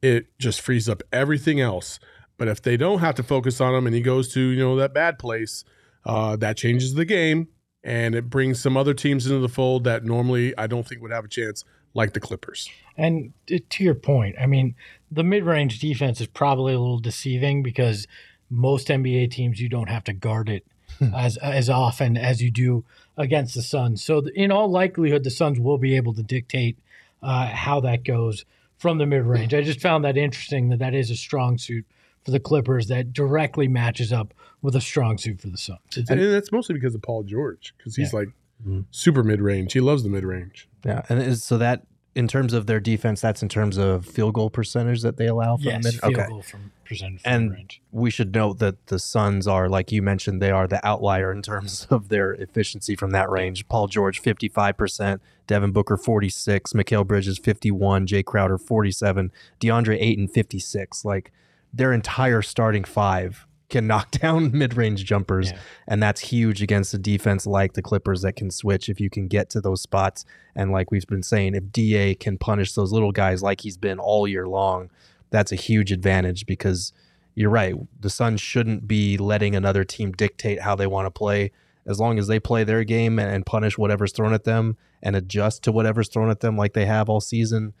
it 0.00 0.26
just 0.38 0.62
frees 0.62 0.88
up 0.88 1.02
everything 1.12 1.60
else. 1.60 2.00
But 2.38 2.48
if 2.48 2.62
they 2.62 2.78
don't 2.78 3.00
have 3.00 3.14
to 3.16 3.22
focus 3.22 3.60
on 3.60 3.74
him 3.74 3.86
and 3.86 3.94
he 3.94 4.00
goes 4.00 4.32
to 4.32 4.40
you 4.40 4.58
know 4.58 4.74
that 4.76 4.94
bad 4.94 5.18
place, 5.18 5.64
uh, 6.06 6.36
that 6.36 6.56
changes 6.56 6.94
the 6.94 7.04
game 7.04 7.48
and 7.84 8.14
it 8.14 8.30
brings 8.30 8.60
some 8.60 8.76
other 8.76 8.94
teams 8.94 9.26
into 9.26 9.38
the 9.38 9.48
fold 9.48 9.84
that 9.84 10.04
normally 10.04 10.56
I 10.56 10.66
don't 10.66 10.86
think 10.88 11.02
would 11.02 11.12
have 11.12 11.26
a 11.26 11.28
chance 11.28 11.62
like 11.92 12.14
the 12.14 12.20
Clippers. 12.20 12.70
And 12.96 13.32
to 13.46 13.84
your 13.84 13.94
point, 13.94 14.36
I 14.40 14.46
mean, 14.46 14.74
the 15.10 15.22
mid-range 15.22 15.78
defense 15.78 16.20
is 16.20 16.26
probably 16.26 16.72
a 16.72 16.78
little 16.78 16.98
deceiving 16.98 17.62
because 17.62 18.06
most 18.48 18.88
NBA 18.88 19.30
teams 19.30 19.60
you 19.60 19.68
don't 19.68 19.88
have 19.88 20.04
to 20.04 20.12
guard 20.12 20.48
it. 20.48 20.66
As 21.14 21.36
as 21.38 21.70
often 21.70 22.16
as 22.16 22.42
you 22.42 22.50
do 22.50 22.84
against 23.16 23.54
the 23.54 23.62
Suns. 23.62 24.02
So 24.02 24.26
in 24.34 24.50
all 24.50 24.70
likelihood, 24.70 25.24
the 25.24 25.30
Suns 25.30 25.58
will 25.58 25.78
be 25.78 25.96
able 25.96 26.14
to 26.14 26.22
dictate 26.22 26.78
uh, 27.22 27.46
how 27.46 27.80
that 27.80 28.04
goes 28.04 28.44
from 28.78 28.98
the 28.98 29.06
mid-range. 29.06 29.54
I 29.54 29.62
just 29.62 29.80
found 29.80 30.04
that 30.04 30.16
interesting 30.16 30.68
that 30.68 30.78
that 30.80 30.94
is 30.94 31.10
a 31.10 31.16
strong 31.16 31.58
suit 31.58 31.86
for 32.24 32.30
the 32.30 32.40
Clippers 32.40 32.88
that 32.88 33.12
directly 33.12 33.68
matches 33.68 34.12
up 34.12 34.34
with 34.60 34.76
a 34.76 34.80
strong 34.80 35.16
suit 35.16 35.40
for 35.40 35.48
the 35.48 35.56
Suns. 35.56 35.78
and 35.96 36.20
that's 36.20 36.52
mostly 36.52 36.74
because 36.74 36.94
of 36.94 37.02
Paul 37.02 37.22
George 37.22 37.72
because 37.78 37.96
he's 37.96 38.12
yeah. 38.12 38.18
like 38.18 38.28
mm-hmm. 38.60 38.80
super 38.90 39.22
mid-range. 39.22 39.72
He 39.72 39.80
loves 39.80 40.02
the 40.02 40.10
mid-range. 40.10 40.68
Yeah, 40.84 41.02
and 41.08 41.36
so 41.38 41.58
that 41.58 41.82
in 42.16 42.26
terms 42.26 42.54
of 42.54 42.66
their 42.66 42.80
defense, 42.80 43.20
that's 43.20 43.42
in 43.42 43.48
terms 43.50 43.76
of 43.76 44.06
field 44.06 44.32
goal 44.32 44.48
percentage 44.48 45.02
that 45.02 45.18
they 45.18 45.26
allow 45.26 45.56
from 45.56 45.66
yes, 45.66 45.84
mid. 45.84 45.94
Field 46.00 46.14
okay. 46.14 46.26
goal 46.26 46.40
from 46.40 46.72
percentage 46.86 47.20
from 47.20 47.32
and 47.32 47.52
range. 47.52 47.82
we 47.92 48.10
should 48.10 48.34
note 48.34 48.58
that 48.58 48.86
the 48.86 48.98
Suns 48.98 49.46
are, 49.46 49.68
like 49.68 49.92
you 49.92 50.00
mentioned, 50.00 50.40
they 50.40 50.50
are 50.50 50.66
the 50.66 50.84
outlier 50.84 51.30
in 51.30 51.42
terms 51.42 51.86
of 51.90 52.08
their 52.08 52.32
efficiency 52.32 52.96
from 52.96 53.10
that 53.10 53.28
range. 53.28 53.68
Paul 53.68 53.86
George, 53.86 54.20
fifty-five 54.20 54.78
percent. 54.78 55.20
Devin 55.46 55.72
Booker, 55.72 55.98
forty-six. 55.98 56.72
Mikal 56.72 57.06
Bridges, 57.06 57.38
fifty-one. 57.38 58.06
Jae 58.06 58.24
Crowder, 58.24 58.56
forty-seven. 58.56 59.30
DeAndre 59.60 59.98
Ayton, 60.00 60.26
fifty-six. 60.26 61.04
Like 61.04 61.32
their 61.72 61.92
entire 61.92 62.40
starting 62.40 62.84
five 62.84 63.46
can 63.68 63.86
knock 63.86 64.10
down 64.22 64.50
mid-range 64.56 65.04
jumpers 65.04 65.50
yeah. 65.50 65.58
and 65.88 66.02
that's 66.02 66.20
huge 66.20 66.62
against 66.62 66.94
a 66.94 66.98
defense 66.98 67.46
like 67.46 67.72
the 67.72 67.82
Clippers 67.82 68.22
that 68.22 68.34
can 68.34 68.50
switch 68.50 68.88
if 68.88 69.00
you 69.00 69.10
can 69.10 69.28
get 69.28 69.50
to 69.50 69.60
those 69.60 69.82
spots 69.82 70.24
and 70.54 70.72
like 70.72 70.90
we've 70.90 71.06
been 71.06 71.22
saying 71.22 71.54
if 71.54 71.72
DA 71.72 72.14
can 72.14 72.38
punish 72.38 72.72
those 72.72 72.92
little 72.92 73.12
guys 73.12 73.42
like 73.42 73.60
he's 73.60 73.76
been 73.76 73.98
all 73.98 74.26
year 74.26 74.46
long 74.46 74.90
that's 75.30 75.52
a 75.52 75.56
huge 75.56 75.92
advantage 75.92 76.46
because 76.46 76.92
you're 77.34 77.50
right 77.50 77.74
the 78.00 78.10
Suns 78.10 78.40
shouldn't 78.40 78.86
be 78.86 79.18
letting 79.18 79.54
another 79.54 79.84
team 79.84 80.12
dictate 80.12 80.62
how 80.62 80.74
they 80.74 80.86
want 80.86 81.06
to 81.06 81.10
play 81.10 81.50
as 81.86 82.00
long 82.00 82.18
as 82.18 82.26
they 82.26 82.40
play 82.40 82.64
their 82.64 82.84
game 82.84 83.18
and 83.18 83.46
punish 83.46 83.78
whatever's 83.78 84.12
thrown 84.12 84.34
at 84.34 84.44
them 84.44 84.76
and 85.02 85.14
adjust 85.14 85.62
to 85.62 85.72
whatever's 85.72 86.08
thrown 86.08 86.30
at 86.30 86.40
them 86.40 86.56
like 86.56 86.72
they 86.72 86.86
have 86.86 87.08
all 87.08 87.20
season 87.20 87.72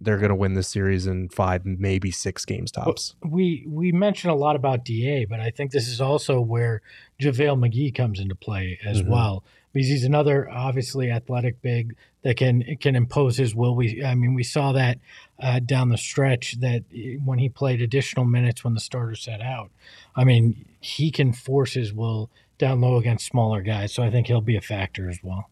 they're 0.00 0.18
going 0.18 0.30
to 0.30 0.34
win 0.34 0.54
this 0.54 0.68
series 0.68 1.06
in 1.06 1.28
five, 1.28 1.64
maybe 1.64 2.10
six 2.10 2.44
games 2.44 2.72
tops. 2.72 3.14
We 3.24 3.64
we 3.68 3.92
mentioned 3.92 4.32
a 4.32 4.36
lot 4.36 4.56
about 4.56 4.84
Da, 4.84 5.26
but 5.26 5.40
I 5.40 5.50
think 5.50 5.70
this 5.70 5.88
is 5.88 6.00
also 6.00 6.40
where 6.40 6.82
JaVale 7.20 7.58
McGee 7.58 7.94
comes 7.94 8.18
into 8.18 8.34
play 8.34 8.78
as 8.84 9.00
mm-hmm. 9.00 9.12
well 9.12 9.44
because 9.72 9.88
he's 9.88 10.04
another 10.04 10.50
obviously 10.50 11.10
athletic 11.10 11.60
big 11.62 11.96
that 12.22 12.36
can 12.36 12.76
can 12.80 12.96
impose 12.96 13.36
his 13.36 13.54
will. 13.54 13.74
We 13.74 14.04
I 14.04 14.14
mean 14.14 14.34
we 14.34 14.42
saw 14.42 14.72
that 14.72 14.98
uh, 15.38 15.60
down 15.60 15.88
the 15.88 15.98
stretch 15.98 16.60
that 16.60 16.84
when 17.24 17.38
he 17.38 17.48
played 17.48 17.80
additional 17.80 18.24
minutes 18.24 18.64
when 18.64 18.74
the 18.74 18.80
starter 18.80 19.14
set 19.14 19.40
out. 19.40 19.70
I 20.14 20.24
mean 20.24 20.66
he 20.80 21.10
can 21.10 21.32
force 21.32 21.74
his 21.74 21.92
will 21.92 22.30
down 22.58 22.80
low 22.80 22.96
against 22.96 23.26
smaller 23.26 23.62
guys, 23.62 23.92
so 23.92 24.02
I 24.02 24.10
think 24.10 24.26
he'll 24.26 24.40
be 24.40 24.56
a 24.56 24.60
factor 24.60 25.08
as 25.08 25.20
well. 25.22 25.48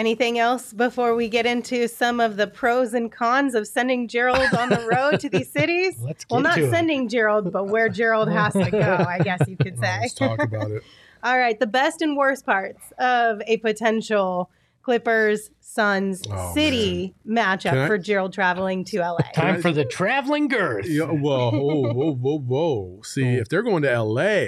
Anything 0.00 0.38
else 0.38 0.72
before 0.72 1.14
we 1.14 1.28
get 1.28 1.44
into 1.44 1.86
some 1.86 2.20
of 2.20 2.38
the 2.38 2.46
pros 2.46 2.94
and 2.94 3.12
cons 3.12 3.54
of 3.54 3.66
sending 3.68 4.08
Gerald 4.08 4.54
on 4.54 4.70
the 4.70 4.88
road 4.90 5.20
to 5.20 5.28
these 5.28 5.52
cities? 5.52 5.98
Let's 6.00 6.24
well, 6.30 6.40
not 6.40 6.56
it. 6.56 6.70
sending 6.70 7.06
Gerald, 7.06 7.52
but 7.52 7.66
where 7.66 7.90
Gerald 7.90 8.30
has 8.30 8.54
to 8.54 8.70
go, 8.70 9.04
I 9.06 9.18
guess 9.18 9.42
you 9.46 9.58
could 9.58 9.78
say. 9.78 9.98
Let's 10.00 10.14
talk 10.14 10.42
about 10.42 10.70
it. 10.70 10.82
All 11.22 11.36
right, 11.36 11.60
the 11.60 11.66
best 11.66 12.00
and 12.00 12.16
worst 12.16 12.46
parts 12.46 12.80
of 12.98 13.42
a 13.46 13.58
potential 13.58 14.50
Clippers 14.80 15.50
Suns 15.60 16.22
oh, 16.30 16.54
City 16.54 17.14
man. 17.26 17.58
matchup 17.58 17.84
I, 17.84 17.86
for 17.86 17.98
Gerald 17.98 18.32
traveling 18.32 18.84
to 18.84 19.00
LA. 19.00 19.18
Time 19.34 19.60
for 19.60 19.70
the 19.70 19.84
traveling 19.84 20.48
girth. 20.48 20.88
Yeah, 20.88 21.08
whoa, 21.08 21.50
whoa, 21.50 21.92
whoa, 21.92 22.14
whoa, 22.14 22.38
whoa. 22.38 23.00
See, 23.04 23.36
oh. 23.36 23.40
if 23.42 23.50
they're 23.50 23.62
going 23.62 23.82
to 23.82 24.02
LA, 24.02 24.46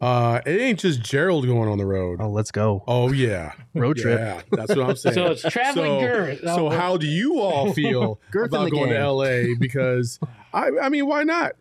Uh, 0.00 0.40
it 0.46 0.58
ain't 0.60 0.78
just 0.80 1.02
Gerald 1.02 1.46
going 1.46 1.68
on 1.68 1.76
the 1.76 1.84
road. 1.84 2.20
Oh, 2.22 2.30
let's 2.30 2.50
go. 2.50 2.82
Oh 2.88 3.12
yeah, 3.12 3.52
Road 3.74 3.98
trip. 3.98 4.18
Yeah, 4.18 4.40
that's 4.50 4.74
what 4.74 4.88
I'm 4.88 4.96
saying. 4.96 5.14
So 5.14 5.26
it's 5.26 5.42
traveling 5.42 6.00
so, 6.00 6.06
Girth. 6.06 6.40
So 6.40 6.66
Oh. 6.66 6.70
how 6.70 6.96
do 6.96 7.06
you 7.06 7.38
all 7.40 7.72
feel 7.74 8.18
about 8.34 8.64
the 8.64 8.70
going 8.70 8.90
to. 8.90 9.10
LA? 9.10 9.54
Because 9.58 10.18
I, 10.54 10.70
I 10.82 10.88
mean, 10.88 11.06
why 11.06 11.24
not? 11.24 11.52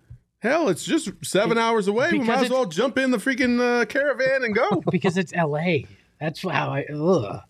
Hell, 0.41 0.69
it's 0.69 0.85
just 0.85 1.09
seven 1.21 1.57
hours 1.57 1.89
away. 1.89 2.11
We 2.13 2.19
might 2.19 2.45
as 2.45 2.49
well 2.49 2.65
jump 2.65 2.97
in 2.97 3.11
the 3.11 3.17
freaking 3.17 3.59
uh, 3.59 3.83
caravan 3.85 4.45
and 4.45 4.55
go. 4.55 4.81
because 4.89 5.17
it's 5.17 5.33
L.A. 5.35 5.85
That's 6.19 6.41
how 6.41 6.69
I. 6.71 6.83
Ugh. 6.83 7.41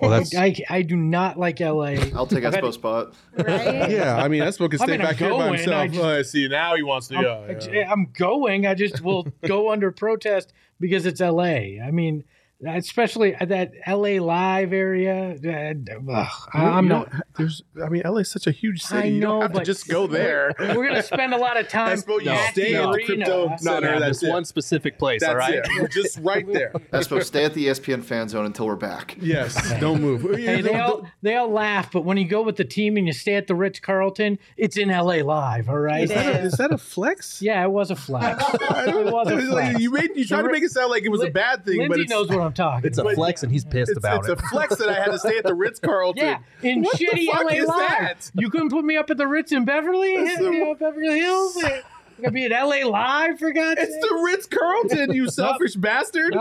Well, 0.00 0.10
that's 0.10 0.34
I, 0.34 0.54
I 0.68 0.82
do 0.82 0.96
not 0.96 1.38
like 1.38 1.60
L.A. 1.60 2.12
I'll 2.12 2.26
take 2.26 2.44
I've 2.44 2.54
Espo 2.54 2.72
spot. 2.72 3.14
Right? 3.36 3.90
Yeah, 3.90 4.16
I 4.16 4.28
mean, 4.28 4.40
that's 4.40 4.58
what 4.58 4.70
can 4.70 4.80
stay 4.80 4.94
I'm 4.94 5.00
back 5.00 5.16
here 5.16 5.30
by 5.30 5.48
himself. 5.56 5.74
I 5.76 5.86
just- 5.88 6.00
oh, 6.00 6.18
I 6.18 6.22
see. 6.22 6.48
Now 6.48 6.74
he 6.74 6.82
wants 6.82 7.08
to 7.08 7.16
I'm, 7.16 7.22
go. 7.22 7.58
yeah. 7.72 7.90
I'm 7.90 8.10
going. 8.12 8.66
I 8.66 8.74
just 8.74 9.00
will 9.00 9.26
go 9.46 9.70
under 9.70 9.90
protest 9.92 10.52
because 10.80 11.06
it's 11.06 11.20
L.A. 11.20 11.80
I 11.80 11.90
mean, 11.90 12.24
especially 12.64 13.36
that 13.40 13.72
L.A. 13.84 14.18
live 14.20 14.72
area. 14.72 15.32
uh, 15.34 16.12
ugh, 16.12 16.48
I'm 16.54 16.84
You 16.84 16.88
not. 16.88 17.10
don't- 17.10 17.22
There's, 17.36 17.62
I 17.84 17.88
mean, 17.88 18.02
LA 18.04 18.18
is 18.20 18.30
such 18.30 18.46
a 18.46 18.50
huge 18.50 18.82
city. 18.82 19.00
I 19.00 19.04
you 19.04 19.20
know, 19.20 19.26
don't 19.32 19.42
have 19.42 19.52
to 19.52 19.58
but 19.58 19.66
just 19.66 19.88
go 19.88 20.06
there. 20.06 20.54
We're 20.58 20.86
gonna 20.86 21.02
spend 21.14 21.34
a 21.34 21.36
lot 21.36 21.58
of 21.58 21.68
time. 21.68 21.90
That's 21.96 22.06
what 22.06 22.24
you 22.24 22.30
at 22.30 22.52
stay 22.52 22.72
the 22.72 22.78
at 22.78 22.82
the 22.84 22.88
arena. 22.90 23.06
crypto 23.06 23.48
That's 23.48 23.62
center, 23.62 23.94
it. 23.94 24.00
that's 24.00 24.22
one 24.22 24.44
specific 24.44 24.98
place. 24.98 25.20
That's 25.20 25.30
all 25.32 25.36
right. 25.36 25.54
it. 25.54 25.68
We're 25.80 25.88
just 25.88 26.18
right 26.22 26.50
there. 26.50 26.70
Espo, 26.92 27.22
stay 27.22 27.44
at 27.44 27.52
the 27.54 27.66
ESPN 27.66 28.02
fan 28.02 28.28
zone 28.28 28.46
until 28.46 28.66
we're 28.66 28.76
back. 28.76 29.16
Yes, 29.20 29.78
don't 29.80 30.00
move. 30.00 30.22
Hey, 30.38 30.62
they 30.62 30.74
all 30.78 31.06
they 31.22 31.36
all 31.36 31.50
laugh, 31.50 31.92
but 31.92 32.04
when 32.04 32.16
you 32.16 32.24
go 32.26 32.42
with 32.42 32.56
the 32.56 32.64
team 32.64 32.96
and 32.96 33.06
you 33.06 33.12
stay 33.12 33.34
at 33.34 33.46
the 33.48 33.54
Ritz 33.54 33.80
Carlton, 33.80 34.38
it's 34.56 34.76
in 34.78 34.88
LA 34.88 35.16
live. 35.16 35.68
All 35.68 35.78
right. 35.78 36.04
is, 36.04 36.10
that 36.10 36.26
a, 36.34 36.38
is. 36.40 36.52
is 36.54 36.58
that 36.58 36.72
a 36.72 36.78
flex? 36.78 37.42
Yeah, 37.42 37.62
it 37.64 37.70
was 37.70 37.90
a 37.90 37.96
flex. 37.96 38.42
It 38.86 39.12
was 39.12 39.28
a 39.28 39.42
flex. 39.42 39.80
you 39.80 39.90
made 39.90 40.10
you 40.14 40.24
tried 40.24 40.42
to 40.42 40.50
make 40.50 40.62
it 40.62 40.70
sound 40.70 40.90
like 40.90 41.02
it 41.02 41.08
was 41.10 41.22
a 41.22 41.30
bad 41.30 41.64
thing, 41.64 41.78
but 41.88 41.90
Lindsey 41.98 42.02
it's, 42.02 42.10
knows 42.10 42.28
what 42.28 42.40
I'm 42.46 42.52
talking. 42.54 42.86
It's 42.86 42.98
a 42.98 43.02
about. 43.02 43.14
flex, 43.14 43.42
and 43.42 43.52
he's 43.52 43.64
pissed 43.64 43.90
it's, 43.90 43.98
about 43.98 44.20
it's 44.20 44.28
it. 44.28 44.32
It's 44.32 44.42
a 44.42 44.46
flex 44.48 44.76
that 44.76 44.88
I 44.88 44.94
had 44.94 45.10
to 45.12 45.18
stay 45.18 45.36
at 45.38 45.44
the 45.44 45.54
Ritz 45.54 45.78
Carlton. 45.84 46.24
Yeah, 46.24 46.38
in 46.62 46.82
What 46.82 46.98
the 46.98 47.04
shitty 47.06 47.26
fuck 47.26 47.44
LA 47.44 47.50
is 47.56 47.66
Live. 47.68 47.88
that? 47.88 48.30
You 48.34 48.48
couldn't 48.50 48.70
put 48.70 48.84
me 48.84 48.96
up 48.96 49.10
at 49.10 49.16
the 49.18 49.26
Ritz 49.26 49.52
in 49.52 49.64
Beverly, 49.64 50.16
That's 50.24 50.38
the- 50.38 50.44
you 50.44 50.64
know, 50.64 50.74
Beverly 50.74 51.18
Hills. 51.20 51.56
I'm 52.18 52.22
gonna 52.22 52.32
be 52.32 52.46
at 52.46 52.50
LA 52.66 52.88
Live 52.88 53.38
for 53.38 53.52
God's 53.52 53.78
sake. 53.78 53.90
It's 53.90 54.08
the 54.08 54.22
Ritz 54.24 54.46
Carlton, 54.46 55.12
you 55.12 55.28
selfish 55.30 55.74
bastard. 55.74 56.34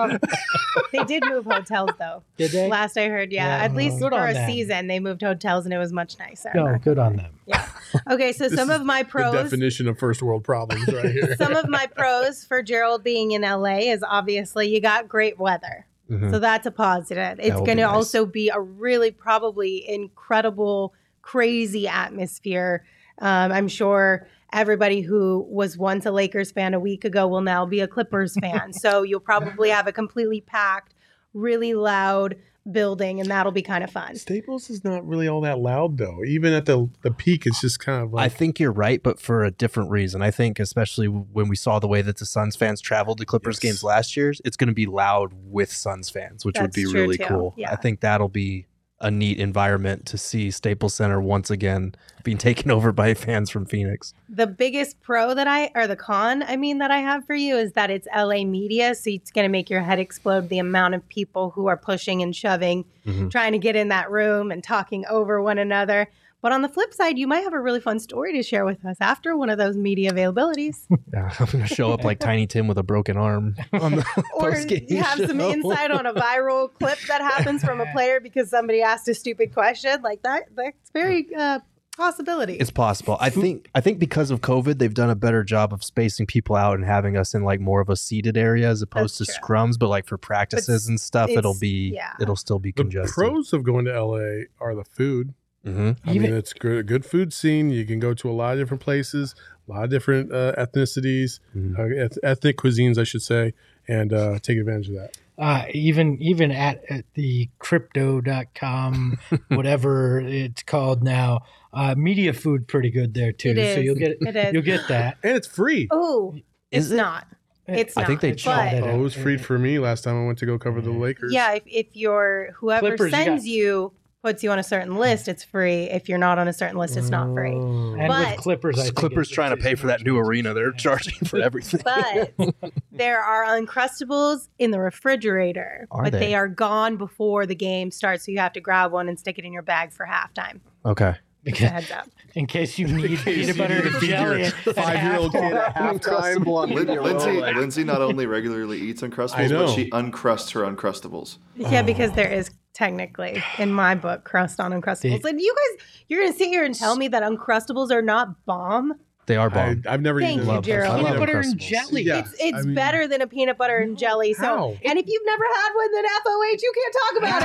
They 0.93 1.03
did 1.03 1.26
move 1.26 1.43
hotels 1.43 1.89
though. 1.99 2.24
Did 2.38 2.51
they? 2.51 2.70
Last 2.70 2.95
I 2.95 3.10
heard, 3.10 3.34
yeah. 3.34 3.58
Yeah. 3.58 3.66
At 3.66 3.76
least 3.76 3.99
Good 3.99 4.14
for 4.14 4.26
a 4.26 4.34
them. 4.34 4.49
season, 4.49 4.88
they 4.88 5.01
moved 5.01 5.22
hotels 5.22 5.66
and 5.66 5.74
it 5.74 5.78
was 5.78 5.91
much 5.91 6.18
nicer. 6.18 6.49
No, 6.56 6.78
good 6.78 6.97
on 6.97 7.18
them. 7.18 7.34
Yeah. 7.45 7.68
Okay, 8.10 8.32
so 8.32 8.47
some 8.47 8.70
of 8.70 8.86
my 8.86 9.03
The 9.03 9.10
pros. 9.10 9.34
definition 9.34 9.89
of 9.89 9.99
first 9.99 10.22
world 10.22 10.45
problems 10.45 10.88
right 10.93 11.12
here. 11.12 11.36
some 11.36 11.53
of 11.58 11.68
my 11.68 11.88
pros 11.88 12.45
for 12.45 12.64
Gerald 12.64 13.03
being 13.03 13.32
in 13.32 13.41
LA 13.41 13.80
is 13.91 14.01
obviously 14.08 14.70
you 14.74 14.80
got 14.80 15.10
great 15.10 15.38
weather. 15.38 15.86
Mhm. 16.10 16.32
So 16.32 16.39
that's 16.39 16.66
a 16.66 16.72
positive. 16.72 17.39
It's 17.39 17.56
going 17.56 17.66
be 17.66 17.76
to 17.76 17.82
nice. 17.82 17.95
also 17.95 18.26
be 18.26 18.49
a 18.49 18.60
really 18.60 19.12
probably 19.12 19.88
incredible, 19.88 20.93
crazy 21.22 21.88
atmosphere. 21.88 22.86
Um, 23.20 23.51
I'm 23.51 23.68
sure 23.68 24.28
everybody 24.53 25.01
who 25.01 25.45
was 25.49 25.78
once 25.78 26.06
a 26.06 26.12
Lakers 26.12 26.51
fan 26.51 26.74
a 26.74 26.80
week 26.80 27.06
ago 27.06 27.28
will 27.28 27.41
now 27.41 27.66
be 27.66 27.80
a 27.80 27.88
Clippers 27.88 28.38
fan. 28.39 28.74
so 28.74 29.03
you'll 29.03 29.20
probably 29.20 29.70
have 29.70 29.88
a 29.88 29.91
completely 29.91 30.41
packed, 30.41 30.93
really 31.34 31.74
loud 31.74 32.36
building, 32.72 33.20
and 33.20 33.30
that'll 33.30 33.51
be 33.51 33.61
kind 33.61 33.84
of 33.84 33.91
fun. 33.91 34.16
Staples 34.16 34.70
is 34.70 34.84
not 34.84 35.05
really 35.07 35.28
all 35.28 35.41
that 35.41 35.59
loud 35.59 35.97
though. 35.97 36.24
Even 36.26 36.53
at 36.53 36.66
the 36.66 36.89
the 37.01 37.11
peak, 37.11 37.45
it's 37.45 37.61
just 37.61 37.80
kind 37.80 38.03
of 38.03 38.13
like... 38.13 38.26
I 38.26 38.30
think 38.30 38.59
you're 38.59 38.72
right, 38.72 39.01
but 39.01 39.20
for 39.20 39.43
a 39.43 39.51
different 39.51 39.91
reason. 39.91 40.22
I 40.22 40.32
think, 40.32 40.59
especially 40.59 41.07
when 41.07 41.47
we 41.47 41.55
saw 41.55 41.80
the 41.80 41.88
way 41.88 42.01
that 42.01 42.18
the 42.18 42.26
Suns 42.26 42.55
fans 42.55 42.82
traveled 42.82 43.20
to 43.20 43.26
Clippers 43.26 43.55
Yes. 43.57 43.59
games 43.61 43.84
last 43.84 44.18
year, 44.18 44.34
it's 44.43 44.57
going 44.57 44.68
to 44.68 44.74
be 44.74 44.86
loud 44.86 45.32
with 45.45 45.72
Suns 45.72 46.09
fans, 46.09 46.43
which 46.45 46.59
would 46.59 46.74
be 46.74 46.86
really 46.86 47.18
too. 47.18 47.26
cool. 47.26 47.53
Yeah. 47.57 47.72
I 47.72 47.76
think 47.76 47.99
that'll 48.01 48.30
be 48.30 48.66
a 49.01 49.11
neat 49.11 49.39
environment 49.39 50.05
to 50.05 50.17
see 50.17 50.49
Staples 50.49 50.93
Center 50.93 51.19
once 51.19 51.51
again 51.51 51.93
being 52.23 52.37
taken 52.49 52.71
over 52.71 52.91
by 52.91 53.13
fans 53.13 53.49
from 53.49 53.65
Phoenix. 53.65 54.13
The 54.29 54.47
biggest 54.47 55.01
pro 55.01 55.33
that 55.33 55.47
I, 55.47 55.69
or 55.75 55.85
the 55.87 55.95
con, 55.97 56.43
I 56.43 56.55
mean, 56.55 56.77
that 56.77 56.91
I 56.91 56.99
have 56.99 57.25
for 57.25 57.35
you 57.35 57.57
is 57.57 57.73
that 57.73 57.89
it's 57.91 58.07
LA 58.15 58.45
media. 58.45 58.95
So 58.95 59.09
it's 59.09 59.31
going 59.31 59.43
to 59.45 59.49
make 59.51 59.69
your 59.69 59.81
head 59.81 59.99
explode 59.99 60.49
the 60.49 60.59
amount 60.59 60.95
of 60.95 61.07
people 61.09 61.49
who 61.51 61.67
are 61.67 61.77
pushing 61.77 62.21
and 62.21 62.35
shoving, 62.35 62.85
Mhm. 63.05 63.29
trying 63.29 63.51
to 63.51 63.59
get 63.59 63.75
in 63.75 63.89
that 63.89 64.09
room 64.09 64.49
and 64.51 64.63
talking 64.63 65.05
over 65.07 65.41
one 65.41 65.57
another. 65.57 66.07
But 66.45 66.51
on 66.51 66.61
the 66.61 66.69
flip 66.69 66.93
side, 66.93 67.17
you 67.17 67.25
might 67.25 67.39
have 67.39 67.53
a 67.53 67.59
really 67.59 67.79
fun 67.79 67.97
story 67.99 68.33
to 68.33 68.43
share 68.43 68.65
with 68.65 68.85
us 68.85 68.97
after 69.01 69.35
one 69.35 69.49
of 69.49 69.57
those 69.57 69.75
media 69.75 70.13
availabilities. 70.13 70.85
Yeah, 71.11 71.33
I'm 71.39 71.45
going 71.47 71.65
to 71.65 71.73
show 71.73 71.91
up 71.91 72.03
like 72.03 72.19
Tiny 72.19 72.45
Tim 72.45 72.67
with 72.67 72.77
a 72.77 72.83
broken 72.83 73.17
arm 73.17 73.55
on 73.73 73.95
the 73.95 74.23
or 74.35 74.55
you 74.55 75.01
have 75.01 75.17
some 75.17 75.39
insight 75.39 75.89
on 75.89 76.05
a 76.05 76.13
viral 76.13 76.71
clip 76.71 76.99
that 77.07 77.21
happens 77.21 77.63
from 77.63 77.81
a 77.81 77.91
player 77.93 78.19
because 78.19 78.49
somebody 78.51 78.83
asked 78.83 79.07
a 79.07 79.15
stupid 79.15 79.53
question. 79.55 80.03
Like 80.03 80.21
that, 80.21 80.43
that's 80.55 80.91
very 80.91 81.27
uh, 81.35 81.61
possibility. 81.97 82.55
It's 82.55 82.69
possible. 82.69 83.17
I 83.19 83.31
think 83.31 83.69
I 83.73 83.81
think 83.81 83.97
because 83.97 84.29
of 84.29 84.41
COVID, 84.41 84.77
they've 84.77 84.93
done 84.93 85.09
a 85.09 85.15
better 85.15 85.43
job 85.43 85.73
of 85.73 85.83
spacing 85.83 86.27
people 86.27 86.55
out 86.55 86.75
and 86.75 86.85
having 86.85 87.17
us 87.17 87.33
in 87.33 87.43
like 87.43 87.59
more 87.59 87.81
of 87.81 87.89
a 87.89 87.95
seated 87.95 88.37
area 88.37 88.69
as 88.69 88.83
opposed 88.83 89.19
That's 89.19 89.33
to 89.33 89.39
true. 89.39 89.55
scrums. 89.55 89.79
But 89.79 89.87
like 89.87 90.05
for 90.05 90.17
practices 90.17 90.87
and 90.87 90.99
stuff, 90.99 91.31
it'll 91.31 91.57
be 91.57 91.93
yeah. 91.95 92.13
it'll 92.19 92.35
still 92.35 92.59
be 92.59 92.71
congested. 92.71 93.15
the 93.15 93.21
congested. 93.21 93.33
pros 93.33 93.53
of 93.53 93.63
going 93.63 93.85
to 93.85 93.99
LA 93.99 94.45
are 94.59 94.75
the 94.75 94.85
food. 94.85 95.33
Hmm 95.66 95.91
I 96.05 96.11
Even- 96.13 96.22
mean, 96.30 96.34
it's 96.38 96.53
good, 96.53 96.86
good 96.88 97.03
food 97.05 97.34
scene. 97.34 97.70
You 97.72 97.86
can 97.86 97.99
go 97.99 98.13
to 98.13 98.30
a 98.30 98.34
lot 98.34 98.53
of 98.53 98.59
different 98.59 98.82
places, 98.84 99.36
a 99.68 99.72
lot 99.72 99.84
of 99.86 99.89
different 99.89 100.32
uh, 100.32 100.53
ethnicities, 100.57 101.39
Mhm. 101.55 101.78
uh, 101.80 102.03
eth- 102.05 102.18
ethnic 102.24 102.57
cuisines, 102.57 102.97
I 102.97 103.03
should 103.03 103.22
say, 103.24 103.53
and 103.88 104.13
uh, 104.13 104.39
take 104.39 104.57
advantage 104.57 104.89
of 104.89 104.95
that. 104.95 105.18
Uh, 105.38 105.66
even 105.74 106.18
even 106.22 106.49
at, 106.51 106.82
at 106.89 107.03
the 107.16 107.49
crypto.com, 107.59 109.18
whatever 109.49 110.20
it's 110.22 110.63
called 110.63 111.03
now, 111.03 111.41
uh, 111.74 111.93
media 111.97 112.32
food 112.34 112.68
pretty 112.68 112.89
good 112.89 113.13
there 113.13 113.32
too. 113.32 113.49
It 113.49 113.76
So 113.76 113.80
you'll 113.82 113.95
get 113.95 114.18
It 114.22 114.36
is. 114.36 114.53
you'll 114.53 114.61
get 114.61 114.88
that. 114.88 115.18
And 115.24 115.36
it's 115.36 115.47
free. 115.47 115.88
oh, 115.91 116.36
it's 116.72 116.91
it? 116.91 116.95
not. 116.95 117.28
It's 117.68 117.97
I 117.97 118.01
not. 118.01 118.07
think 118.07 118.22
they 118.22 118.30
It's 118.30 118.41
shot 118.43 118.72
not. 118.74 118.82
but- 118.82 118.89
it 118.89 118.93
Oh, 118.93 118.99
it 118.99 119.01
was 119.01 119.18
out. 119.18 119.24
free 119.24 119.38
for 119.38 119.57
me 119.57 119.80
last 119.80 120.03
time 120.03 120.22
I 120.22 120.26
went 120.26 120.38
to 120.39 120.45
go 120.45 120.57
cover 120.59 120.82
the 120.82 120.91
Lakers. 120.91 121.34
Yeah, 121.34 121.53
if, 121.53 121.63
if 121.66 121.88
you're 121.93 122.51
whoever 122.57 122.89
Clippers, 122.95 123.11
you 123.11 123.18
sends 123.18 123.43
got- 123.43 123.49
you 123.49 123.91
puts 124.26 124.41
you 124.41 124.49
on 124.49 124.57
a 124.57 124.63
certain 124.63 124.93
mm. 124.93 124.97
list, 124.97 125.28
it's 125.28 125.43
free. 125.43 125.84
If 125.84 126.09
you're 126.09 126.17
not 126.17 126.39
on 126.39 126.47
a 126.47 126.53
certain 126.53 126.78
list, 126.78 126.97
it's 126.97 127.11
not 127.11 127.32
free. 127.36 127.51
Mm. 127.51 127.99
And 127.99 128.07
But- 128.07 128.32
with 128.32 128.39
Clippers, 128.39 128.80
I 128.80 128.84
think 128.86 128.95
Clippers 128.95 129.30
trying 129.30 129.51
to 129.51 129.57
pay 129.57 129.76
for 129.76 129.86
that 129.86 130.03
new 130.03 130.17
arena. 130.17 130.55
They're 130.55 130.71
charging 130.71 131.13
for 131.28 131.39
everything. 131.39 131.82
But 131.86 132.34
there 132.91 133.21
are 133.21 133.45
uncrustables 133.45 134.47
in 134.57 134.71
the 134.71 134.80
refrigerator, 134.80 135.88
Are 135.91 136.05
but 136.05 136.13
they? 136.13 136.19
they 136.19 136.36
are 136.36 136.47
gone 136.47 136.97
before 136.97 137.45
the 137.45 137.53
game 137.53 137.91
starts. 137.91 138.26
So 138.26 138.32
you 138.32 138.39
have 138.39 138.53
to 138.53 138.61
grab 138.61 138.91
one 138.91 139.07
and 139.07 139.19
stick 139.19 139.38
it 139.38 139.45
in 139.45 139.53
your 139.53 139.61
bag 139.61 139.93
for 139.93 140.07
halftime. 140.07 140.59
okay. 140.84 141.13
Just 141.45 141.59
heads 141.59 141.91
up. 141.91 142.09
In 142.36 142.47
case 142.47 142.77
you 142.77 142.88
need 142.89 143.19
case 143.19 143.23
peanut 143.23 143.47
you 143.47 143.61
butter 143.61 143.75
need 143.75 143.81
to 143.83 143.88
and 143.93 143.95
feed 144.01 144.09
jelly. 144.09 144.41
your 144.41 144.51
five-year-old 144.73 145.31
kid 145.31 145.41
halftime. 145.41 145.55
at 145.55 145.75
halftime. 145.75 146.75
Lin- 146.75 147.01
Lindsey, 147.03 147.41
Lindsey 147.41 147.83
not 147.83 148.01
only 148.01 148.25
regularly 148.25 148.77
eats 148.79 149.01
Uncrustables, 149.01 149.49
but 149.49 149.69
she 149.73 149.89
uncrusts 149.91 150.51
her 150.51 150.61
Uncrustables. 150.61 151.38
Yeah, 151.55 151.79
oh. 151.81 151.83
because 151.83 152.11
there 152.11 152.31
is 152.31 152.51
technically 152.73 153.41
in 153.57 153.71
my 153.71 153.95
book 153.95 154.25
crust 154.25 154.59
on 154.59 154.71
uncrustables. 154.73 155.21
The- 155.21 155.29
and 155.29 155.39
you 155.41 155.55
guys, 155.55 155.88
you're 156.09 156.21
gonna 156.23 156.36
sit 156.36 156.49
here 156.49 156.65
and 156.65 156.75
tell 156.75 156.97
me 156.97 157.07
that 157.07 157.23
uncrustables 157.23 157.89
are 157.91 158.01
not 158.01 158.45
bomb? 158.45 158.93
They 159.27 159.38
are 159.38 159.49
I, 159.49 159.73
bomb. 159.73 159.83
I've 159.88 160.01
never 160.01 160.19
Thank 160.19 160.41
eaten 160.41 160.47
you, 160.49 160.53
them. 160.55 160.61
Gerald. 160.63 161.03
Peanut 161.03 161.17
butter 161.19 161.39
and 161.39 161.57
jelly. 161.57 162.03
Yeah. 162.03 162.19
It's 162.19 162.33
it's 162.38 162.57
I 162.57 162.61
mean- 162.61 162.75
better 162.75 163.07
than 163.07 163.21
a 163.21 163.27
peanut 163.27 163.57
butter 163.57 163.77
and 163.77 163.97
jelly. 163.97 164.33
So, 164.33 164.43
How? 164.43 164.67
and 164.83 164.99
if 164.99 165.05
you've 165.07 165.25
never 165.25 165.43
had 165.55 165.69
one, 165.73 165.91
then 165.93 166.03
FOH, 166.23 166.59
you 166.61 166.73
can't 166.75 166.95
talk 167.01 167.17
about 167.17 167.41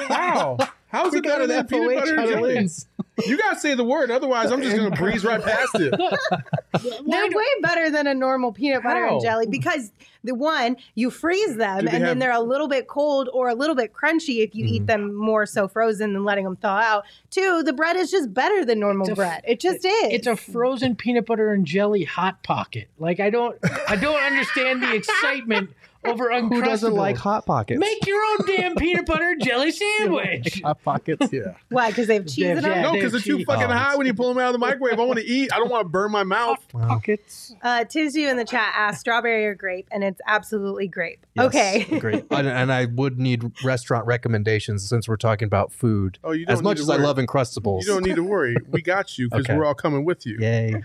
it. 0.00 0.06
How? 0.08 0.56
How's 0.94 1.12
it 1.12 1.24
better 1.24 1.48
than 1.48 1.66
peanut 1.66 1.96
butter 1.96 2.14
and 2.14 2.28
jelly? 2.28 2.68
You 3.24 3.38
gotta 3.38 3.60
say 3.60 3.74
the 3.74 3.84
word, 3.84 4.10
otherwise 4.10 4.50
I'm 4.50 4.60
just 4.60 4.76
gonna 4.76 4.90
breeze 4.90 5.24
right 5.24 5.40
past 5.40 5.70
it. 5.76 5.92
They're 7.06 7.28
way 7.30 7.46
better 7.62 7.88
than 7.88 8.08
a 8.08 8.14
normal 8.14 8.50
peanut 8.50 8.82
butter 8.82 9.06
How? 9.06 9.12
and 9.14 9.22
jelly 9.22 9.46
because 9.46 9.92
the 10.24 10.34
one 10.34 10.76
you 10.96 11.10
freeze 11.10 11.56
them 11.56 11.86
and 11.86 11.88
they 11.88 11.98
then 12.00 12.18
they're 12.18 12.32
a 12.32 12.40
little 12.40 12.66
bit 12.66 12.88
cold 12.88 13.28
or 13.32 13.48
a 13.48 13.54
little 13.54 13.76
bit 13.76 13.92
crunchy 13.92 14.42
if 14.42 14.52
you 14.56 14.64
eat 14.64 14.78
mm-hmm. 14.78 14.86
them 14.86 15.14
more 15.14 15.46
so 15.46 15.68
frozen 15.68 16.12
than 16.12 16.24
letting 16.24 16.44
them 16.44 16.56
thaw 16.56 16.80
out. 16.80 17.04
Two, 17.30 17.62
the 17.62 17.72
bread 17.72 17.94
is 17.94 18.10
just 18.10 18.34
better 18.34 18.64
than 18.64 18.80
normal 18.80 19.06
It's 19.06 19.14
bread. 19.14 19.44
It 19.46 19.60
just 19.60 19.84
is. 19.84 20.12
It's 20.12 20.26
a 20.26 20.34
frozen 20.34 20.96
peanut 20.96 21.26
butter 21.26 21.52
and 21.52 21.64
jelly 21.64 22.02
hot 22.02 22.42
pocket. 22.42 22.88
Like 22.98 23.20
I 23.20 23.30
don't, 23.30 23.56
I 23.88 23.94
don't 23.94 24.20
understand 24.20 24.82
the 24.82 24.92
excitement 24.96 25.70
over 26.04 26.28
Uncrustables. 26.30 26.54
Who 26.54 26.62
doesn't 26.62 26.94
like 26.94 27.16
hot 27.16 27.46
pockets? 27.46 27.78
Make 27.80 28.06
your 28.06 28.20
own 28.22 28.46
damn 28.46 28.74
peanut 28.76 29.06
butter 29.06 29.30
and 29.30 29.42
jelly 29.42 29.70
sandwich. 29.72 30.60
hot 30.64 30.82
pockets. 30.84 31.32
Yeah. 31.32 31.54
Why? 31.68 31.88
Because 31.90 32.06
they 32.06 32.14
have 32.14 32.26
cheese 32.26 32.38
in 32.44 32.56
Yeah, 32.56 32.60
them? 32.60 32.82
No, 32.82 32.92
because 32.92 33.12
they're 33.12 33.20
too 33.20 33.38
cheese. 33.38 33.46
fucking 33.46 33.64
Oh, 33.64 33.68
high 33.72 33.96
when 33.96 34.06
you 34.06 34.14
pull 34.14 34.28
them 34.32 34.38
out 34.42 34.48
of 34.48 34.52
the 34.52 34.58
microwave. 34.58 34.98
I 34.98 35.04
want 35.04 35.18
to 35.18 35.24
eat. 35.30 35.52
I 35.52 35.58
don't 35.58 35.70
want 35.70 35.84
to 35.84 35.88
burn 35.88 36.10
my 36.10 36.22
mouth. 36.24 36.58
Hot 36.72 36.88
Pockets. 36.88 37.54
Uh, 37.62 37.84
Tizu 37.84 38.28
in 38.30 38.36
the 38.36 38.44
chat 38.44 38.72
asked 38.76 39.00
strawberry 39.00 39.46
or 39.46 39.54
grape, 39.54 39.88
and 39.90 40.02
it's 40.04 40.20
absolutely 40.26 40.88
grape. 40.88 41.24
Yes, 41.34 41.46
Okay. 41.46 41.98
great. 41.98 42.24
And, 42.30 42.46
and 42.48 42.72
I 42.72 42.84
would 42.86 43.18
need 43.18 43.52
restaurant 43.64 44.06
recommendations 44.06 44.88
since 44.88 45.08
we're 45.08 45.16
talking 45.16 45.46
about 45.46 45.72
food. 45.72 46.18
Oh, 46.24 46.32
you 46.32 46.46
don't 46.46 46.52
As 46.52 46.62
much 46.62 46.78
as 46.80 46.86
to 46.86 46.92
I 46.92 46.96
love 46.96 47.16
Uncrustables. 47.16 47.80
You 47.82 47.88
don't 47.88 48.04
need 48.04 48.16
to 48.16 48.22
worry. 48.24 48.56
We 48.70 48.82
got 48.82 49.18
you 49.18 49.28
because 49.28 49.44
Okay. 49.46 49.56
we're 49.56 49.64
all 49.64 49.74
coming 49.74 50.04
with 50.04 50.26
you. 50.26 50.38
Yay. 50.40 50.82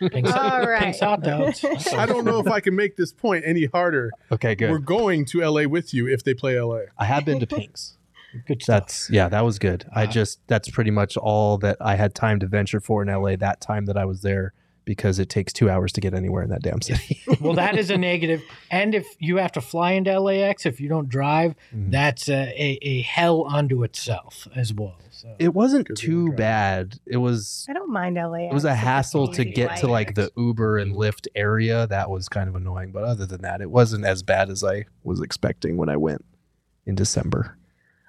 Pink's, 0.00 0.32
All 0.32 0.66
right. 0.66 0.82
Pink's 0.82 1.00
hot 1.00 1.22
dogs. 1.22 1.64
I 1.92 2.06
don't 2.06 2.24
know 2.24 2.38
if 2.40 2.46
I 2.46 2.60
can 2.60 2.74
make 2.76 2.96
this 2.96 3.12
point 3.12 3.44
any 3.46 3.64
harder. 3.66 4.10
Okay, 4.30 4.45
good. 4.54 4.70
We're 4.70 4.78
going 4.78 5.24
to 5.26 5.40
LA 5.40 5.64
with 5.64 5.92
you 5.92 6.08
if 6.08 6.24
they 6.24 6.34
play 6.34 6.60
LA. 6.60 6.82
I 6.98 7.04
have 7.06 7.24
been 7.24 7.40
to 7.40 7.46
Pink's. 7.46 7.96
Good 8.46 8.62
stuff. 8.62 8.82
That's 8.82 9.08
yeah, 9.08 9.30
that 9.30 9.46
was 9.46 9.58
good. 9.58 9.86
I 9.94 10.04
just 10.04 10.40
that's 10.46 10.68
pretty 10.68 10.90
much 10.90 11.16
all 11.16 11.56
that 11.58 11.78
I 11.80 11.94
had 11.94 12.14
time 12.14 12.38
to 12.40 12.46
venture 12.46 12.80
for 12.80 13.00
in 13.00 13.08
LA 13.08 13.36
that 13.36 13.62
time 13.62 13.86
that 13.86 13.96
I 13.96 14.04
was 14.04 14.20
there 14.20 14.52
because 14.86 15.18
it 15.18 15.28
takes 15.28 15.52
two 15.52 15.68
hours 15.68 15.92
to 15.92 16.00
get 16.00 16.14
anywhere 16.14 16.42
in 16.42 16.48
that 16.48 16.62
damn 16.62 16.80
city. 16.80 17.20
well, 17.42 17.52
that 17.52 17.76
is 17.76 17.90
a 17.90 17.98
negative. 17.98 18.40
And 18.70 18.94
if 18.94 19.06
you 19.18 19.36
have 19.36 19.52
to 19.52 19.60
fly 19.60 19.92
into 19.92 20.18
LAX, 20.18 20.64
if 20.64 20.80
you 20.80 20.88
don't 20.88 21.08
drive, 21.10 21.54
Mhm. 21.74 21.90
that's 21.90 22.30
a, 22.30 22.32
a, 22.56 22.78
a 22.80 23.02
hell 23.02 23.46
unto 23.50 23.82
itself 23.82 24.48
as 24.56 24.72
well. 24.72 24.96
So 25.10 25.34
it 25.38 25.52
wasn't 25.52 25.88
Because 25.88 26.02
we 26.02 26.08
don't 26.14 26.26
too 26.28 26.32
bad. 26.32 26.98
It 27.04 27.16
was 27.18 27.66
I 27.68 27.72
don't 27.74 27.92
mind 27.92 28.16
LA. 28.16 28.48
it 28.48 28.54
was 28.54 28.64
a 28.64 28.74
hassle 28.74 29.28
to 29.32 29.44
get 29.44 29.76
to 29.78 29.86
like 29.88 30.14
the 30.14 30.30
Uber 30.36 30.78
and 30.78 30.94
Lyft 30.94 31.26
area. 31.34 31.86
That 31.86 32.08
was 32.08 32.28
kind 32.28 32.48
of 32.48 32.54
annoying, 32.54 32.92
but 32.92 33.02
other 33.04 33.26
than 33.26 33.42
that, 33.42 33.60
it 33.60 33.70
wasn't 33.70 34.04
as 34.06 34.22
bad 34.22 34.48
as 34.50 34.62
I 34.64 34.84
was 35.04 35.20
expecting 35.20 35.76
when 35.76 35.88
I 35.88 35.96
went 35.96 36.24
in 36.86 36.94
December. 36.94 37.56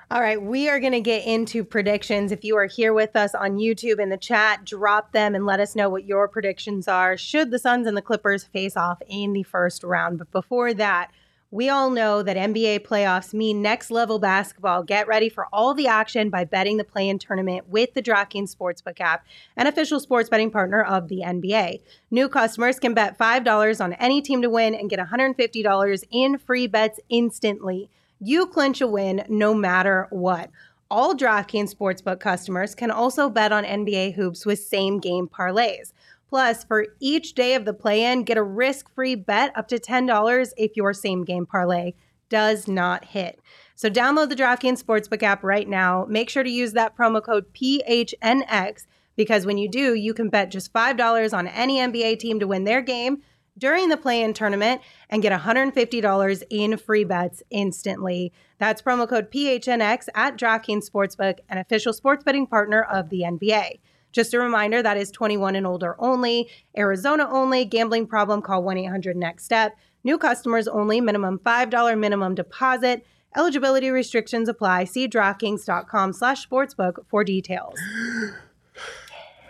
All 0.09 0.21
right, 0.21 0.41
we 0.41 0.69
are 0.69 0.79
going 0.79 0.93
to 0.93 1.01
get 1.01 1.25
into 1.25 1.65
predictions. 1.65 2.31
If 2.31 2.45
you 2.45 2.55
are 2.55 2.65
here 2.65 2.93
with 2.93 3.17
us 3.17 3.35
on 3.35 3.57
YouTube 3.57 3.99
in 3.99 4.07
the 4.07 4.15
chat, 4.15 4.63
drop 4.63 5.11
them 5.11 5.35
and 5.35 5.45
let 5.45 5.59
us 5.59 5.75
know 5.75 5.89
what 5.89 6.05
your 6.05 6.29
predictions 6.29 6.87
are. 6.87 7.17
Should 7.17 7.51
the 7.51 7.59
Suns 7.59 7.85
and 7.85 7.97
the 7.97 8.01
Clippers 8.01 8.45
face 8.45 8.77
off 8.77 9.01
in 9.09 9.33
the 9.33 9.43
first 9.43 9.83
round? 9.83 10.17
But 10.17 10.31
before 10.31 10.73
that, 10.75 11.11
we 11.51 11.67
all 11.67 11.89
know 11.89 12.23
that 12.23 12.37
NBA 12.37 12.87
playoffs 12.87 13.33
mean 13.33 13.61
next 13.61 13.91
level 13.91 14.17
basketball. 14.17 14.81
Get 14.81 15.09
ready 15.09 15.27
for 15.27 15.47
all 15.51 15.73
the 15.73 15.87
action 15.87 16.29
by 16.29 16.45
betting 16.45 16.77
the 16.77 16.85
play 16.85 17.09
in 17.09 17.19
tournament 17.19 17.67
with 17.67 17.93
the 17.93 18.01
DraftKings 18.01 18.55
Sportsbook 18.55 19.01
app, 19.01 19.25
an 19.57 19.67
official 19.67 19.99
sports 19.99 20.29
betting 20.29 20.51
partner 20.51 20.81
of 20.81 21.09
the 21.09 21.21
NBA. 21.25 21.81
New 22.11 22.29
customers 22.29 22.79
can 22.79 22.93
bet 22.93 23.17
$5 23.17 23.83
on 23.83 23.91
any 23.93 24.21
team 24.21 24.41
to 24.41 24.49
win 24.49 24.73
and 24.73 24.89
get 24.89 24.99
$150 24.99 26.03
in 26.11 26.37
free 26.37 26.67
bets 26.67 27.01
instantly. 27.09 27.89
You 28.19 28.47
clinch 28.47 28.81
a 28.81 28.87
win 28.87 29.23
no 29.29 29.53
matter 29.53 30.07
what. 30.09 30.49
All 30.89 31.13
DraftKings 31.15 31.75
Sportsbook 31.75 32.19
customers 32.19 32.73
can 32.73 32.89
also 32.89 33.29
bet 33.29 33.51
on 33.51 33.63
NBA 33.63 34.15
hoops 34.15 34.45
with 34.45 34.59
same 34.59 34.99
game 34.99 35.27
parlays. 35.27 35.93
Plus, 36.29 36.63
for 36.63 36.87
each 36.99 37.33
day 37.33 37.53
of 37.53 37.65
the 37.65 37.73
play 37.73 38.03
in, 38.03 38.23
get 38.23 38.37
a 38.37 38.43
risk 38.43 38.89
free 38.93 39.15
bet 39.15 39.55
up 39.55 39.67
to 39.67 39.77
$10 39.77 40.51
if 40.57 40.75
your 40.75 40.93
same 40.93 41.23
game 41.23 41.45
parlay 41.45 41.93
does 42.29 42.67
not 42.67 43.05
hit. 43.05 43.39
So, 43.75 43.89
download 43.89 44.29
the 44.29 44.35
DraftKings 44.35 44.83
Sportsbook 44.83 45.23
app 45.23 45.43
right 45.43 45.67
now. 45.67 46.05
Make 46.09 46.29
sure 46.29 46.43
to 46.43 46.49
use 46.49 46.73
that 46.73 46.97
promo 46.97 47.23
code 47.23 47.53
PHNX 47.53 48.87
because 49.15 49.45
when 49.45 49.57
you 49.57 49.69
do, 49.69 49.93
you 49.93 50.13
can 50.13 50.29
bet 50.29 50.51
just 50.51 50.73
$5 50.73 51.37
on 51.37 51.47
any 51.47 51.79
NBA 51.79 52.19
team 52.19 52.39
to 52.39 52.47
win 52.47 52.63
their 52.63 52.81
game 52.81 53.21
during 53.57 53.89
the 53.89 53.97
play 53.97 54.21
in 54.21 54.33
tournament 54.33 54.81
and 55.09 55.21
get 55.21 55.37
$150 55.37 56.43
in 56.49 56.77
free 56.77 57.03
bets 57.03 57.43
instantly. 57.49 58.31
That's 58.57 58.81
promo 58.81 59.07
code 59.07 59.31
PHNX 59.31 60.07
at 60.15 60.37
DraftKings 60.37 60.89
Sportsbook, 60.89 61.39
an 61.49 61.57
official 61.57 61.93
sports 61.93 62.23
betting 62.23 62.47
partner 62.47 62.83
of 62.83 63.09
the 63.09 63.21
NBA. 63.21 63.79
Just 64.11 64.33
a 64.33 64.39
reminder 64.39 64.81
that 64.81 64.97
is 64.97 65.11
21 65.11 65.55
and 65.55 65.67
older 65.67 65.95
only, 65.99 66.49
Arizona 66.77 67.27
only, 67.29 67.65
gambling 67.65 68.07
problem, 68.07 68.41
call 68.41 68.63
1 68.63 68.77
800 68.77 69.15
NEXT 69.15 69.45
STEP. 69.45 69.77
New 70.03 70.17
customers 70.17 70.67
only, 70.67 71.01
minimum 71.01 71.39
$5 71.45 71.99
minimum 71.99 72.33
deposit. 72.33 73.05
Eligibility 73.35 73.89
restrictions 73.89 74.47
apply. 74.49 74.85
See 74.85 75.07
DraftKings.com 75.07 76.13
slash 76.13 76.47
sportsbook 76.47 77.05
for 77.07 77.23
details. 77.23 77.77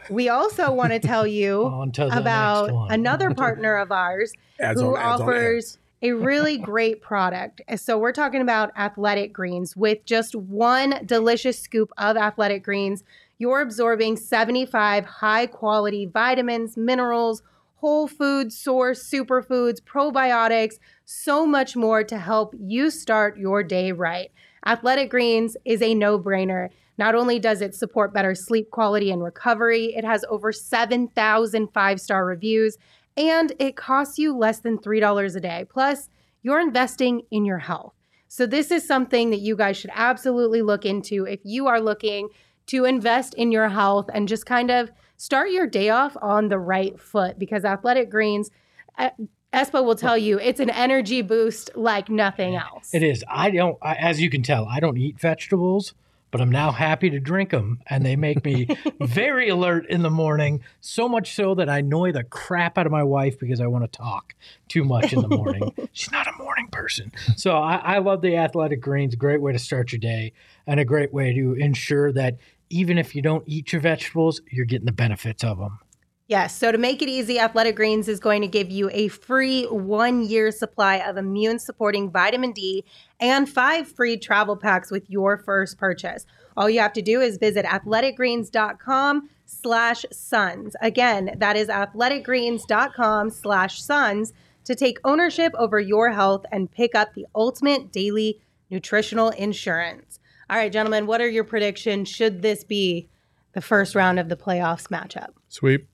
We 0.10 0.30
also 0.30 0.72
want 0.72 0.94
to 0.94 1.00
tell 1.14 1.28
you 1.28 1.66
On 1.66 1.92
to 1.94 2.08
about 2.08 2.92
another 2.92 3.32
partner 3.36 3.78
of 3.78 3.92
ours 3.92 4.34
Ads 4.60 4.82
who 4.82 4.96
on 4.96 5.22
offers 5.22 5.78
a 6.02 6.14
really 6.14 6.58
great 6.72 7.02
product. 7.02 7.62
So 7.78 7.98
we're 7.98 8.12
talking 8.12 8.42
about 8.42 8.72
athletic 8.78 9.34
greens. 9.34 9.76
With 9.76 10.06
just 10.06 10.36
one 10.36 11.02
delicious 11.06 11.60
scoop 11.60 11.92
of 11.98 12.18
athletic 12.18 12.64
greens, 12.64 13.04
you're 13.38 13.62
absorbing 13.62 14.18
75 14.18 15.06
high 15.06 15.46
quality 15.48 16.06
vitamins, 16.06 16.78
minerals, 16.78 17.44
whole 17.76 18.08
food 18.08 18.52
source, 18.52 19.08
superfoods, 19.08 19.82
probiotics, 19.82 20.80
so 21.06 21.46
much 21.46 21.76
more 21.76 22.04
to 22.04 22.18
help 22.18 22.56
you 22.60 22.90
start 22.90 23.38
your 23.38 23.64
day 23.64 23.92
right. 23.92 24.32
Athletic 24.66 25.10
Greens 25.10 25.56
is 25.64 25.82
a 25.82 25.94
no 25.94 26.20
brainer. 26.20 26.70
Not 26.98 27.16
only 27.16 27.40
does 27.40 27.62
it 27.62 27.76
support 27.76 28.14
better 28.14 28.34
sleep 28.34 28.72
quality 28.72 29.12
and 29.12 29.24
recovery, 29.24 29.94
it 29.96 30.04
has 30.04 30.26
over 30.30 30.52
7,000 30.52 31.68
five 31.74 32.02
star 32.02 32.26
reviews 32.26 32.78
and 33.16 33.54
it 33.60 33.76
costs 33.76 34.20
you 34.20 34.36
less 34.36 34.60
than 34.60 34.78
$3 34.78 35.36
a 35.36 35.40
day. 35.40 35.66
Plus, 35.70 36.10
you're 36.44 36.62
investing 36.62 37.24
in 37.32 37.46
your 37.46 37.58
health. 37.58 37.94
So, 38.28 38.46
this 38.46 38.72
is 38.72 38.86
something 38.86 39.32
that 39.32 39.40
you 39.40 39.56
guys 39.56 39.78
should 39.78 39.92
absolutely 39.94 40.62
look 40.62 40.86
into 40.86 41.26
if 41.26 41.40
you 41.44 41.68
are 41.68 41.80
looking 41.80 42.30
to 42.68 42.86
invest 42.86 43.34
in 43.34 43.52
your 43.52 43.70
health 43.70 44.10
and 44.14 44.28
just 44.28 44.46
kind 44.46 44.70
of 44.70 44.92
start 45.16 45.52
your 45.52 45.66
day 45.66 45.90
off 45.90 46.16
on 46.22 46.50
the 46.50 46.60
right 46.60 47.00
foot 47.00 47.40
because 47.40 47.66
Athletic 47.66 48.10
Greens, 48.10 48.52
uh, 48.98 49.10
Espo 49.54 49.84
will 49.84 49.96
tell 49.96 50.18
you, 50.18 50.38
it's 50.40 50.60
an 50.60 50.70
energy 50.70 51.22
boost 51.22 51.72
like 51.76 52.10
nothing 52.10 52.56
else. 52.56 52.94
It 52.94 53.02
is. 53.02 53.24
I 53.30 53.50
don't, 53.50 53.78
I, 53.82 53.96
as 53.96 54.22
you 54.22 54.30
can 54.30 54.44
tell, 54.44 54.68
I 54.68 54.82
don't 54.82 54.98
eat 54.98 55.20
vegetables, 55.20 55.94
but 56.32 56.42
I'm 56.42 56.52
now 56.52 56.72
happy 56.72 57.10
to 57.10 57.20
drink 57.20 57.52
them, 57.52 57.80
and 57.88 58.06
they 58.06 58.16
make 58.16 58.44
me 58.44 58.68
very 59.02 59.50
alert 59.50 59.86
in 59.90 60.02
the 60.02 60.10
morning. 60.10 60.62
So 60.82 61.08
much 61.08 61.34
so 61.34 61.56
that 61.56 61.70
I 61.70 61.80
annoy 61.80 62.12
the 62.12 62.24
crap 62.24 62.78
out 62.78 62.86
of 62.86 62.92
my 62.92 63.04
wife 63.04 63.40
because 63.40 63.62
I 63.62 63.68
want 63.68 63.92
to 63.92 63.98
talk 63.98 64.36
too 64.68 64.84
much 64.84 65.14
in 65.14 65.22
the 65.22 65.30
morning. 65.30 65.72
She's 65.94 66.12
not 66.12 66.28
a 66.28 66.38
morning 66.38 66.68
person, 66.68 67.12
so 67.36 67.58
I, 67.58 67.76
I 67.76 67.98
love 68.00 68.22
the 68.22 68.36
athletic 68.36 68.82
greens. 68.82 69.16
Great 69.16 69.42
way 69.42 69.52
to 69.54 69.60
start 69.60 69.92
your 69.92 70.00
day, 70.00 70.34
and 70.66 70.80
a 70.80 70.86
great 70.86 71.14
way 71.14 71.34
to 71.34 71.54
ensure 71.54 72.12
that 72.14 72.38
even 72.70 72.98
if 72.98 73.16
you 73.16 73.22
don't 73.22 73.44
eat 73.48 73.72
your 73.72 73.82
vegetables, 73.82 74.42
you're 74.52 74.66
getting 74.66 74.86
the 74.86 74.92
benefits 74.92 75.44
of 75.44 75.58
them. 75.58 75.80
Yes. 76.28 76.58
So 76.58 76.74
to 76.74 76.78
make 76.78 77.02
it 77.02 77.08
easy, 77.08 77.40
Athletic 77.40 77.78
Greens 77.78 78.10
is 78.10 78.20
going 78.20 78.42
to 78.42 78.50
give 78.50 78.70
you 78.70 78.90
a 78.92 79.08
free 79.08 79.64
one 79.66 80.24
year 80.24 80.52
supply 80.52 80.98
of 80.98 81.16
immune 81.16 81.58
supporting 81.58 82.12
vitamin 82.12 82.52
D 82.52 82.84
and 83.18 83.48
five 83.48 83.88
free 83.88 84.18
travel 84.18 84.58
packs 84.58 84.92
with 84.92 85.10
your 85.10 85.38
first 85.38 85.78
purchase. 85.78 86.26
All 86.58 86.70
you 86.70 86.82
have 86.82 86.92
to 86.94 87.02
do 87.02 87.22
is 87.22 87.38
visit 87.38 87.66
athleticgreens.com 87.66 89.30
slash 89.46 90.06
suns. 90.12 90.76
Again, 90.82 91.36
that 91.38 91.56
is 91.56 91.70
athleticgreens.com 91.70 93.30
slash 93.30 93.82
suns 93.82 94.34
to 94.66 94.76
take 94.76 94.98
ownership 95.06 95.54
over 95.58 95.80
your 95.80 96.12
health 96.12 96.46
and 96.52 96.70
pick 96.70 96.94
up 96.94 97.14
the 97.14 97.26
ultimate 97.36 97.94
daily 97.94 98.42
nutritional 98.70 99.30
insurance. 99.30 100.20
All 100.50 100.58
right, 100.58 100.74
gentlemen, 100.74 101.08
what 101.08 101.22
are 101.22 101.30
your 101.30 101.46
predictions? 101.46 102.10
Should 102.10 102.42
this 102.42 102.66
be 102.66 103.08
the 103.54 103.62
first 103.62 103.96
round 103.96 104.20
of 104.20 104.28
the 104.28 104.36
playoffs 104.36 104.90
matchup? 104.90 105.30
Sweep. 105.48 105.88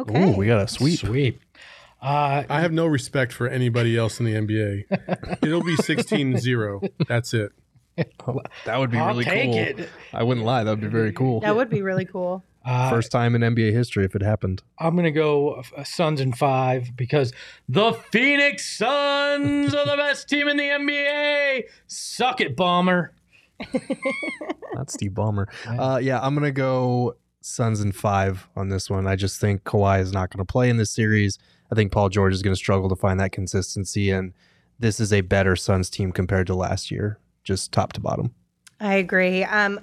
Okay. 0.00 0.24
Ooh, 0.24 0.36
we 0.36 0.46
got 0.46 0.62
a 0.62 0.68
sweep. 0.68 0.98
Sweep. 1.00 1.40
Uh, 2.00 2.42
I 2.48 2.60
have 2.60 2.72
no 2.72 2.86
respect 2.86 3.32
for 3.32 3.46
anybody 3.46 3.96
else 3.96 4.18
in 4.18 4.26
the 4.26 4.34
NBA. 4.34 5.38
It'll 5.42 5.62
be 5.62 5.76
16-0. 5.76 6.90
That's 7.06 7.32
it. 7.32 7.52
That 8.64 8.78
would 8.78 8.90
be 8.90 8.98
I'll 8.98 9.08
really 9.08 9.24
take 9.24 9.76
cool. 9.76 9.84
it. 9.84 9.88
I 10.12 10.22
wouldn't 10.22 10.44
lie. 10.44 10.64
That 10.64 10.70
would 10.70 10.80
be 10.80 10.88
very 10.88 11.12
cool. 11.12 11.40
That 11.40 11.54
would 11.54 11.70
be 11.70 11.82
really 11.82 12.06
cool. 12.06 12.42
Uh, 12.64 12.90
First 12.90 13.12
time 13.12 13.34
in 13.34 13.42
NBA 13.42 13.72
history 13.72 14.04
if 14.04 14.16
it 14.16 14.22
happened. 14.22 14.62
I'm 14.78 14.94
going 14.94 15.04
to 15.04 15.10
go 15.10 15.62
uh, 15.76 15.84
Suns 15.84 16.20
in 16.20 16.32
five 16.32 16.96
because 16.96 17.32
the 17.68 17.92
Phoenix 17.92 18.78
Suns 18.78 19.74
are 19.74 19.86
the 19.86 19.96
best 19.96 20.28
team 20.28 20.48
in 20.48 20.56
the 20.56 20.64
NBA. 20.64 21.64
Suck 21.86 22.40
it, 22.40 22.56
Bomber. 22.56 23.12
Not 24.74 24.90
Steve 24.90 25.12
Ballmer. 25.12 25.46
Uh, 25.66 25.98
yeah, 25.98 26.20
I'm 26.20 26.34
gonna 26.34 26.50
go 26.50 27.16
Suns 27.44 27.80
in 27.80 27.92
five 27.92 28.48
on 28.56 28.68
this 28.68 28.88
one. 28.88 29.06
I 29.06 29.16
just 29.16 29.40
think 29.40 29.64
Kawhi 29.64 30.00
is 30.00 30.12
not 30.12 30.30
going 30.30 30.44
to 30.44 30.50
play 30.50 30.70
in 30.70 30.76
this 30.76 30.90
series. 30.90 31.38
I 31.70 31.74
think 31.74 31.92
Paul 31.92 32.08
George 32.08 32.34
is 32.34 32.42
going 32.42 32.54
to 32.54 32.58
struggle 32.58 32.88
to 32.88 32.96
find 32.96 33.18
that 33.20 33.32
consistency, 33.32 34.10
and 34.10 34.32
this 34.78 35.00
is 35.00 35.12
a 35.12 35.20
better 35.22 35.56
Suns 35.56 35.88
team 35.88 36.12
compared 36.12 36.46
to 36.48 36.54
last 36.54 36.90
year, 36.90 37.18
just 37.44 37.72
top 37.72 37.92
to 37.94 38.00
bottom. 38.00 38.34
I 38.80 38.94
agree. 38.94 39.44
Um, 39.44 39.80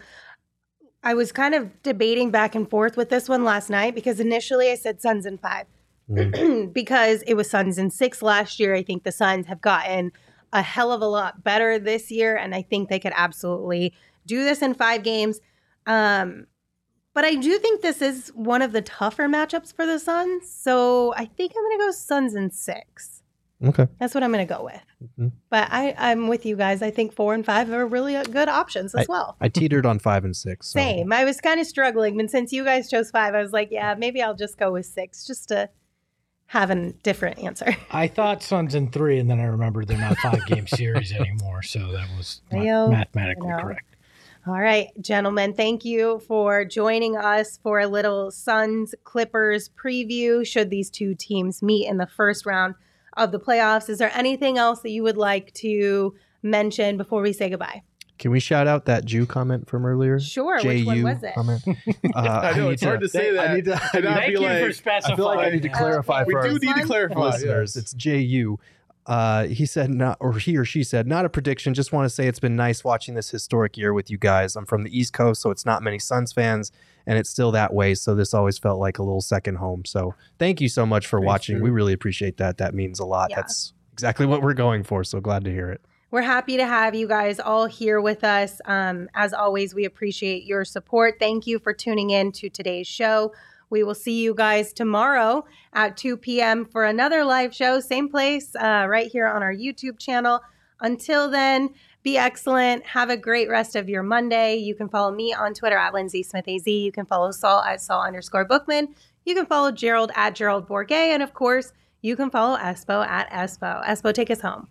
I 1.03 1.13
was 1.13 1.31
kind 1.31 1.55
of 1.55 1.81
debating 1.81 2.31
back 2.31 2.55
and 2.55 2.69
forth 2.69 2.97
with 2.97 3.09
this 3.09 3.29
one 3.29 3.43
last 3.43 3.69
night 3.69 3.95
because 3.95 4.19
initially 4.19 4.69
I 4.69 4.75
said 4.75 5.01
Suns 5.01 5.25
in 5.25 5.37
five 5.37 5.65
because 6.73 7.21
it 7.23 7.35
was 7.35 7.49
Suns 7.49 7.77
in 7.77 7.89
six 7.89 8.21
last 8.21 8.59
year. 8.59 8.75
I 8.75 8.83
think 8.83 9.03
the 9.03 9.11
Suns 9.11 9.45
have 9.47 9.61
gotten 9.61 10.11
a 10.51 10.61
hell 10.61 10.91
of 10.91 11.01
a 11.01 11.07
lot 11.07 11.43
better 11.43 11.79
this 11.79 12.11
year, 12.11 12.35
and 12.35 12.53
I 12.53 12.61
think 12.61 12.89
they 12.89 12.99
could 12.99 13.13
absolutely 13.15 13.93
do 14.25 14.43
this 14.43 14.61
in 14.61 14.73
five 14.73 15.03
games. 15.03 15.39
Um, 15.85 16.47
but 17.13 17.25
I 17.25 17.35
do 17.35 17.57
think 17.59 17.81
this 17.81 18.01
is 18.01 18.29
one 18.29 18.61
of 18.61 18.71
the 18.71 18.81
tougher 18.81 19.27
matchups 19.27 19.73
for 19.73 19.85
the 19.85 19.99
Suns. 19.99 20.49
So 20.49 21.13
I 21.15 21.25
think 21.25 21.53
I'm 21.55 21.63
going 21.63 21.77
to 21.77 21.85
go 21.85 21.91
Suns 21.91 22.35
in 22.35 22.51
six. 22.51 23.23
Okay. 23.63 23.87
That's 23.99 24.13
what 24.13 24.23
I'm 24.23 24.31
going 24.31 24.47
to 24.47 24.53
go 24.53 24.63
with. 24.63 24.81
Mm-hmm. 25.03 25.27
But 25.49 25.67
I, 25.69 25.93
I'm 25.97 26.27
with 26.27 26.45
you 26.45 26.55
guys. 26.55 26.81
I 26.81 26.91
think 26.91 27.13
four 27.13 27.33
and 27.33 27.45
five 27.45 27.69
are 27.71 27.85
really 27.85 28.13
good 28.31 28.47
options 28.47 28.95
as 28.95 29.01
I, 29.01 29.05
well. 29.09 29.35
I 29.41 29.49
teetered 29.49 29.85
on 29.85 29.99
five 29.99 30.23
and 30.23 30.35
six. 30.35 30.67
So. 30.67 30.79
Same. 30.79 31.11
I 31.11 31.25
was 31.25 31.41
kind 31.41 31.59
of 31.59 31.67
struggling. 31.67 32.15
But 32.15 32.29
since 32.29 32.53
you 32.53 32.63
guys 32.63 32.89
chose 32.89 33.11
five, 33.11 33.35
I 33.35 33.41
was 33.41 33.51
like, 33.51 33.69
yeah, 33.71 33.95
maybe 33.95 34.21
I'll 34.21 34.35
just 34.35 34.57
go 34.57 34.71
with 34.71 34.85
six 34.85 35.25
just 35.27 35.49
to 35.49 35.69
have 36.45 36.71
a 36.71 36.93
different 37.03 37.39
answer. 37.39 37.75
I 37.91 38.07
thought 38.07 38.41
Suns 38.41 38.75
in 38.75 38.89
three, 38.91 39.19
and 39.19 39.29
then 39.29 39.39
I 39.39 39.45
remembered 39.45 39.87
they're 39.87 39.97
not 39.97 40.17
five 40.17 40.45
game 40.45 40.67
series 40.67 41.11
anymore. 41.11 41.61
So 41.61 41.91
that 41.91 42.07
was 42.17 42.41
mathematically 42.51 43.49
correct. 43.49 43.88
All 44.49 44.59
right, 44.59 44.89
gentlemen, 44.99 45.53
thank 45.53 45.85
you 45.85 46.23
for 46.27 46.65
joining 46.65 47.15
us 47.15 47.59
for 47.61 47.79
a 47.79 47.87
little 47.87 48.31
Suns 48.31 48.95
Clippers 49.03 49.69
preview. 49.69 50.43
Should 50.43 50.71
these 50.71 50.89
two 50.89 51.13
teams 51.13 51.61
meet 51.61 51.87
in 51.87 51.97
the 51.97 52.07
first 52.07 52.47
round 52.47 52.73
of 53.15 53.31
the 53.31 53.39
playoffs, 53.39 53.89
is 53.89 53.99
there 53.99 54.09
anything 54.15 54.57
else 54.57 54.81
that 54.81 54.89
you 54.89 55.03
would 55.03 55.17
like 55.17 55.53
to 55.55 56.15
mention 56.41 56.97
before 56.97 57.21
we 57.21 57.31
say 57.31 57.51
goodbye? 57.51 57.83
Can 58.17 58.31
we 58.31 58.39
shout 58.39 58.65
out 58.65 58.85
that 58.85 59.05
Jew 59.05 59.27
comment 59.27 59.69
from 59.69 59.85
earlier? 59.85 60.19
Sure. 60.19 60.57
J-U 60.57 60.79
which 60.79 60.85
one 60.87 61.03
was 61.03 61.21
it? 61.21 61.35
Comment. 61.35 61.61
Uh, 62.15 62.19
I 62.51 62.57
know 62.57 62.69
I 62.69 62.71
it's 62.71 62.81
to, 62.81 62.87
hard 62.87 63.01
to 63.01 63.07
say 63.07 63.31
that. 63.33 63.51
I 63.51 63.55
need 63.55 63.65
to. 63.65 63.75
I 63.75 64.01
Thank 64.01 64.31
you 64.31 64.39
like, 64.39 64.63
for 64.63 64.73
specifying. 64.73 65.13
I 65.13 65.15
feel 65.15 65.25
like 65.25 65.45
I 65.45 65.49
need 65.51 65.61
to 65.61 65.69
clarify 65.69 66.23
we 66.23 66.33
for 66.33 66.41
do 66.41 66.57
need 66.57 66.75
to 66.75 66.85
clarify 66.85 67.19
listeners. 67.19 67.75
Yes. 67.75 67.83
It's 67.83 67.93
J 67.93 68.17
U. 68.17 68.59
Uh, 69.09 69.47
he 69.47 69.65
said, 69.65 69.89
not, 69.89 70.15
or 70.19 70.33
he 70.33 70.55
or 70.55 70.63
she 70.63 70.83
said, 70.83 71.07
not 71.07 71.25
a 71.25 71.29
prediction. 71.29 71.73
Just 71.73 71.91
want 71.91 72.05
to 72.05 72.09
say 72.11 72.27
it's 72.27 72.39
been 72.39 72.55
nice 72.55 72.83
watching 72.83 73.15
this 73.15 73.31
historic 73.31 73.75
year 73.75 73.91
with 73.91 74.11
you 74.11 74.19
guys. 74.19 74.55
I'm 74.55 74.67
from 74.67 74.83
the 74.83 74.95
East 74.95 75.13
Coast, 75.13 75.41
so 75.41 75.49
it's 75.49 75.65
not 75.65 75.81
many 75.81 75.97
Suns 75.97 76.31
fans, 76.31 76.71
and 77.07 77.17
it's 77.17 77.27
still 77.27 77.51
that 77.53 77.73
way. 77.73 77.95
So 77.95 78.13
this 78.13 78.35
always 78.35 78.59
felt 78.59 78.79
like 78.79 78.99
a 78.99 79.01
little 79.01 79.19
second 79.19 79.55
home. 79.55 79.83
So 79.83 80.13
thank 80.37 80.61
you 80.61 80.69
so 80.69 80.85
much 80.85 81.07
for 81.07 81.19
watching. 81.19 81.55
True. 81.55 81.63
We 81.63 81.69
really 81.71 81.91
appreciate 81.91 82.37
that. 82.37 82.59
That 82.59 82.75
means 82.75 82.99
a 82.99 83.05
lot. 83.05 83.31
Yeah. 83.31 83.37
That's 83.37 83.73
exactly 83.93 84.27
what 84.27 84.43
we're 84.43 84.53
going 84.53 84.83
for. 84.83 85.03
So 85.03 85.19
glad 85.19 85.43
to 85.45 85.49
hear 85.49 85.71
it. 85.71 85.81
We're 86.11 86.21
happy 86.21 86.57
to 86.57 86.67
have 86.67 86.93
you 86.93 87.07
guys 87.07 87.39
all 87.39 87.65
here 87.65 88.01
with 88.01 88.23
us. 88.23 88.61
Um, 88.65 89.09
as 89.15 89.33
always, 89.33 89.73
we 89.73 89.85
appreciate 89.85 90.43
your 90.43 90.65
support. 90.65 91.15
Thank 91.19 91.47
you 91.47 91.57
for 91.57 91.73
tuning 91.73 92.11
in 92.11 92.31
to 92.33 92.49
today's 92.49 92.87
show. 92.87 93.31
We 93.69 93.83
will 93.83 93.95
see 93.95 94.21
you 94.21 94.33
guys 94.33 94.73
tomorrow 94.73 95.45
at 95.73 95.97
2 95.97 96.17
p.m. 96.17 96.65
for 96.65 96.85
another 96.85 97.23
live 97.23 97.53
show, 97.53 97.79
same 97.79 98.09
place, 98.09 98.55
uh, 98.55 98.87
right 98.89 99.07
here 99.07 99.27
on 99.27 99.43
our 99.43 99.53
YouTube 99.53 99.99
channel. 99.99 100.41
Until 100.81 101.29
then, 101.29 101.69
be 102.01 102.17
excellent. 102.17 102.85
Have 102.85 103.09
a 103.09 103.17
great 103.17 103.49
rest 103.49 103.75
of 103.75 103.89
your 103.89 104.03
Monday. 104.03 104.55
You 104.55 104.73
can 104.73 104.87
follow 104.87 105.11
me 105.11 105.33
on 105.33 105.53
Twitter 105.53 105.77
at 105.77 105.93
Lindsey 105.93 106.23
Smith 106.23 106.47
AZ. 106.47 106.65
You 106.65 106.91
can 106.91 107.05
follow 107.05 107.31
Saul 107.31 107.61
at 107.61 107.81
Saul 107.81 108.01
underscore 108.01 108.45
Bookman. 108.45 108.95
You 109.25 109.35
can 109.35 109.45
follow 109.45 109.71
Gerald 109.71 110.11
at 110.15 110.35
Gerald 110.35 110.67
Bourguet. 110.67 111.13
And 111.13 111.21
of 111.21 111.33
course, 111.33 111.73
you 112.01 112.15
can 112.15 112.29
follow 112.29 112.57
Espo 112.57 113.05
at 113.05 113.29
Espo. 113.29 113.85
Espo, 113.85 114.13
take 114.13 114.31
us 114.31 114.41
home. 114.41 114.69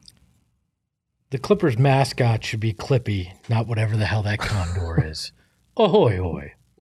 The 1.31 1.39
Clippers 1.39 1.79
mascot 1.79 2.43
should 2.43 2.61
be 2.61 2.73
Clippy, 2.73 3.35
not 3.51 3.67
whatever 3.67 3.99
the 3.99 4.07
hell 4.07 4.23
that 4.23 4.39
condor 4.39 5.07
is. 5.07 5.33
Ahoy, 5.77 6.17
hoy. 6.17 6.55